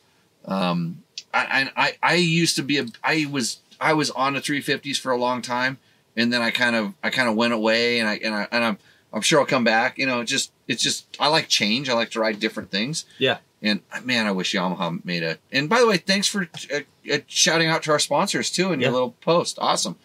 [0.47, 1.03] um,
[1.35, 5.13] I, I I used to be a I was I was on the 350s for
[5.13, 5.79] a long time,
[6.17, 8.65] and then I kind of I kind of went away, and I and I and
[8.65, 8.79] I'm
[9.13, 9.99] I'm sure I'll come back.
[9.99, 11.89] You know, it just it's just I like change.
[11.89, 13.05] I like to ride different things.
[13.19, 13.39] Yeah.
[13.63, 15.39] And uh, man, I wish Yamaha made a.
[15.53, 16.81] And by the way, thanks for uh,
[17.13, 19.59] uh, shouting out to our sponsors too in your little post.
[19.61, 19.97] Awesome.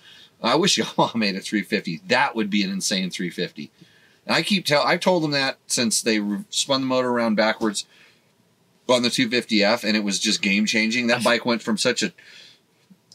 [0.41, 2.01] I wish Yamaha made a 350.
[2.07, 3.71] That would be an insane 350.
[4.25, 7.85] And I keep tell I've told them that since they spun the motor around backwards
[8.89, 11.07] on the 250F, and it was just game changing.
[11.07, 12.13] That bike went from such a.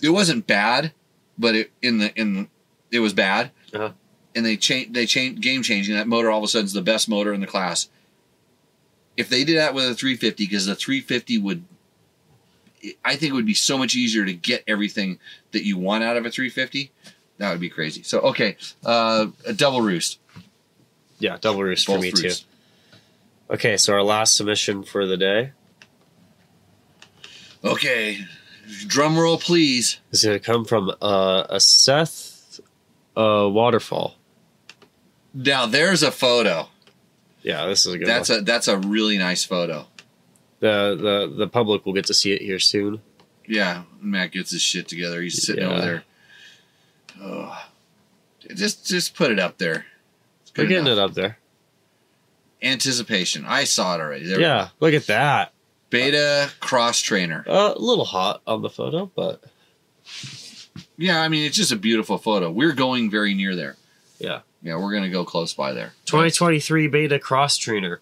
[0.02, 0.92] It wasn't bad,
[1.38, 2.48] but it in the in the,
[2.90, 3.50] it was bad.
[3.72, 3.92] Uh-huh.
[4.34, 5.94] And they changed they changed game changing.
[5.94, 7.88] That motor all of a sudden is the best motor in the class.
[9.16, 11.64] If they did that with a 350, because the 350 would,
[13.04, 15.18] I think it would be so much easier to get everything
[15.50, 16.90] that you want out of a 350.
[17.36, 18.02] That would be crazy.
[18.02, 20.18] So okay, uh, a double roost.
[21.18, 22.40] Yeah, double roost for me roosts.
[22.40, 22.46] too.
[23.50, 25.52] Okay, so our last submission for the day
[27.64, 28.18] Okay,
[28.86, 30.00] drum roll, please.
[30.10, 32.60] is going to come from uh, a Seth
[33.16, 34.16] uh, waterfall.
[35.34, 36.68] Now there's a photo.
[37.42, 38.40] Yeah, this is a good That's one.
[38.40, 39.86] a that's a really nice photo.
[40.60, 40.96] the
[41.30, 43.00] the the public will get to see it here soon.
[43.46, 45.20] Yeah, Matt gets his shit together.
[45.22, 45.70] He's sitting Yeah.
[45.72, 46.04] over there.
[47.20, 47.64] Oh,
[48.54, 49.86] just just put it up there.
[50.56, 50.98] We're getting enough.
[50.98, 51.38] it up there.
[52.62, 53.44] Anticipation.
[53.46, 54.26] I saw it already.
[54.26, 54.40] There.
[54.40, 55.52] Yeah, look at that.
[55.92, 57.44] Beta cross trainer.
[57.46, 59.44] Uh, a little hot on the photo, but
[60.96, 62.50] Yeah, I mean it's just a beautiful photo.
[62.50, 63.76] We're going very near there.
[64.18, 64.40] Yeah.
[64.62, 65.92] Yeah, we're gonna go close by there.
[66.06, 68.00] 2023 Beta Cross Trainer,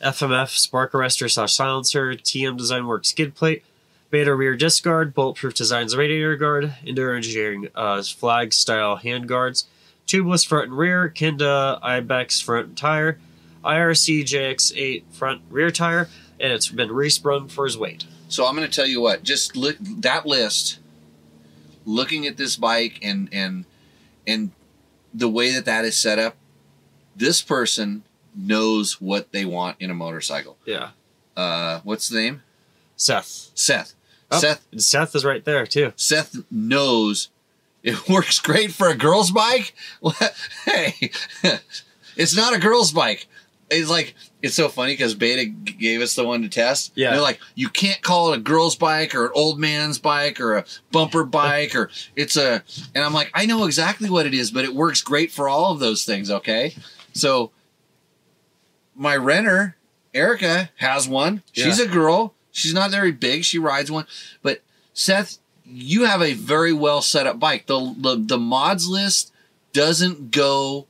[0.00, 3.64] FMF spark arrestor slash silencer, TM Design Works skid plate,
[4.10, 9.66] Beta rear disc guard, bulletproof designs radiator guard, Enduro Engineering uh, flag style hand guards,
[10.06, 13.18] tubeless front and rear, Kenda Ibex front tire,
[13.64, 16.08] IRC JX8 front rear tire,
[16.40, 18.04] and it's been resprung for his weight.
[18.28, 19.22] So I'm going to tell you what.
[19.22, 20.78] Just look that list.
[21.84, 23.64] Looking at this bike and and
[24.26, 24.50] and
[25.14, 26.36] the way that that is set up,
[27.14, 28.02] this person
[28.34, 30.56] knows what they want in a motorcycle.
[30.66, 30.90] Yeah.
[31.36, 32.42] Uh, what's the name?
[32.96, 33.50] Seth.
[33.54, 33.94] Seth.
[34.30, 34.66] Oh, Seth.
[34.78, 35.92] Seth is right there too.
[35.96, 37.28] Seth knows
[37.82, 39.74] it works great for a girl's bike.
[40.64, 41.12] Hey,
[42.16, 43.28] it's not a girl's bike.
[43.70, 46.92] It's like it's so funny because Beta gave us the one to test.
[46.94, 47.10] Yeah.
[47.10, 50.58] they're like, you can't call it a girl's bike or an old man's bike or
[50.58, 52.62] a bumper bike or it's a.
[52.94, 55.72] And I'm like, I know exactly what it is, but it works great for all
[55.72, 56.30] of those things.
[56.30, 56.74] Okay,
[57.12, 57.50] so
[58.94, 59.76] my renter
[60.14, 61.42] Erica has one.
[61.52, 62.34] She's a girl.
[62.50, 63.44] She's not very big.
[63.44, 64.06] She rides one,
[64.42, 64.62] but
[64.94, 67.66] Seth, you have a very well set up bike.
[67.66, 69.32] The the, the mods list
[69.72, 70.86] doesn't go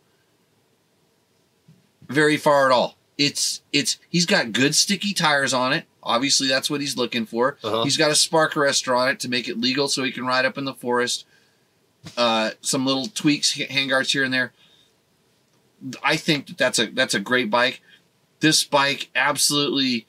[2.08, 2.96] very far at all.
[3.18, 5.86] It's it's he's got good sticky tires on it.
[6.02, 7.56] Obviously, that's what he's looking for.
[7.64, 7.82] Uh-huh.
[7.82, 10.44] He's got a spark arrestor on it to make it legal, so he can ride
[10.44, 11.24] up in the forest.
[12.16, 14.52] Uh, some little tweaks, handguards here and there.
[16.02, 17.80] I think that that's a that's a great bike.
[18.40, 20.06] This bike absolutely.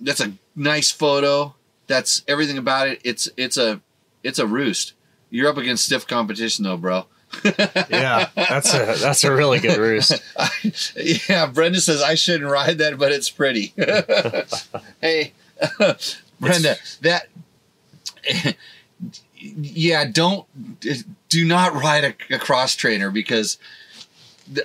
[0.00, 1.54] That's a nice photo.
[1.86, 3.00] That's everything about it.
[3.04, 3.80] It's it's a
[4.22, 4.94] it's a roost.
[5.30, 7.06] You're up against stiff competition though, bro.
[7.44, 10.22] Yeah, that's a that's a really good roost.
[11.28, 13.72] yeah, Brenda says I shouldn't ride that, but it's pretty.
[15.00, 15.32] hey,
[16.40, 17.26] Brenda, that
[19.36, 20.46] yeah, don't
[21.28, 23.58] do not ride a, a cross trainer because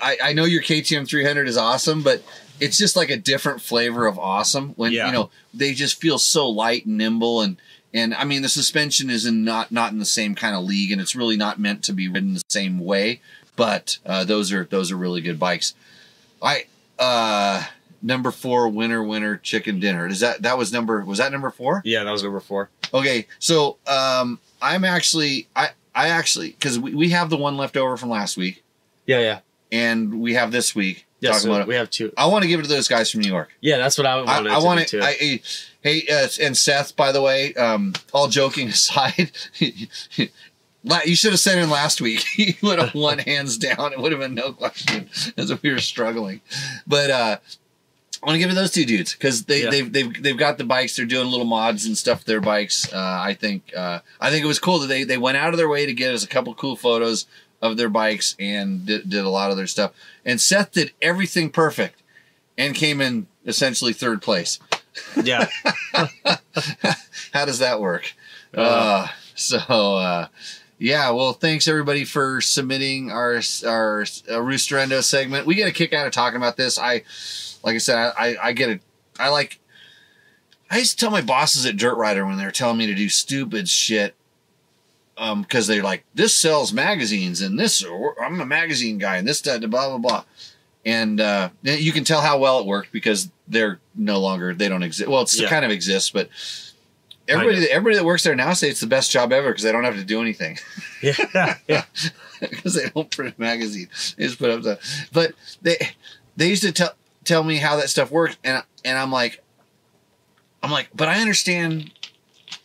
[0.01, 2.21] I, I know your KTM 300 is awesome, but
[2.59, 5.07] it's just like a different flavor of awesome when Yeah.
[5.07, 7.57] you know they just feel so light and nimble and
[7.93, 10.91] and I mean the suspension is in not not in the same kind of league
[10.91, 13.21] and it's really not meant to be ridden the same way.
[13.55, 15.73] But uh, those are those are really good bikes.
[16.41, 16.65] I
[16.99, 17.63] uh
[18.01, 20.07] number four winner winner chicken dinner.
[20.07, 21.81] Is that that was number was that number four?
[21.83, 22.69] Yeah, that was number four.
[22.93, 27.75] Okay, so um I'm actually I I actually because we, we have the one left
[27.77, 28.63] over from last week
[29.07, 29.39] Yeah, yeah,
[29.71, 31.33] and we have this week yeah.
[31.33, 32.11] So we have two.
[32.17, 33.49] I want to give it to those guys from New York.
[33.61, 34.51] Yeah, that's what I I, wanted.
[34.51, 34.85] I to want to.
[34.85, 35.01] too.
[35.03, 35.41] I,
[35.81, 41.59] hey, uh, and Seth, by the way, um, all joking aside, you should have sent
[41.59, 42.21] in last week.
[42.35, 43.93] he would have won hands down.
[43.93, 46.41] It would have been no question as if we were struggling.
[46.85, 47.37] But uh,
[48.21, 49.69] I want to give it to those two dudes because they Yeah.
[49.69, 50.95] they've, they've they've got the bikes.
[50.95, 52.21] They're doing little mods and stuff.
[52.21, 52.91] to Their bikes.
[52.91, 55.57] Uh, I think uh, I think it was cool that they they went out of
[55.57, 57.25] their way to get us a couple cool photos
[57.61, 59.91] of their bikes and did, did a lot of their stuff.
[60.25, 62.01] And Seth did everything perfect
[62.57, 64.59] and came in essentially third place.
[65.23, 65.47] yeah,
[67.33, 68.13] How does that work?
[68.55, 70.27] Uh, Uh, so uh,
[70.79, 75.45] yeah, well, thanks everybody for submitting our our uh, Roost or Endo segment.
[75.45, 76.79] We get a kick out of talking about this.
[76.79, 77.03] I,
[77.63, 78.81] like I said, I I get it.
[79.19, 79.59] I like.
[80.69, 82.95] I used to tell my bosses at Dirt Rider when they were telling me to
[82.95, 84.15] do stupid shit.
[85.19, 89.27] Um, because they're like, this sells magazines and this, or I'm a magazine guy and
[89.27, 90.23] this, that, blah, blah, blah.
[90.85, 94.83] And uh, you can tell how well it worked because they're no longer, they don't
[94.83, 95.09] exist.
[95.09, 95.49] Well, it's Yeah.
[95.49, 96.29] kind of exists, but
[97.27, 99.71] everybody, that everybody that works there now say it's the best job ever because they
[99.71, 100.59] don't have to do anything
[101.01, 101.83] yeah, yeah.
[102.39, 103.89] because they don't print a magazine.
[104.17, 104.79] They just put up the.
[105.11, 105.33] But
[105.63, 105.77] they
[106.35, 109.43] they used to tell tell me how that stuff worked, and and I'm like,
[110.63, 111.91] I'm like, but I understand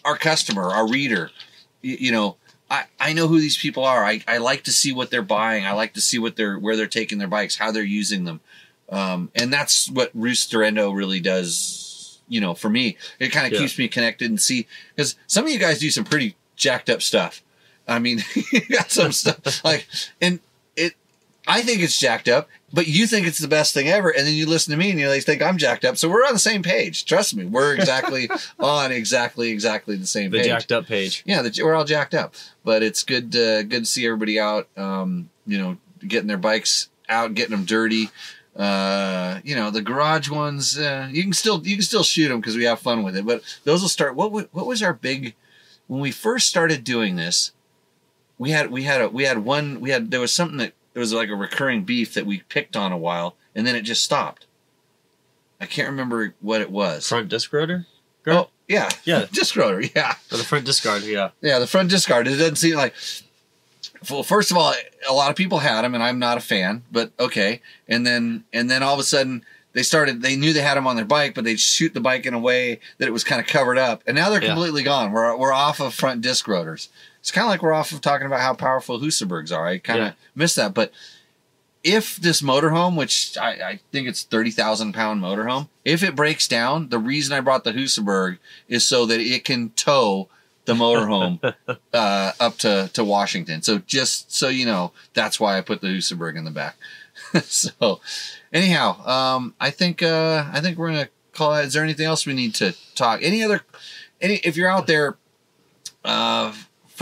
[0.05, 1.31] our customer, our reader.
[1.81, 2.37] You, you know,
[2.73, 4.03] I I know who these people are.
[4.05, 5.67] I I like to see what they're buying.
[5.67, 8.41] I like to see what they're where they're taking their bikes, how they're using them,
[8.89, 12.19] um, and that's what Roost or Endo really does.
[12.29, 13.59] You know, for me, it kind of Yeah.
[13.61, 14.67] keeps me connected and see
[14.97, 17.43] because some of you guys do some pretty jacked up stuff.
[17.87, 18.23] I mean,
[18.53, 19.87] you got some stuff like,
[20.21, 20.41] and
[20.77, 20.95] it,
[21.47, 24.35] I think it's jacked up, but you think it's the best thing ever, and then
[24.35, 25.97] you listen to me and you like, think I'm jacked up.
[25.97, 27.05] So we're on the same page.
[27.05, 28.29] Trust me, we're exactly
[28.59, 30.47] on exactly exactly the same The page.
[30.47, 31.23] jacked up page.
[31.27, 32.35] yeah, the, we're all jacked up,
[32.65, 34.69] but it's good uh, good to see everybody out.
[34.77, 35.77] Um, you know,
[36.07, 38.09] getting their bikes out, getting them dirty.
[38.55, 42.41] Uh, you know, the garage ones, uh, you can still you can still shoot them
[42.41, 43.25] because we have fun with it.
[43.25, 44.15] But those will start.
[44.15, 45.35] What what was our big
[45.87, 47.53] when we first started doing this?
[48.39, 51.01] We had we had a we had one we had there was something that there
[51.01, 54.05] was like a recurring beef that we picked on a while and then it just
[54.05, 54.47] stopped.
[55.61, 57.09] I can't remember what it was.
[57.09, 57.87] Front disc rotor.
[58.27, 59.27] oh yeah, Yeah.
[59.33, 59.83] disc rotor.
[59.95, 61.03] Yeah, Or the front disc guard.
[61.05, 61.31] Yeah.
[61.41, 62.27] yeah, the front disc guard.
[62.27, 62.95] It doesn't seem like.
[64.11, 64.75] Well, first of all,
[65.09, 66.83] a lot of people had them, and I'm not a fan.
[66.91, 69.45] But okay, and then and then all of a sudden
[69.75, 70.23] they started.
[70.23, 72.39] They knew they had them on their bike, but they'd shoot the bike in a
[72.39, 74.49] way that it was kind of covered up, and now they're Yeah.
[74.55, 75.13] completely gone.
[75.13, 76.89] We're we're off of front disc rotors.
[77.23, 79.67] It's kind of like we're off of talking about how powerful Husabergs are.
[79.67, 80.13] I kind of Yeah.
[80.35, 80.93] missed that, but
[81.85, 86.47] if this motorhome, which I, I think it's thirty thousand pound motorhome, if it breaks
[86.49, 88.39] down, the reason I brought the Husaberg
[88.69, 90.29] is so that it can tow
[90.65, 91.55] the motorhome
[91.93, 93.63] uh, up to, to Washington.
[93.63, 96.77] So just so you know, that's why I put the Husaberg in the back.
[97.45, 98.01] so
[98.53, 101.67] anyhow, um, I think uh, I think we're gonna call it.
[101.67, 103.21] Is there anything else we need to talk?
[103.23, 103.63] Any other?
[104.21, 104.37] Any?
[104.45, 105.17] If you're out there,
[106.05, 106.53] uh,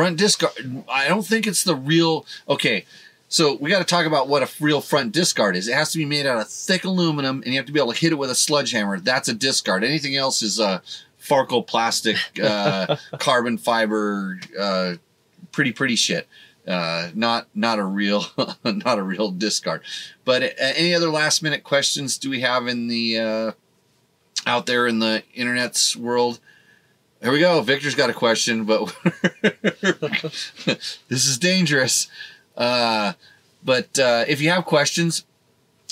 [0.01, 0.43] front disc.
[0.89, 2.27] I don't think it's the real.
[2.49, 2.85] Okay,
[3.29, 5.69] So we got to talk about what a real front disc guard is.
[5.69, 7.93] It has to be made out of thick aluminum, and you have to be able
[7.93, 8.99] to hit it with a sledgehammer.
[8.99, 9.85] That's a disc guard.
[9.85, 10.81] Anything else is uh,
[11.23, 14.95] Farco plastic, uh, carbon fiber, uh,
[15.53, 16.27] pretty pretty shit.
[16.67, 18.25] Uh, not not a real
[18.65, 19.83] not a real disc guard.
[20.25, 23.53] But uh, any other last minute questions do we have in the uh,
[24.47, 26.41] out there in the internet's world?
[27.23, 27.61] Here we go.
[27.61, 28.97] Victor's got a question, but
[31.09, 32.09] this is dangerous.
[32.57, 33.13] Uh,
[33.63, 35.27] but uh, if you have questions,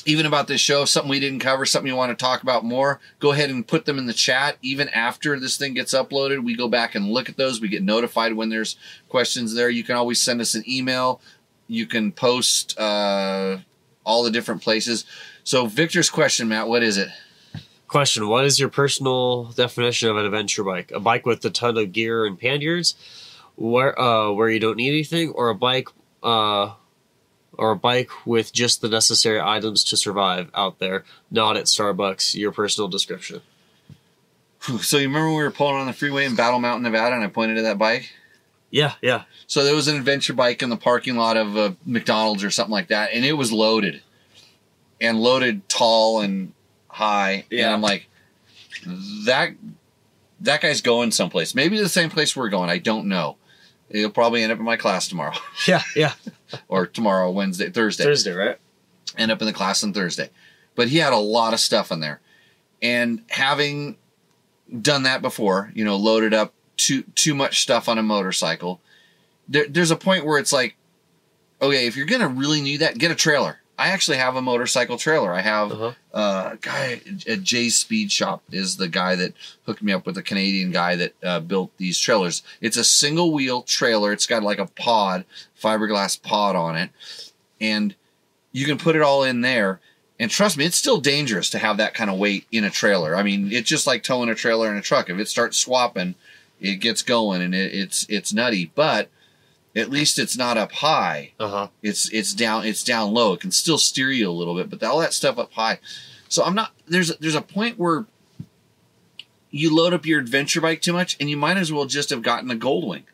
[0.07, 2.99] even about this show, something we didn't cover, something you want to talk about more,
[3.19, 4.57] go ahead and put them in the chat.
[4.63, 7.61] Even after this thing gets uploaded, we go back and look at those.
[7.61, 8.77] We get notified when there's
[9.11, 9.69] questions there.
[9.69, 11.21] You can always send us an email.
[11.67, 13.59] You can post uh,
[14.05, 15.05] all the different places.
[15.45, 17.09] So, Victor's question, Matt, what is it?
[17.89, 20.91] Question: What is your personal definition of an adventure bike?
[20.91, 22.95] A bike with a ton of gear and panniers,
[23.57, 25.89] where uh, where you don't need anything, or a bike
[26.23, 26.75] uh,
[27.55, 32.35] or a bike with just the necessary items to survive out there, not at Starbucks?
[32.35, 33.41] Your personal description.
[34.83, 37.25] So, you remember when we were pulling on the freeway in Battle Mountain, Nevada, and
[37.25, 38.13] I pointed to that bike?
[38.71, 39.23] Yeah, yeah.
[39.47, 42.73] So there was an adventure bike in the parking lot of a McDonald's or something
[42.73, 44.03] like that, and it was loaded,
[45.01, 46.53] and loaded tall and
[46.99, 47.45] high.
[47.51, 48.09] And I'm like,
[49.25, 49.53] that
[50.41, 51.55] that guy's going someplace.
[51.55, 52.71] Maybe the same place we're going.
[52.71, 53.37] I don't know.
[53.91, 55.35] He'll probably end up in my class tomorrow,
[55.67, 56.13] Yeah, yeah.
[56.69, 58.05] or tomorrow, Wednesday, Thursday.
[58.05, 58.59] Thursday, right?
[59.17, 60.29] End up in the class on Thursday.
[60.75, 62.21] But he had a lot of stuff in there,
[62.83, 63.97] and having
[64.83, 68.81] done that before, you know, loaded up too too much stuff on a motorcycle.
[69.49, 70.77] There, there's a point where it's like,
[71.63, 73.58] okay, if you're gonna really need that, get a trailer.
[73.79, 75.33] I actually have a motorcycle trailer.
[75.33, 75.93] I have Uh-huh.
[76.13, 79.35] uh, a guy at Jay's Speed Shop is the guy that
[79.67, 82.43] hooked me up with a Canadian guy that uh, built these trailers.
[82.61, 84.13] It's a single wheel trailer.
[84.13, 85.25] It's got like a pod,
[85.63, 86.91] fiberglass pod on it,
[87.61, 87.95] and
[88.53, 89.79] you can put it all in there.
[90.21, 93.15] And trust me, it's still dangerous to have that kind of weight in a trailer.
[93.15, 95.09] I mean, it's just like towing a trailer in a truck.
[95.09, 96.17] If it starts swapping,
[96.61, 98.73] it gets going and it, it's it's nutty.
[98.75, 99.09] But
[99.79, 101.33] at least it's not up high.
[101.39, 101.69] Uh huh.
[101.83, 103.33] it's it's down it's down low.
[103.35, 105.79] It can still steer you a little bit but all that stuff up high.
[106.29, 108.05] So i'm not there's there's a point where
[109.51, 112.23] you load up your adventure bike too much and you might as well just have
[112.23, 113.05] gotten a goldwing.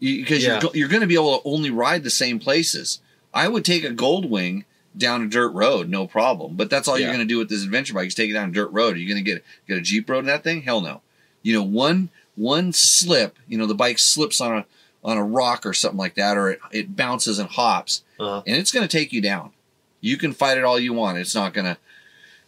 [0.00, 0.60] Because Yeah.
[0.62, 3.00] you're, you're going to be able to only ride the same places.
[3.34, 4.64] I would take a goldwing
[4.96, 7.62] down a dirt road no problem but that's all you're going to do with this
[7.62, 8.94] adventure bike is take it down a dirt road.
[8.94, 10.62] Are you going to get get a jeep road in that thing?
[10.62, 11.02] Hell no.
[11.42, 14.66] You know one one slip you know the bike slips on a
[15.04, 18.42] on a rock or something like that or it, it bounces and hops Uh-huh.
[18.46, 19.52] and it's going to take you down.
[20.00, 21.18] You can fight it all you want.
[21.18, 21.76] It's not going to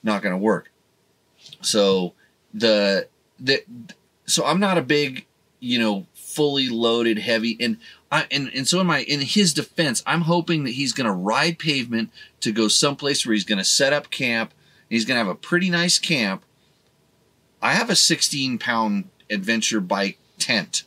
[0.02, 0.70] not going to work.
[1.62, 2.14] So
[2.54, 3.08] the
[3.38, 3.62] the
[4.26, 5.26] so I'm not a big,
[5.60, 7.76] you know, fully loaded heavy and
[8.12, 11.12] I and, and so in my in his defense, I'm hoping that he's going to
[11.12, 12.10] ride pavement
[12.40, 14.52] to go someplace where he's going to set up camp.
[14.88, 16.42] He's going to have a pretty nice camp.
[17.62, 20.82] I have a 16 pound adventure bike tent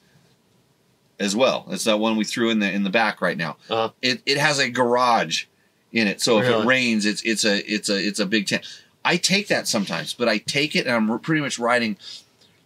[1.20, 1.66] as well.
[1.70, 3.58] It's that one we threw in the in the back right now.
[3.70, 3.92] Uh-huh.
[4.02, 5.46] It it has a garage
[5.92, 8.66] in it, so if it rains, it's it's a it's a it's a big tent.
[9.06, 11.98] I take that sometimes, but I take it and I'm pretty much riding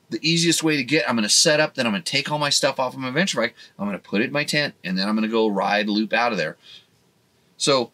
[0.09, 1.09] the easiest way to get.
[1.09, 2.99] I'm going to set up, then I'm going to take all my stuff off of
[2.99, 3.55] my adventure bike.
[3.77, 5.89] I'm going to put it in my tent, and then I'm going to go ride
[5.89, 6.57] loop out of there.
[7.57, 7.91] So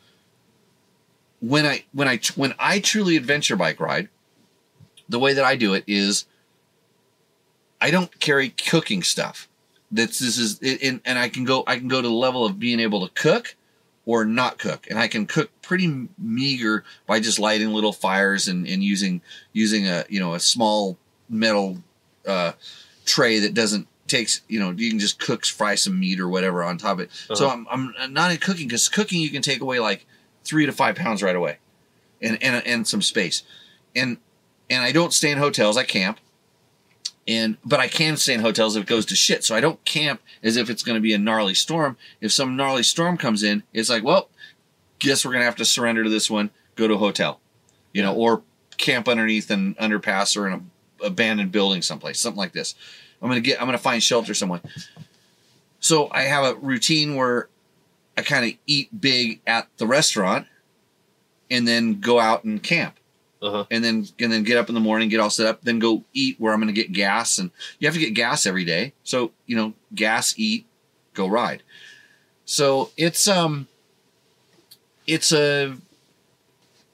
[1.39, 4.09] when I when I when I truly adventure bike ride,
[5.09, 6.25] the way that I do it is
[7.81, 9.47] I don't carry cooking stuff.
[9.93, 12.57] That's this is and, and I can go I can go to the level of
[12.59, 13.55] being able to cook
[14.05, 18.67] or not cook, and I can cook pretty meager by just lighting little fires and,
[18.67, 19.21] and using
[19.53, 20.97] using a you know a small
[21.29, 21.77] metal
[22.27, 22.53] uh,
[23.05, 26.63] tray that doesn't takes you know you can just cook fry some meat or whatever
[26.63, 27.11] on top of it.
[27.35, 27.63] So Uh-huh.
[27.69, 30.05] I'm I'm not in cooking because cooking you can take away like
[30.43, 31.59] three to five pounds right away,
[32.21, 33.43] and and and some space,
[33.95, 34.17] and
[34.69, 35.77] and I don't stay in hotels.
[35.77, 36.19] I camp,
[37.27, 39.43] and but I can stay in hotels if it goes to shit.
[39.43, 41.97] So I don't camp as if it's going to be a gnarly storm.
[42.21, 44.29] If some gnarly storm comes in, it's like, well,
[44.99, 46.49] guess we're going to have to surrender to this one.
[46.75, 47.39] Go to a hotel,
[47.93, 48.41] you know, or
[48.77, 50.61] camp underneath an underpass or in a
[51.03, 52.75] abandoned building someplace, something like this.
[53.21, 53.61] I'm gonna get.
[53.61, 54.61] I'm gonna find shelter somewhere.
[55.79, 57.49] So I have a routine where
[58.17, 60.47] I kind of eat big at the restaurant,
[61.49, 62.97] and then go out and camp
[63.43, 63.65] Uh-huh.
[63.69, 66.03] and then and then get up in the morning, get all set up, then go
[66.13, 68.93] eat where I'm going to get gas, and you have to get gas every day.
[69.03, 70.65] So you know, gas, eat,
[71.13, 71.61] go ride.
[72.45, 73.67] So it's um,
[75.05, 75.75] it's a,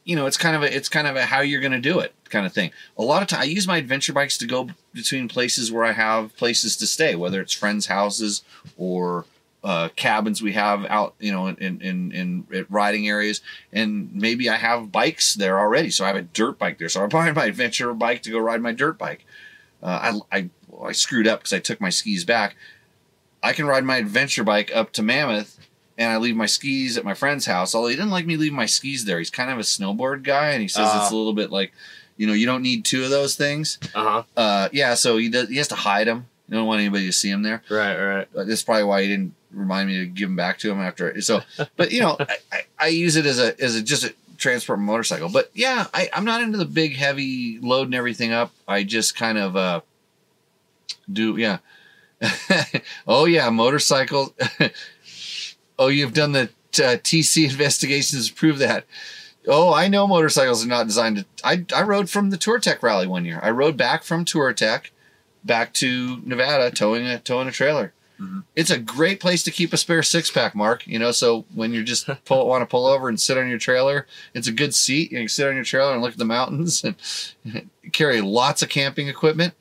[0.04, 2.00] you know, it's kind of a it's kind of a how you're going to do
[2.00, 2.72] it kind of thing.
[2.98, 5.92] A lot of time I use my adventure bikes to go between places where I
[5.92, 8.44] have places to stay, whether it's friends' houses
[8.78, 9.26] or
[9.64, 12.12] uh, cabins we have out, you know, in, in, in,
[12.52, 13.42] in riding areas.
[13.74, 15.90] And maybe I have bikes there already.
[15.90, 16.90] So I have a dirt bike there.
[16.90, 19.26] So I buy my adventure bike to go ride my dirt bike.
[19.84, 20.50] Uh, I, I,
[20.88, 22.56] I screwed up because I took my skis back.
[23.44, 25.58] I can ride my adventure bike up to Mammoth
[25.98, 27.76] and I leave my skis at my friend's house.
[27.76, 29.20] Although he didn't like me leaving my skis there.
[29.20, 31.00] He's kind of a snowboard guy and he says Uh.
[31.02, 31.74] it's a little bit like,
[32.18, 33.78] you know, you don't need two of those things.
[33.96, 34.24] Uh huh.
[34.36, 36.28] Uh, yeah, so he does, he has to hide them.
[36.50, 37.62] You don't want anybody to see him there.
[37.70, 37.96] Right.
[37.96, 38.28] Right.
[38.34, 41.22] But that's probably why he didn't remind me to give him back to him after.
[41.22, 41.42] So,
[41.76, 44.80] but you know, I, I, I use it as a as a just a transport
[44.80, 45.30] motorcycle.
[45.30, 48.52] But yeah, I, I'm not into the big heavy loading everything up.
[48.68, 49.82] I just kind of uh
[51.12, 51.60] do yeah.
[53.08, 54.36] oh yeah, motorcycle.
[55.80, 58.86] oh, you've done the uh, TC investigations to prove that.
[59.48, 61.26] Oh, I know motorcycles are not designed to.
[61.44, 63.40] I I rode from the Touratech rally one year.
[63.44, 64.90] I rode back from Touratech
[65.44, 67.94] back to Nevada towing a towing a trailer.
[68.20, 68.44] Mhm.
[68.56, 70.86] It's a great place to keep a spare six pack, Mark.
[70.86, 73.58] You know, so when you just pull, want to pull over and sit on your
[73.60, 75.12] trailer, it's a good seat.
[75.12, 78.70] You can sit on your trailer and look at the mountains and carry lots of
[78.70, 79.54] camping equipment.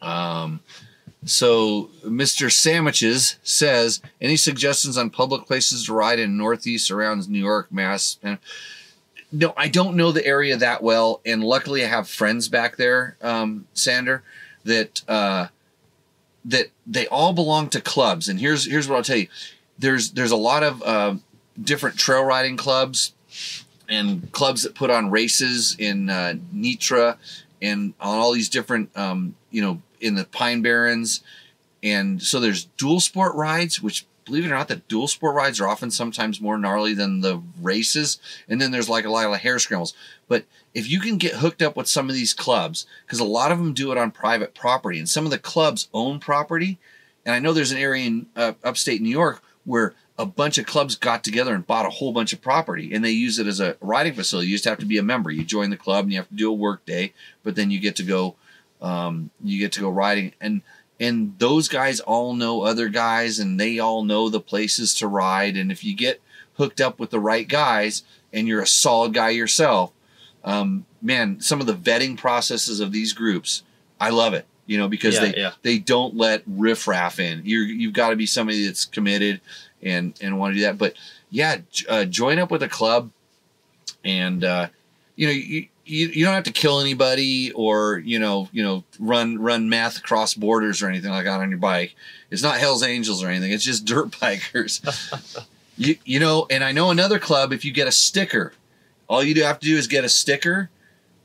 [0.00, 0.60] Um,
[1.24, 2.52] so Mr.
[2.52, 8.18] Sandwiches says, any suggestions on public places to ride in Northeast around New York, Mass?
[8.22, 8.38] And
[9.32, 13.16] no, I don't know the area that well, and luckily I have friends back there,
[13.22, 14.22] um, Sander,
[14.64, 15.48] that uh,
[16.44, 18.28] that they all belong to clubs.
[18.28, 19.28] And here's here's what I'll tell you:
[19.78, 21.16] there's there's a lot of uh,
[21.60, 23.14] different trail riding clubs
[23.88, 27.16] and clubs that put on races in uh, NETRA
[27.60, 31.22] and on all these different um, you know in the Pine Barrens.
[31.82, 35.60] And so there's dual sport rides, which believe it or not, the dual sport rides
[35.60, 38.18] are often sometimes more gnarly than the races.
[38.48, 39.94] And then there's like a lot of hare scrambles.
[40.28, 43.52] But if you can get hooked up with some of these clubs, because a lot
[43.52, 46.78] of them do it on private property, and some of the clubs own property.
[47.24, 50.66] And I know there's an area in uh, upstate New York where a bunch of
[50.66, 53.60] clubs got together and bought a whole bunch of property, and they use it as
[53.60, 54.48] a riding facility.
[54.48, 55.30] You just have to be a member.
[55.30, 57.80] You join the club, and you have to do a work day, but then you
[57.80, 58.34] get to go,
[58.82, 60.62] um, you get to go riding, and
[61.00, 65.56] and those guys all know other guys, and they all know the places to ride.
[65.56, 66.20] And if you get
[66.56, 69.92] hooked up with the right guys, and you're a solid guy yourself,
[70.44, 73.62] um, man, some of the vetting processes of these groups,
[74.00, 74.46] I love it.
[74.66, 75.52] You know, because Yeah, they yeah.
[75.62, 77.42] they don't let riffraff in.
[77.44, 79.40] You're you've got to be somebody that's committed
[79.82, 80.78] and and want to do that.
[80.78, 80.94] But
[81.28, 81.58] yeah,
[81.88, 83.10] uh, join up with a club,
[84.04, 84.68] and uh,
[85.16, 88.84] you know you, you you don't have to kill anybody or you know you know
[88.98, 91.94] run run math across borders or anything like that on your bike.
[92.30, 93.52] It's not Hell's Angels or anything.
[93.52, 94.80] It's just dirt bikers.
[95.76, 97.52] you you know, and I know another club.
[97.52, 98.54] If you get a sticker,
[99.08, 100.70] all you do have to do is get a sticker.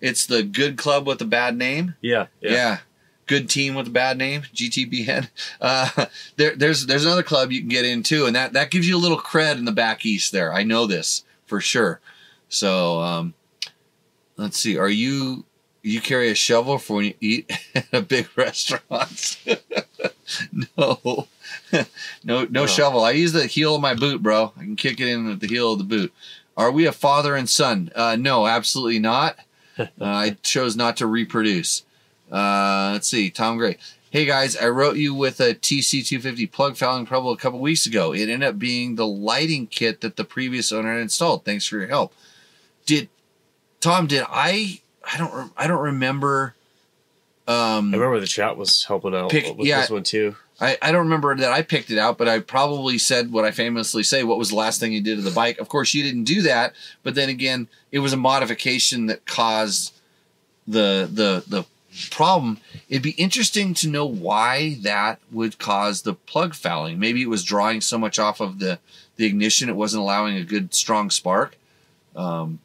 [0.01, 1.95] It's the good club with a bad name.
[2.01, 2.27] Yeah.
[2.41, 2.51] Yeah.
[2.51, 2.77] Yeah.
[3.25, 5.29] Good team with a bad name, GTBN.
[5.61, 6.05] Uh,
[6.37, 8.97] there, there's there's another club you can get into, and that that gives you a
[8.97, 10.31] little cred in the back east.
[10.31, 11.99] There, I know this for sure.
[12.47, 13.33] So, um,
[14.37, 14.77] let's see.
[14.77, 15.45] Are you
[15.83, 19.37] you carry a shovel for when you eat at a big restaurant?
[20.77, 21.27] no,
[21.73, 21.85] no,
[22.23, 22.65] no No.
[22.65, 23.03] shovel.
[23.03, 24.53] I use the heel of my boot, bro.
[24.57, 26.13] I can kick it in at the heel of the boot.
[26.59, 27.89] Are we a father and son?
[27.95, 29.37] Uh, no, absolutely not.
[29.79, 31.85] Uh, I chose not to reproduce.
[32.29, 33.77] Uh, let's see, Tom Gray.
[34.09, 38.13] Hey guys, I wrote you with a TC250 plug fouling trouble a couple weeks ago.
[38.13, 41.45] It ended up being the lighting kit that the previous owner had installed.
[41.45, 42.13] Thanks for your help.
[42.85, 43.07] Did
[43.79, 44.07] Tom?
[44.07, 44.81] Did I?
[45.09, 45.53] I don't.
[45.55, 46.55] I don't remember.
[47.47, 49.79] Um, I remember the chat was helping out Pick- with yeah.
[49.79, 50.35] this one too.
[50.61, 53.51] I, I don't remember that I picked it out, but I probably said what I
[53.51, 54.23] famously say.
[54.23, 55.57] What was the last thing you did to the bike?
[55.59, 56.73] Of course, you didn't do that.
[57.03, 59.93] But then again, it was a modification that caused
[60.67, 61.65] the the the
[62.11, 62.59] problem.
[62.89, 66.99] It'd be interesting to know why that would cause the plug fouling.
[66.99, 68.79] Maybe it was drawing so much off of the
[69.15, 71.57] the ignition, it wasn't allowing a good strong spark.
[72.15, 72.59] Um,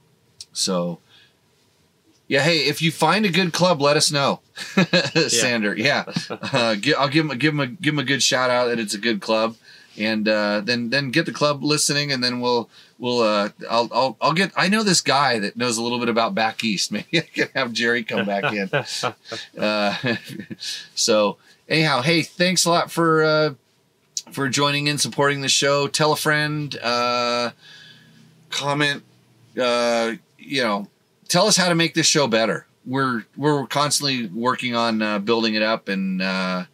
[0.53, 0.99] so.
[2.27, 4.41] Yeah, hey, if you find a good club, let us know,
[5.29, 5.77] Sander.
[5.77, 8.79] Yeah, uh, I'll give him give him a give him a good shout out that
[8.79, 9.57] it's a good club,
[9.99, 14.17] and uh, then then get the club listening, and then we'll we'll uh, I'll, I'll
[14.23, 16.91] I'll get I know this guy that knows a little bit about back east.
[16.93, 18.71] Maybe I can have Jerry come back in.
[19.59, 20.17] Uh,
[20.95, 21.37] so
[21.69, 23.55] anyhow, hey, thanks a lot for uh,
[24.33, 25.89] for joining in, supporting the show.
[25.89, 27.51] Tell a friend, uh,
[28.51, 29.03] comment,
[29.61, 30.89] uh, you know,
[31.29, 32.67] tell us how to make this show better.
[32.87, 36.65] We're we're constantly working on uh, building it up and uh,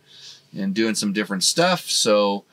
[0.57, 1.89] and doing some different stuff.
[1.89, 2.45] So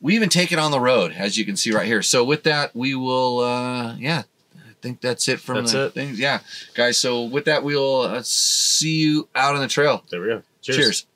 [0.00, 2.02] we even take it on the road, as you can see right here.
[2.02, 4.22] So with that, we will, uh, yeah.
[4.56, 5.94] I think that's it from That's the it.
[5.94, 6.18] things.
[6.18, 6.40] Yeah,
[6.74, 6.98] guys.
[6.98, 10.02] So with that, we'll uh, see you out on the trail.
[10.10, 10.42] There we go.
[10.60, 11.06] Cheers.